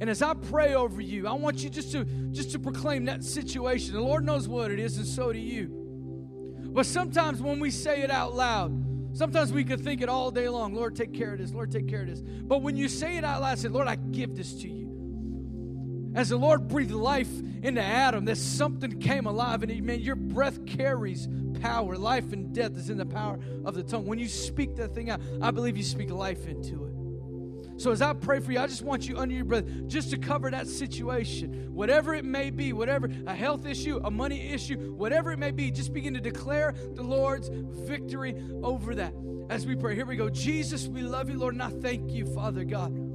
And 0.00 0.08
as 0.08 0.22
I 0.22 0.34
pray 0.34 0.74
over 0.74 1.00
you, 1.00 1.26
I 1.28 1.34
want 1.34 1.62
you 1.62 1.70
just 1.70 1.92
to 1.92 2.04
just 2.32 2.52
to 2.52 2.58
proclaim 2.58 3.04
that 3.04 3.22
situation. 3.22 3.94
The 3.94 4.00
Lord 4.00 4.24
knows 4.24 4.48
what 4.48 4.70
it 4.70 4.80
is, 4.80 4.96
and 4.96 5.06
so 5.06 5.32
do 5.32 5.38
you. 5.38 5.68
But 6.72 6.86
sometimes 6.86 7.40
when 7.42 7.60
we 7.60 7.70
say 7.70 8.02
it 8.02 8.10
out 8.10 8.34
loud, 8.34 9.16
sometimes 9.16 9.52
we 9.52 9.64
could 9.64 9.80
think 9.80 10.02
it 10.02 10.08
all 10.08 10.30
day 10.30 10.48
long. 10.48 10.74
Lord, 10.74 10.96
take 10.96 11.12
care 11.12 11.32
of 11.32 11.38
this. 11.38 11.52
Lord, 11.52 11.70
take 11.70 11.88
care 11.88 12.02
of 12.02 12.08
this. 12.08 12.22
But 12.22 12.62
when 12.62 12.76
you 12.76 12.88
say 12.88 13.16
it 13.16 13.24
out 13.24 13.40
loud, 13.42 13.58
say, 13.58 13.68
Lord, 13.68 13.88
I 13.88 13.96
give 13.96 14.36
this 14.36 14.54
to 14.62 14.68
you. 14.68 14.89
As 16.14 16.30
the 16.30 16.36
Lord 16.36 16.68
breathed 16.68 16.90
life 16.90 17.30
into 17.62 17.82
Adam, 17.82 18.24
that 18.24 18.36
something 18.36 18.98
came 19.00 19.26
alive. 19.26 19.62
And 19.62 19.82
man, 19.82 20.00
your 20.00 20.16
breath 20.16 20.64
carries 20.66 21.28
power. 21.60 21.96
Life 21.96 22.32
and 22.32 22.52
death 22.52 22.76
is 22.76 22.90
in 22.90 22.98
the 22.98 23.06
power 23.06 23.38
of 23.64 23.74
the 23.74 23.82
tongue. 23.82 24.06
When 24.06 24.18
you 24.18 24.28
speak 24.28 24.76
that 24.76 24.94
thing 24.94 25.10
out, 25.10 25.20
I 25.40 25.50
believe 25.50 25.76
you 25.76 25.84
speak 25.84 26.10
life 26.10 26.46
into 26.46 26.84
it. 26.84 27.80
So 27.80 27.92
as 27.92 28.02
I 28.02 28.12
pray 28.12 28.40
for 28.40 28.52
you, 28.52 28.58
I 28.58 28.66
just 28.66 28.82
want 28.82 29.08
you 29.08 29.16
under 29.16 29.34
your 29.34 29.46
breath 29.46 29.64
just 29.86 30.10
to 30.10 30.18
cover 30.18 30.50
that 30.50 30.66
situation. 30.66 31.72
Whatever 31.72 32.14
it 32.14 32.26
may 32.26 32.50
be, 32.50 32.74
whatever, 32.74 33.08
a 33.26 33.34
health 33.34 33.64
issue, 33.64 33.98
a 34.04 34.10
money 34.10 34.50
issue, 34.50 34.92
whatever 34.94 35.32
it 35.32 35.38
may 35.38 35.50
be, 35.50 35.70
just 35.70 35.94
begin 35.94 36.12
to 36.12 36.20
declare 36.20 36.74
the 36.94 37.02
Lord's 37.02 37.48
victory 37.50 38.34
over 38.62 38.94
that. 38.96 39.14
As 39.48 39.66
we 39.66 39.76
pray, 39.76 39.94
here 39.94 40.04
we 40.04 40.16
go. 40.16 40.28
Jesus, 40.28 40.88
we 40.88 41.00
love 41.00 41.30
you, 41.30 41.38
Lord, 41.38 41.54
and 41.54 41.62
I 41.62 41.70
thank 41.70 42.12
you, 42.12 42.26
Father 42.26 42.64
God. 42.64 43.09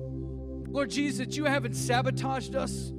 Lord 0.75 0.89
Jesus, 0.89 1.25
that 1.25 1.37
you 1.37 1.45
haven't 1.45 1.73
sabotaged 1.73 2.53
us 2.53 2.91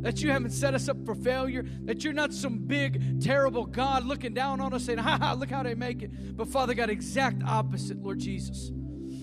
that 0.00 0.20
you 0.20 0.32
haven't 0.32 0.50
set 0.50 0.74
us 0.74 0.88
up 0.88 0.96
for 1.04 1.14
failure, 1.14 1.64
that 1.84 2.02
you're 2.02 2.12
not 2.12 2.32
some 2.32 2.58
big, 2.58 3.22
terrible 3.22 3.64
God 3.64 4.04
looking 4.04 4.34
down 4.34 4.60
on 4.60 4.74
us 4.74 4.86
saying, 4.86 4.98
ha 4.98 5.16
ha, 5.16 5.32
look 5.34 5.48
how 5.48 5.62
they 5.62 5.76
make 5.76 6.02
it. 6.02 6.36
But 6.36 6.48
Father 6.48 6.74
God, 6.74 6.90
exact 6.90 7.40
opposite, 7.44 8.02
Lord 8.02 8.18
Jesus. 8.18 8.72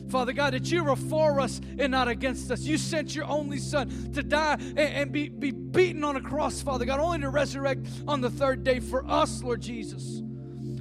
Father 0.10 0.32
God, 0.32 0.54
that 0.54 0.72
you 0.72 0.86
were 0.86 0.95
for 0.95 1.41
us 1.41 1.60
and 1.78 1.91
not 1.91 2.08
against 2.08 2.50
us. 2.50 2.62
You 2.62 2.78
sent 2.78 3.14
your 3.14 3.26
only 3.26 3.58
Son 3.58 3.89
to 4.14 4.24
die 4.24 4.54
and, 4.54 4.80
and 4.80 5.12
be, 5.12 5.28
be 5.28 5.52
beaten 5.52 6.06
on 6.06 6.16
a 6.16 6.22
cross, 6.22 6.62
Father 6.62 6.86
God, 6.86 7.02
only 7.02 7.20
to 7.20 7.30
resurrect 7.30 7.86
on 8.08 8.22
the 8.22 8.30
third 8.30 8.64
day 8.64 8.80
for 8.80 9.06
us, 9.06 9.43
Lord 9.43 9.62
Jesus 9.62 10.22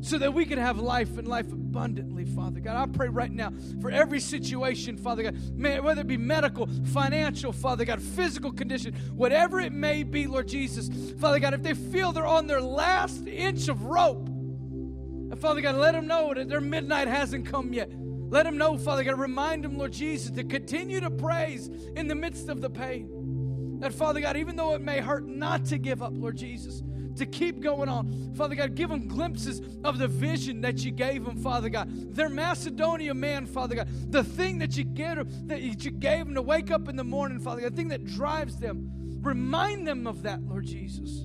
so 0.03 0.19
that 0.19 0.33
we 0.33 0.45
can 0.45 0.59
have 0.59 0.79
life 0.79 1.19
and 1.19 1.27
life 1.27 1.53
abundantly, 1.53 2.25
Father 2.25 2.61
God. 2.61 2.77
I 2.77 2.91
pray 2.91 3.09
right 3.09 3.33
now 3.33 3.53
for 3.81 3.91
every 3.91 4.21
situation, 4.21 4.97
Father 4.97 5.23
God, 5.23 5.37
may, 5.57 5.81
whether 5.81 6.03
it 6.03 6.07
be 6.07 6.17
medical, 6.17 6.69
financial, 6.93 7.53
Father 7.53 7.85
God, 7.85 8.01
physical 8.01 8.53
condition, 8.53 8.95
whatever 9.15 9.61
it 9.61 9.73
may 9.73 10.03
be, 10.03 10.27
Lord 10.27 10.49
Jesus, 10.49 10.89
Father 11.21 11.39
God, 11.39 11.55
if 11.55 11.63
they 11.63 11.75
feel 11.75 12.13
they're 12.13 12.27
on 12.27 12.47
their 12.47 12.61
last 12.61 13.27
inch 13.27 13.69
of 13.69 13.85
rope, 13.85 14.29
and 14.29 15.39
Father 15.39 15.61
God, 15.61 15.77
let 15.77 15.93
them 15.93 16.07
know 16.07 16.33
that 16.33 16.49
their 16.49 16.61
midnight 16.61 17.07
hasn't 17.09 17.47
come 17.47 17.73
yet. 17.73 17.91
Let 18.31 18.45
them 18.45 18.59
know, 18.59 18.79
Father 18.79 19.05
God, 19.05 19.19
remind 19.19 19.65
them, 19.65 19.79
Lord 19.79 19.93
Jesus, 19.93 20.31
to 20.33 20.45
continue 20.45 21.01
to 21.01 21.11
praise 21.11 21.69
in 21.97 22.09
the 22.09 22.15
midst 22.15 22.49
of 22.49 22.61
the 22.61 22.71
pain. 22.71 23.79
That, 23.81 23.93
Father 23.93 24.21
God, 24.21 24.37
even 24.37 24.57
though 24.57 24.75
it 24.75 24.81
may 24.81 25.01
hurt, 25.01 25.27
not 25.27 25.65
to 25.67 25.79
give 25.79 26.03
up, 26.03 26.13
Lord 26.15 26.37
Jesus 26.37 26.83
to 27.19 27.27
keep 27.27 27.61
going 27.61 27.89
on. 27.89 28.35
Father 28.35 28.55
God, 28.55 28.75
give 28.75 28.89
them 28.89 29.07
glimpses 29.09 29.61
of 29.85 29.99
the 29.99 30.09
vision 30.09 30.61
that 30.63 30.85
you 30.85 30.91
gave 30.91 31.25
them, 31.25 31.37
Father 31.37 31.69
God. 31.69 32.15
Their 32.15 32.29
Macedonia 32.29 33.15
man, 33.15 33.47
Father 33.47 33.75
God, 33.75 33.89
the 34.11 34.25
thing 34.25 34.59
that 34.59 34.77
you, 34.77 34.85
get, 34.85 35.19
that 35.49 35.61
you 35.61 35.91
gave 35.91 36.27
them 36.27 36.35
to 36.35 36.43
wake 36.43 36.71
up 36.71 36.89
in 36.89 36.97
the 36.97 37.05
morning, 37.05 37.41
Father 37.41 37.63
God, 37.63 37.73
the 37.73 37.77
thing 37.77 37.89
that 37.89 38.05
drives 38.05 38.57
them. 38.57 38.91
Remind 39.21 39.87
them 39.87 40.07
of 40.07 40.23
that, 40.23 40.43
Lord 40.43 40.65
Jesus. 40.65 41.25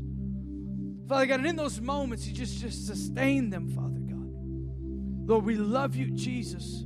Father 1.07 1.25
God, 1.25 1.39
and 1.39 1.47
in 1.47 1.55
those 1.55 1.79
moments, 1.79 2.27
you 2.27 2.33
just, 2.33 2.59
just 2.59 2.87
sustain 2.87 3.49
them, 3.49 3.69
Father 3.69 3.99
God. 3.99 5.29
Lord, 5.29 5.45
we 5.45 5.55
love 5.55 5.95
you, 5.95 6.11
Jesus. 6.11 6.85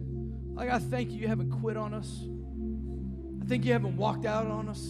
Like 0.53 0.69
I 0.69 0.79
thank 0.79 1.11
you, 1.11 1.19
you 1.19 1.27
haven't 1.27 1.51
quit 1.51 1.77
on 1.77 1.93
us. 1.93 2.23
I 3.41 3.45
think 3.45 3.63
you 3.63 3.73
haven't 3.73 3.95
walked 3.95 4.25
out 4.25 4.47
on 4.47 4.67
us. 4.67 4.81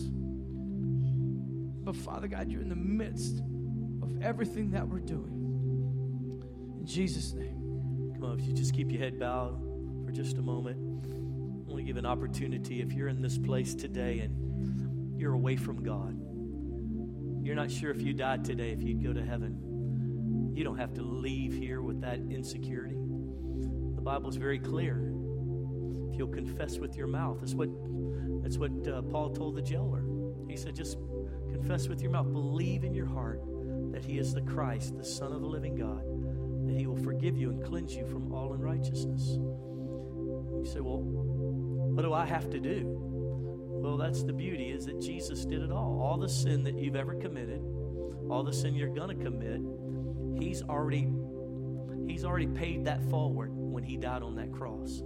But 1.84 1.96
Father 1.96 2.28
God, 2.28 2.50
you're 2.50 2.62
in 2.62 2.70
the 2.70 2.76
midst 2.76 3.42
everything 4.22 4.72
that 4.72 4.88
we're 4.88 5.00
doing. 5.00 5.34
In 6.80 6.86
Jesus' 6.86 7.34
name. 7.34 8.14
Come 8.14 8.24
on, 8.24 8.40
if 8.40 8.48
you 8.48 8.54
just 8.54 8.74
keep 8.74 8.92
your 8.92 9.00
head 9.00 9.20
bowed 9.20 9.60
for 10.06 10.12
just 10.12 10.38
a 10.38 10.42
moment. 10.42 10.78
I 11.06 11.70
want 11.70 11.78
to 11.78 11.84
give 11.84 11.98
an 11.98 12.06
opportunity 12.06 12.82
if 12.82 12.94
you're 12.94 13.10
in 13.10 13.22
this 13.22 13.38
place 13.38 13.76
today 13.76 14.20
and 14.20 15.20
you're 15.20 15.34
away 15.34 15.56
from 15.56 15.84
God. 15.84 16.18
You're 17.46 17.56
not 17.56 17.70
sure 17.70 17.92
if 17.92 18.02
you 18.02 18.14
died 18.14 18.44
today, 18.44 18.72
if 18.72 18.82
you'd 18.82 19.04
go 19.04 19.14
to 19.14 19.24
heaven. 19.24 20.54
You 20.56 20.64
don't 20.64 20.78
have 20.78 20.94
to 20.96 21.02
leave 21.02 21.54
here 21.54 21.82
with 21.82 22.02
that 22.02 22.20
insecurity. 22.30 22.96
The 22.96 24.02
Bible 24.02 24.30
is 24.30 24.36
very 24.38 24.60
clear. 24.60 25.14
If 26.10 26.18
you'll 26.18 26.28
confess 26.30 26.78
with 26.78 26.96
your 26.96 27.08
mouth, 27.08 27.40
that's 27.40 27.54
what, 27.54 27.70
that's 28.42 28.58
what 28.58 28.88
uh, 28.88 29.02
Paul 29.04 29.30
told 29.32 29.56
the 29.56 29.62
jailer. 29.62 30.04
He 30.50 30.58
said, 30.58 30.76
just 30.76 30.98
confess 31.52 31.88
with 31.88 32.02
your 32.02 32.12
mouth, 32.12 32.32
believe 32.32 32.84
in 32.84 32.94
your 32.94 33.06
heart 33.06 33.42
that 33.92 34.06
He 34.06 34.18
is 34.18 34.34
the 34.34 34.42
Christ, 34.42 34.98
the 34.98 35.06
Son 35.06 35.32
of 35.32 35.42
the 35.42 35.48
living 35.48 35.76
God, 35.76 36.04
that 36.68 36.76
He 36.76 36.88
will 36.88 36.98
forgive 36.98 37.38
you 37.38 37.50
and 37.50 37.64
cleanse 37.64 37.96
you 37.96 38.06
from 38.06 38.32
all 38.34 38.54
unrighteousness. 38.54 39.38
You 39.38 40.66
say, 40.66 40.80
Well, 40.80 41.02
what 41.02 42.04
do 42.04 42.14
I 42.14 42.26
have 42.26 42.50
to 42.52 42.60
do? 42.60 42.84
Well, 43.88 43.98
that's 43.98 44.24
the 44.24 44.34
beauty 44.34 44.70
is 44.70 44.86
that 44.86 45.00
Jesus 45.00 45.46
did 45.46 45.62
it 45.62 45.72
all. 45.72 46.00
All 46.02 46.18
the 46.18 46.30
sin 46.30 46.64
that 46.64 46.78
you've 46.78 46.96
ever 46.96 47.16
committed, 47.16 47.62
all 48.30 48.44
the 48.44 48.54
sin 48.54 48.76
you're 48.76 48.94
going 48.94 49.18
to 49.18 49.24
commit, 49.24 49.62
he's 50.40 50.62
already 50.64 51.08
he's 52.08 52.26
already 52.26 52.48
paid 52.48 52.86
that 52.86 53.02
forward 53.10 53.50
when 53.54 53.84
he 53.84 53.98
died 53.98 54.24
on 54.24 54.36
that 54.36 54.52
cross. 54.52 55.04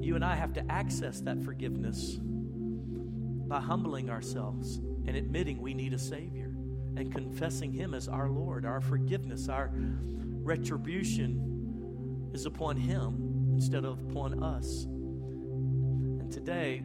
You 0.00 0.14
and 0.14 0.24
I 0.24 0.34
have 0.34 0.52
to 0.54 0.70
access 0.70 1.20
that 1.22 1.42
forgiveness 1.42 2.18
by 2.20 3.60
humbling 3.60 4.10
ourselves 4.10 4.78
and 5.06 5.16
admitting 5.16 5.60
we 5.60 5.74
need 5.74 5.94
a 5.94 5.98
Savior 5.98 6.52
and 6.98 7.12
confessing 7.12 7.72
Him 7.72 7.94
as 7.94 8.08
our 8.08 8.28
Lord. 8.28 8.66
Our 8.66 8.80
forgiveness, 8.80 9.48
our 9.48 9.70
retribution 9.72 12.30
is 12.34 12.46
upon 12.46 12.76
Him 12.76 13.52
instead 13.54 13.84
of 13.84 14.00
upon 14.10 14.42
us. 14.42 14.84
And 14.84 16.30
today, 16.30 16.82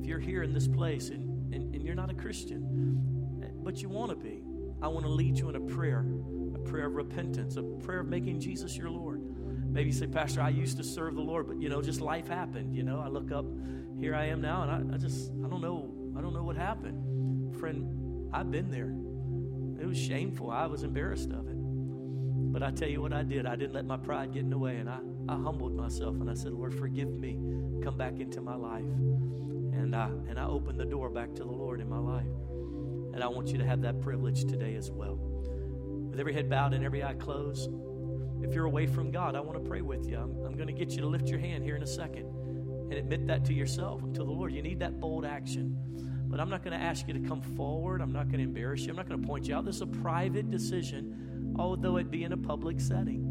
if 0.00 0.06
you're 0.06 0.18
here 0.18 0.42
in 0.42 0.52
this 0.52 0.66
place 0.66 1.10
and, 1.10 1.54
and, 1.54 1.74
and 1.74 1.84
you're 1.84 1.94
not 1.94 2.10
a 2.10 2.14
Christian, 2.14 2.98
but 3.62 3.82
you 3.82 3.88
want 3.88 4.10
to 4.10 4.16
be, 4.16 4.42
I 4.82 4.88
want 4.88 5.04
to 5.04 5.12
lead 5.12 5.38
you 5.38 5.48
in 5.50 5.56
a 5.56 5.60
prayer, 5.60 6.06
a 6.54 6.58
prayer 6.58 6.86
of 6.86 6.94
repentance, 6.94 7.56
a 7.56 7.62
prayer 7.62 8.00
of 8.00 8.08
making 8.08 8.40
Jesus 8.40 8.76
your 8.76 8.90
Lord. 8.90 9.22
Maybe 9.70 9.90
you 9.90 9.94
say, 9.94 10.06
Pastor, 10.06 10.40
I 10.40 10.48
used 10.48 10.78
to 10.78 10.84
serve 10.84 11.14
the 11.14 11.20
Lord, 11.20 11.46
but 11.46 11.60
you 11.60 11.68
know, 11.68 11.82
just 11.82 12.00
life 12.00 12.28
happened. 12.28 12.74
You 12.74 12.82
know, 12.82 13.00
I 13.00 13.08
look 13.08 13.30
up, 13.30 13.44
here 13.98 14.14
I 14.14 14.26
am 14.26 14.40
now, 14.40 14.62
and 14.62 14.92
I, 14.92 14.94
I 14.94 14.98
just, 14.98 15.30
I 15.44 15.48
don't 15.48 15.60
know, 15.60 15.92
I 16.16 16.20
don't 16.20 16.32
know 16.32 16.42
what 16.42 16.56
happened. 16.56 17.56
Friend, 17.56 18.30
I've 18.32 18.50
been 18.50 18.70
there. 18.70 18.94
It 19.80 19.86
was 19.86 19.98
shameful. 19.98 20.50
I 20.50 20.66
was 20.66 20.82
embarrassed 20.82 21.30
of 21.30 21.48
it. 21.48 21.56
But 22.52 22.62
I 22.62 22.70
tell 22.70 22.88
you 22.88 23.00
what 23.00 23.12
I 23.12 23.22
did. 23.22 23.46
I 23.46 23.56
didn't 23.56 23.74
let 23.74 23.86
my 23.86 23.96
pride 23.96 24.32
get 24.34 24.42
in 24.42 24.50
the 24.50 24.58
way, 24.58 24.76
and 24.76 24.88
I, 24.88 24.98
I 25.28 25.34
humbled 25.34 25.74
myself, 25.74 26.16
and 26.16 26.28
I 26.28 26.34
said, 26.34 26.52
Lord, 26.52 26.74
forgive 26.74 27.08
me. 27.08 27.38
Come 27.82 27.96
back 27.96 28.18
into 28.18 28.40
my 28.40 28.56
life. 28.56 28.82
And 28.82 29.94
I, 29.94 30.08
and 30.28 30.38
I 30.38 30.46
opened 30.46 30.78
the 30.78 30.84
door 30.84 31.08
back 31.08 31.34
to 31.36 31.44
the 31.44 31.50
Lord 31.50 31.80
in 31.80 31.88
my 31.88 31.98
life. 31.98 32.26
And 33.14 33.22
I 33.22 33.28
want 33.28 33.48
you 33.48 33.58
to 33.58 33.64
have 33.64 33.80
that 33.82 34.00
privilege 34.00 34.44
today 34.44 34.74
as 34.74 34.90
well. 34.90 35.16
With 36.10 36.20
every 36.20 36.34
head 36.34 36.50
bowed 36.50 36.74
and 36.74 36.84
every 36.84 37.02
eye 37.02 37.14
closed, 37.14 37.70
if 38.42 38.54
you're 38.54 38.66
away 38.66 38.86
from 38.86 39.10
God, 39.10 39.36
I 39.36 39.40
want 39.40 39.62
to 39.62 39.68
pray 39.68 39.80
with 39.80 40.08
you. 40.08 40.16
I'm, 40.16 40.44
I'm 40.44 40.56
going 40.56 40.66
to 40.66 40.72
get 40.72 40.90
you 40.90 41.02
to 41.02 41.06
lift 41.06 41.28
your 41.28 41.38
hand 41.38 41.64
here 41.64 41.76
in 41.76 41.82
a 41.82 41.86
second 41.86 42.26
and 42.26 42.94
admit 42.94 43.26
that 43.28 43.44
to 43.46 43.54
yourself 43.54 44.02
and 44.02 44.14
to 44.14 44.24
the 44.24 44.30
Lord. 44.30 44.52
You 44.52 44.62
need 44.62 44.80
that 44.80 45.00
bold 45.00 45.24
action. 45.24 45.76
But 46.30 46.38
I'm 46.38 46.48
not 46.48 46.62
going 46.62 46.78
to 46.78 46.82
ask 46.82 47.08
you 47.08 47.14
to 47.14 47.28
come 47.28 47.42
forward. 47.42 48.00
I'm 48.00 48.12
not 48.12 48.26
going 48.26 48.38
to 48.38 48.44
embarrass 48.44 48.82
you. 48.82 48.90
I'm 48.90 48.96
not 48.96 49.08
going 49.08 49.20
to 49.20 49.26
point 49.26 49.48
you 49.48 49.56
out. 49.56 49.64
This 49.64 49.76
is 49.76 49.82
a 49.82 49.86
private 49.86 50.48
decision, 50.48 51.54
although 51.58 51.96
it 51.96 52.08
be 52.08 52.22
in 52.22 52.32
a 52.32 52.36
public 52.36 52.80
setting. 52.80 53.26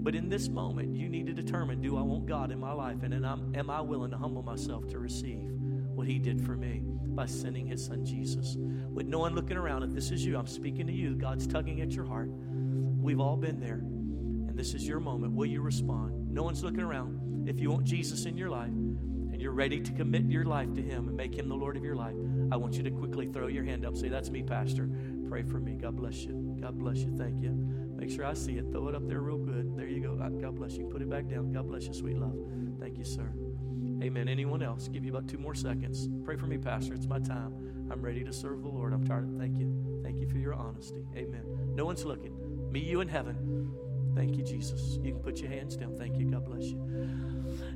But 0.00 0.14
in 0.14 0.28
this 0.28 0.48
moment, 0.48 0.96
you 0.96 1.08
need 1.08 1.26
to 1.26 1.32
determine 1.32 1.80
do 1.80 1.96
I 1.96 2.02
want 2.02 2.26
God 2.26 2.52
in 2.52 2.60
my 2.60 2.72
life? 2.72 3.02
And 3.02 3.12
am 3.12 3.68
I 3.68 3.80
willing 3.80 4.12
to 4.12 4.16
humble 4.16 4.44
myself 4.44 4.86
to 4.88 5.00
receive 5.00 5.50
what 5.50 6.06
He 6.06 6.20
did 6.20 6.40
for 6.40 6.56
me 6.56 6.82
by 6.84 7.26
sending 7.26 7.66
His 7.66 7.84
Son 7.84 8.04
Jesus? 8.04 8.56
With 8.56 9.06
no 9.06 9.18
one 9.18 9.34
looking 9.34 9.56
around, 9.56 9.82
if 9.82 9.90
this 9.90 10.12
is 10.12 10.24
you, 10.24 10.38
I'm 10.38 10.46
speaking 10.46 10.86
to 10.86 10.92
you. 10.92 11.16
God's 11.16 11.48
tugging 11.48 11.80
at 11.80 11.90
your 11.90 12.06
heart. 12.06 12.30
We've 12.30 13.20
all 13.20 13.36
been 13.36 13.58
there. 13.58 13.80
And 14.48 14.56
this 14.56 14.72
is 14.72 14.86
your 14.86 15.00
moment. 15.00 15.34
Will 15.34 15.46
you 15.46 15.62
respond? 15.62 16.32
No 16.32 16.44
one's 16.44 16.62
looking 16.62 16.80
around. 16.80 17.48
If 17.48 17.58
you 17.58 17.70
want 17.72 17.84
Jesus 17.84 18.24
in 18.24 18.36
your 18.36 18.50
life 18.50 18.72
and 19.38 19.44
you're 19.44 19.52
ready 19.52 19.78
to 19.78 19.92
commit 19.92 20.24
your 20.24 20.44
life 20.44 20.74
to 20.74 20.82
Him 20.82 21.06
and 21.06 21.16
make 21.16 21.32
Him 21.32 21.48
the 21.48 21.54
Lord 21.54 21.76
of 21.76 21.84
your 21.84 21.94
life, 21.94 22.16
I 22.50 22.56
want 22.56 22.74
you 22.74 22.82
to 22.82 22.90
quickly 22.90 23.28
throw 23.28 23.46
your 23.46 23.62
hand 23.62 23.86
up. 23.86 23.96
Say, 23.96 24.08
That's 24.08 24.30
me, 24.30 24.42
Pastor. 24.42 24.90
Pray 25.28 25.44
for 25.44 25.60
me. 25.60 25.76
God 25.76 25.94
bless 25.94 26.24
you. 26.24 26.56
God 26.60 26.76
bless 26.76 26.96
you. 26.96 27.16
Thank 27.16 27.40
you. 27.40 27.52
Make 27.96 28.10
sure 28.10 28.26
I 28.26 28.34
see 28.34 28.54
it. 28.54 28.72
Throw 28.72 28.88
it 28.88 28.96
up 28.96 29.06
there 29.06 29.20
real 29.20 29.38
good. 29.38 29.76
There 29.76 29.86
you 29.86 30.00
go. 30.00 30.18
Uh, 30.20 30.30
God 30.30 30.56
bless 30.56 30.76
you. 30.76 30.86
Put 30.86 31.02
it 31.02 31.08
back 31.08 31.28
down. 31.28 31.52
God 31.52 31.68
bless 31.68 31.86
you, 31.86 31.94
sweet 31.94 32.18
love. 32.18 32.36
Thank 32.80 32.98
you, 32.98 33.04
sir. 33.04 33.30
Amen. 34.02 34.28
Anyone 34.28 34.60
else? 34.60 34.88
Give 34.88 35.04
you 35.04 35.12
about 35.12 35.28
two 35.28 35.38
more 35.38 35.54
seconds. 35.54 36.08
Pray 36.24 36.34
for 36.34 36.46
me, 36.48 36.58
Pastor. 36.58 36.94
It's 36.94 37.06
my 37.06 37.20
time. 37.20 37.86
I'm 37.92 38.02
ready 38.02 38.24
to 38.24 38.32
serve 38.32 38.62
the 38.62 38.68
Lord. 38.68 38.92
I'm 38.92 39.06
tired. 39.06 39.36
Thank 39.38 39.56
you. 39.56 40.00
Thank 40.02 40.18
you 40.18 40.28
for 40.28 40.38
your 40.38 40.54
honesty. 40.54 41.06
Amen. 41.16 41.44
No 41.76 41.84
one's 41.84 42.04
looking. 42.04 42.72
Me, 42.72 42.80
you, 42.80 43.02
in 43.02 43.08
heaven. 43.08 43.70
Thank 44.18 44.36
you, 44.36 44.42
Jesus. 44.42 44.98
You 45.00 45.12
can 45.12 45.20
put 45.20 45.38
your 45.38 45.48
hands 45.48 45.76
down. 45.76 45.96
Thank 45.96 46.18
you. 46.18 46.28
God 46.28 46.44
bless 46.44 46.64
you. 46.64 46.80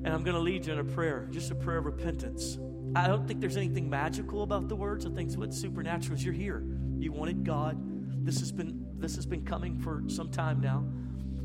And 0.03 0.09
I'm 0.09 0.24
going 0.24 0.34
to 0.34 0.40
lead 0.40 0.66
you 0.66 0.72
in 0.72 0.80
a 0.80 0.84
prayer, 0.84 1.28
just 1.30 1.53
a 1.53 1.55
prayer 1.55 1.78
of 1.78 1.84
repentance. 1.84 2.59
I 2.97 3.07
don't 3.07 3.28
think 3.28 3.40
there's 3.40 3.57
anything 3.57 3.88
magical 3.88 4.43
about 4.43 4.68
the 4.68 4.74
words. 4.74 5.07
I 5.07 5.11
think 5.11 5.32
what's 5.34 5.57
supernatural 5.57 6.16
is 6.16 6.24
you're 6.24 6.34
here. 6.34 6.64
You 6.99 7.12
wanted 7.12 7.45
God. 7.45 7.78
This 8.26 8.40
has 8.40 8.51
been 8.51 8.84
this 8.97 9.14
has 9.14 9.24
been 9.24 9.45
coming 9.45 9.78
for 9.78 10.03
some 10.09 10.32
time 10.32 10.61
now. 10.61 10.84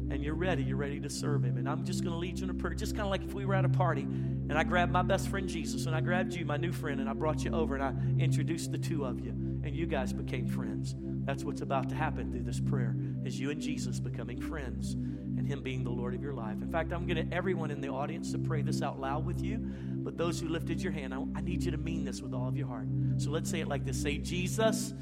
And 0.09 0.23
you're 0.23 0.33
ready. 0.33 0.63
You're 0.63 0.77
ready 0.77 0.99
to 0.99 1.11
serve 1.11 1.45
Him. 1.45 1.57
And 1.57 1.69
I'm 1.69 1.85
just 1.85 2.01
going 2.01 2.13
to 2.13 2.17
lead 2.17 2.39
you 2.39 2.45
in 2.45 2.49
a 2.49 2.55
prayer. 2.55 2.73
Just 2.73 2.95
kind 2.95 3.05
of 3.05 3.11
like 3.11 3.21
if 3.21 3.35
we 3.35 3.45
were 3.45 3.53
at 3.53 3.65
a 3.65 3.69
party 3.69 4.01
and 4.01 4.57
I 4.57 4.63
grabbed 4.63 4.91
my 4.91 5.03
best 5.03 5.27
friend 5.27 5.47
Jesus 5.47 5.85
and 5.85 5.95
I 5.95 6.01
grabbed 6.01 6.33
you, 6.33 6.43
my 6.43 6.57
new 6.57 6.71
friend, 6.71 6.99
and 6.99 7.07
I 7.07 7.13
brought 7.13 7.43
you 7.43 7.51
over 7.53 7.75
and 7.75 7.83
I 7.83 7.93
introduced 8.19 8.71
the 8.71 8.79
two 8.79 9.05
of 9.05 9.19
you. 9.19 9.29
And 9.63 9.75
you 9.75 9.85
guys 9.85 10.11
became 10.11 10.47
friends. 10.47 10.95
That's 11.27 11.43
what's 11.43 11.59
about 11.59 11.89
to 11.89 11.95
happen 11.95 12.31
through 12.31 12.43
this 12.43 12.61
prayer 12.61 12.95
is 13.25 13.37
you 13.37 13.51
and 13.51 13.59
Jesus 13.59 13.99
becoming 13.99 14.39
friends 14.39 14.93
and 14.93 15.45
him 15.45 15.61
being 15.61 15.83
the 15.83 15.89
Lord 15.89 16.15
of 16.15 16.23
your 16.23 16.33
life. 16.33 16.61
In 16.61 16.71
fact, 16.71 16.93
I'm 16.93 17.05
going 17.05 17.27
to 17.27 17.35
everyone 17.35 17.69
in 17.69 17.81
the 17.81 17.89
audience 17.89 18.31
to 18.31 18.37
pray 18.37 18.61
this 18.61 18.81
out 18.81 18.97
loud 18.97 19.25
with 19.25 19.43
you. 19.43 19.57
But 19.57 20.17
those 20.17 20.39
who 20.39 20.47
lifted 20.47 20.81
your 20.81 20.93
hand, 20.93 21.13
I, 21.13 21.17
I 21.35 21.41
need 21.41 21.65
you 21.65 21.71
to 21.71 21.77
mean 21.77 22.05
this 22.05 22.21
with 22.21 22.33
all 22.33 22.47
of 22.47 22.55
your 22.55 22.67
heart. 22.67 22.87
So 23.17 23.29
let's 23.29 23.49
say 23.49 23.59
it 23.59 23.67
like 23.67 23.83
this. 23.83 24.01
Say, 24.01 24.19
Jesus, 24.19 24.93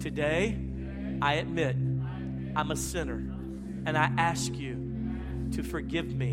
today 0.00 0.58
I 1.22 1.34
admit 1.34 1.76
I'm 2.56 2.72
a 2.72 2.76
sinner 2.76 3.22
and 3.86 3.96
I 3.96 4.10
ask 4.18 4.52
you 4.56 5.20
to 5.52 5.62
forgive 5.62 6.12
me 6.12 6.32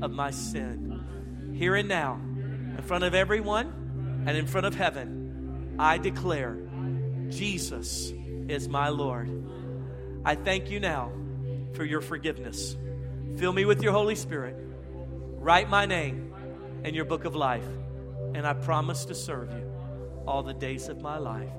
of 0.00 0.10
my 0.10 0.30
sin. 0.30 1.52
Here 1.54 1.74
and 1.74 1.86
now, 1.86 2.14
in 2.14 2.82
front 2.82 3.04
of 3.04 3.14
everyone 3.14 4.24
and 4.26 4.38
in 4.38 4.46
front 4.46 4.64
of 4.64 4.74
heaven, 4.74 5.76
I 5.78 5.98
declare 5.98 6.56
Jesus 7.28 8.14
is 8.48 8.68
my 8.68 8.88
Lord. 8.88 9.30
I 10.24 10.34
thank 10.34 10.70
you 10.70 10.80
now 10.80 11.12
for 11.74 11.84
your 11.84 12.00
forgiveness. 12.00 12.76
Fill 13.36 13.52
me 13.52 13.64
with 13.64 13.82
your 13.82 13.92
Holy 13.92 14.14
Spirit. 14.14 14.56
Write 15.36 15.68
my 15.68 15.86
name 15.86 16.32
in 16.84 16.94
your 16.94 17.04
book 17.04 17.24
of 17.24 17.34
life. 17.34 17.66
And 18.34 18.46
I 18.46 18.54
promise 18.54 19.04
to 19.06 19.14
serve 19.14 19.52
you 19.52 19.70
all 20.26 20.42
the 20.42 20.54
days 20.54 20.88
of 20.88 21.00
my 21.00 21.18
life. 21.18 21.52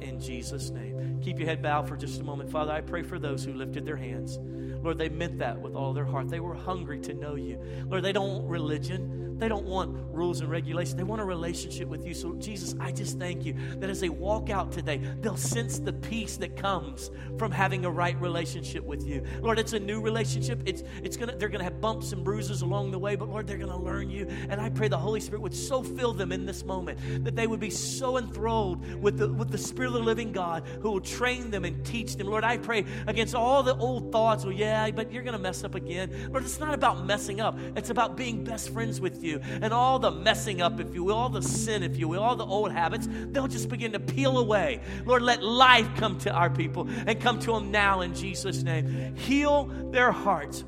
In 0.00 0.20
Jesus' 0.20 0.70
name. 0.70 1.20
Keep 1.22 1.38
your 1.38 1.48
head 1.48 1.62
bowed 1.62 1.88
for 1.88 1.96
just 1.96 2.20
a 2.20 2.24
moment. 2.24 2.50
Father, 2.50 2.72
I 2.72 2.80
pray 2.80 3.02
for 3.02 3.18
those 3.18 3.44
who 3.44 3.54
lifted 3.54 3.86
their 3.86 3.96
hands. 3.96 4.38
Lord, 4.84 4.98
they 4.98 5.08
meant 5.08 5.38
that 5.38 5.58
with 5.58 5.74
all 5.74 5.94
their 5.94 6.04
heart. 6.04 6.28
They 6.28 6.40
were 6.40 6.54
hungry 6.54 7.00
to 7.00 7.14
know 7.14 7.36
you. 7.36 7.58
Lord, 7.88 8.04
they 8.04 8.12
don't 8.12 8.28
want 8.28 8.50
religion. 8.50 9.24
They 9.38 9.48
don't 9.48 9.64
want 9.64 9.96
rules 10.12 10.40
and 10.40 10.50
regulations. 10.50 10.94
They 10.94 11.02
want 11.02 11.20
a 11.20 11.24
relationship 11.24 11.88
with 11.88 12.06
you. 12.06 12.14
So, 12.14 12.34
Jesus, 12.34 12.74
I 12.78 12.92
just 12.92 13.18
thank 13.18 13.44
you 13.44 13.54
that 13.78 13.90
as 13.90 14.00
they 14.00 14.08
walk 14.08 14.48
out 14.48 14.70
today, 14.70 15.00
they'll 15.20 15.36
sense 15.36 15.78
the 15.78 15.92
peace 15.92 16.36
that 16.36 16.56
comes 16.56 17.10
from 17.38 17.50
having 17.50 17.84
a 17.84 17.90
right 17.90 18.18
relationship 18.20 18.84
with 18.84 19.06
you. 19.06 19.24
Lord, 19.40 19.58
it's 19.58 19.72
a 19.72 19.80
new 19.80 20.00
relationship. 20.00 20.60
It's, 20.66 20.84
it's 21.02 21.16
gonna, 21.16 21.36
they're 21.36 21.48
going 21.48 21.58
to 21.58 21.64
have 21.64 21.80
bumps 21.80 22.12
and 22.12 22.22
bruises 22.22 22.62
along 22.62 22.92
the 22.92 22.98
way, 22.98 23.16
but 23.16 23.28
Lord, 23.28 23.46
they're 23.46 23.58
going 23.58 23.70
to 23.70 23.76
learn 23.76 24.08
you. 24.08 24.26
And 24.48 24.60
I 24.60 24.70
pray 24.70 24.88
the 24.88 24.98
Holy 24.98 25.20
Spirit 25.20 25.42
would 25.42 25.54
so 25.54 25.82
fill 25.82 26.12
them 26.12 26.30
in 26.30 26.46
this 26.46 26.64
moment 26.64 26.98
that 27.24 27.34
they 27.34 27.46
would 27.46 27.60
be 27.60 27.70
so 27.70 28.18
enthralled 28.18 28.84
with 29.02 29.18
the, 29.18 29.32
with 29.32 29.50
the 29.50 29.58
Spirit 29.58 29.88
of 29.88 29.94
the 29.94 30.00
living 30.00 30.30
God 30.30 30.62
who 30.80 30.92
will 30.92 31.00
train 31.00 31.50
them 31.50 31.64
and 31.64 31.84
teach 31.84 32.16
them. 32.16 32.28
Lord, 32.28 32.44
I 32.44 32.58
pray 32.58 32.84
against 33.06 33.34
all 33.34 33.62
the 33.62 33.76
old 33.76 34.12
thoughts. 34.12 34.44
Well, 34.44 34.54
yeah, 34.54 34.73
but 34.94 35.12
you're 35.12 35.22
going 35.22 35.36
to 35.36 35.42
mess 35.42 35.64
up 35.64 35.74
again. 35.74 36.30
But 36.32 36.42
it's 36.42 36.60
not 36.60 36.74
about 36.74 37.04
messing 37.06 37.40
up, 37.40 37.58
it's 37.76 37.90
about 37.90 38.16
being 38.16 38.44
best 38.44 38.70
friends 38.70 39.00
with 39.00 39.22
you. 39.22 39.40
And 39.42 39.72
all 39.72 39.98
the 39.98 40.10
messing 40.10 40.60
up, 40.60 40.80
if 40.80 40.94
you 40.94 41.04
will, 41.04 41.16
all 41.16 41.28
the 41.28 41.42
sin, 41.42 41.82
if 41.82 41.96
you 41.96 42.08
will, 42.08 42.22
all 42.22 42.36
the 42.36 42.46
old 42.46 42.72
habits, 42.72 43.08
they'll 43.10 43.48
just 43.48 43.68
begin 43.68 43.92
to 43.92 44.00
peel 44.00 44.38
away. 44.38 44.80
Lord, 45.04 45.22
let 45.22 45.42
life 45.42 45.88
come 45.96 46.18
to 46.20 46.32
our 46.32 46.50
people 46.50 46.88
and 47.06 47.20
come 47.20 47.38
to 47.40 47.52
them 47.52 47.70
now 47.70 48.00
in 48.00 48.14
Jesus' 48.14 48.62
name. 48.62 49.16
Heal 49.16 49.66
their 49.90 50.12
hearts. 50.12 50.64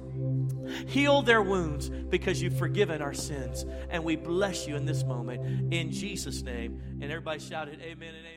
Heal 0.86 1.22
their 1.22 1.42
wounds 1.42 1.88
because 1.88 2.42
you've 2.42 2.58
forgiven 2.58 3.02
our 3.02 3.14
sins. 3.14 3.64
And 3.90 4.04
we 4.04 4.16
bless 4.16 4.66
you 4.66 4.76
in 4.76 4.84
this 4.84 5.04
moment 5.04 5.72
in 5.72 5.92
Jesus' 5.92 6.42
name. 6.42 6.80
And 7.00 7.04
everybody 7.04 7.40
shouted, 7.40 7.80
Amen 7.80 8.14
and 8.14 8.26
Amen. 8.26 8.36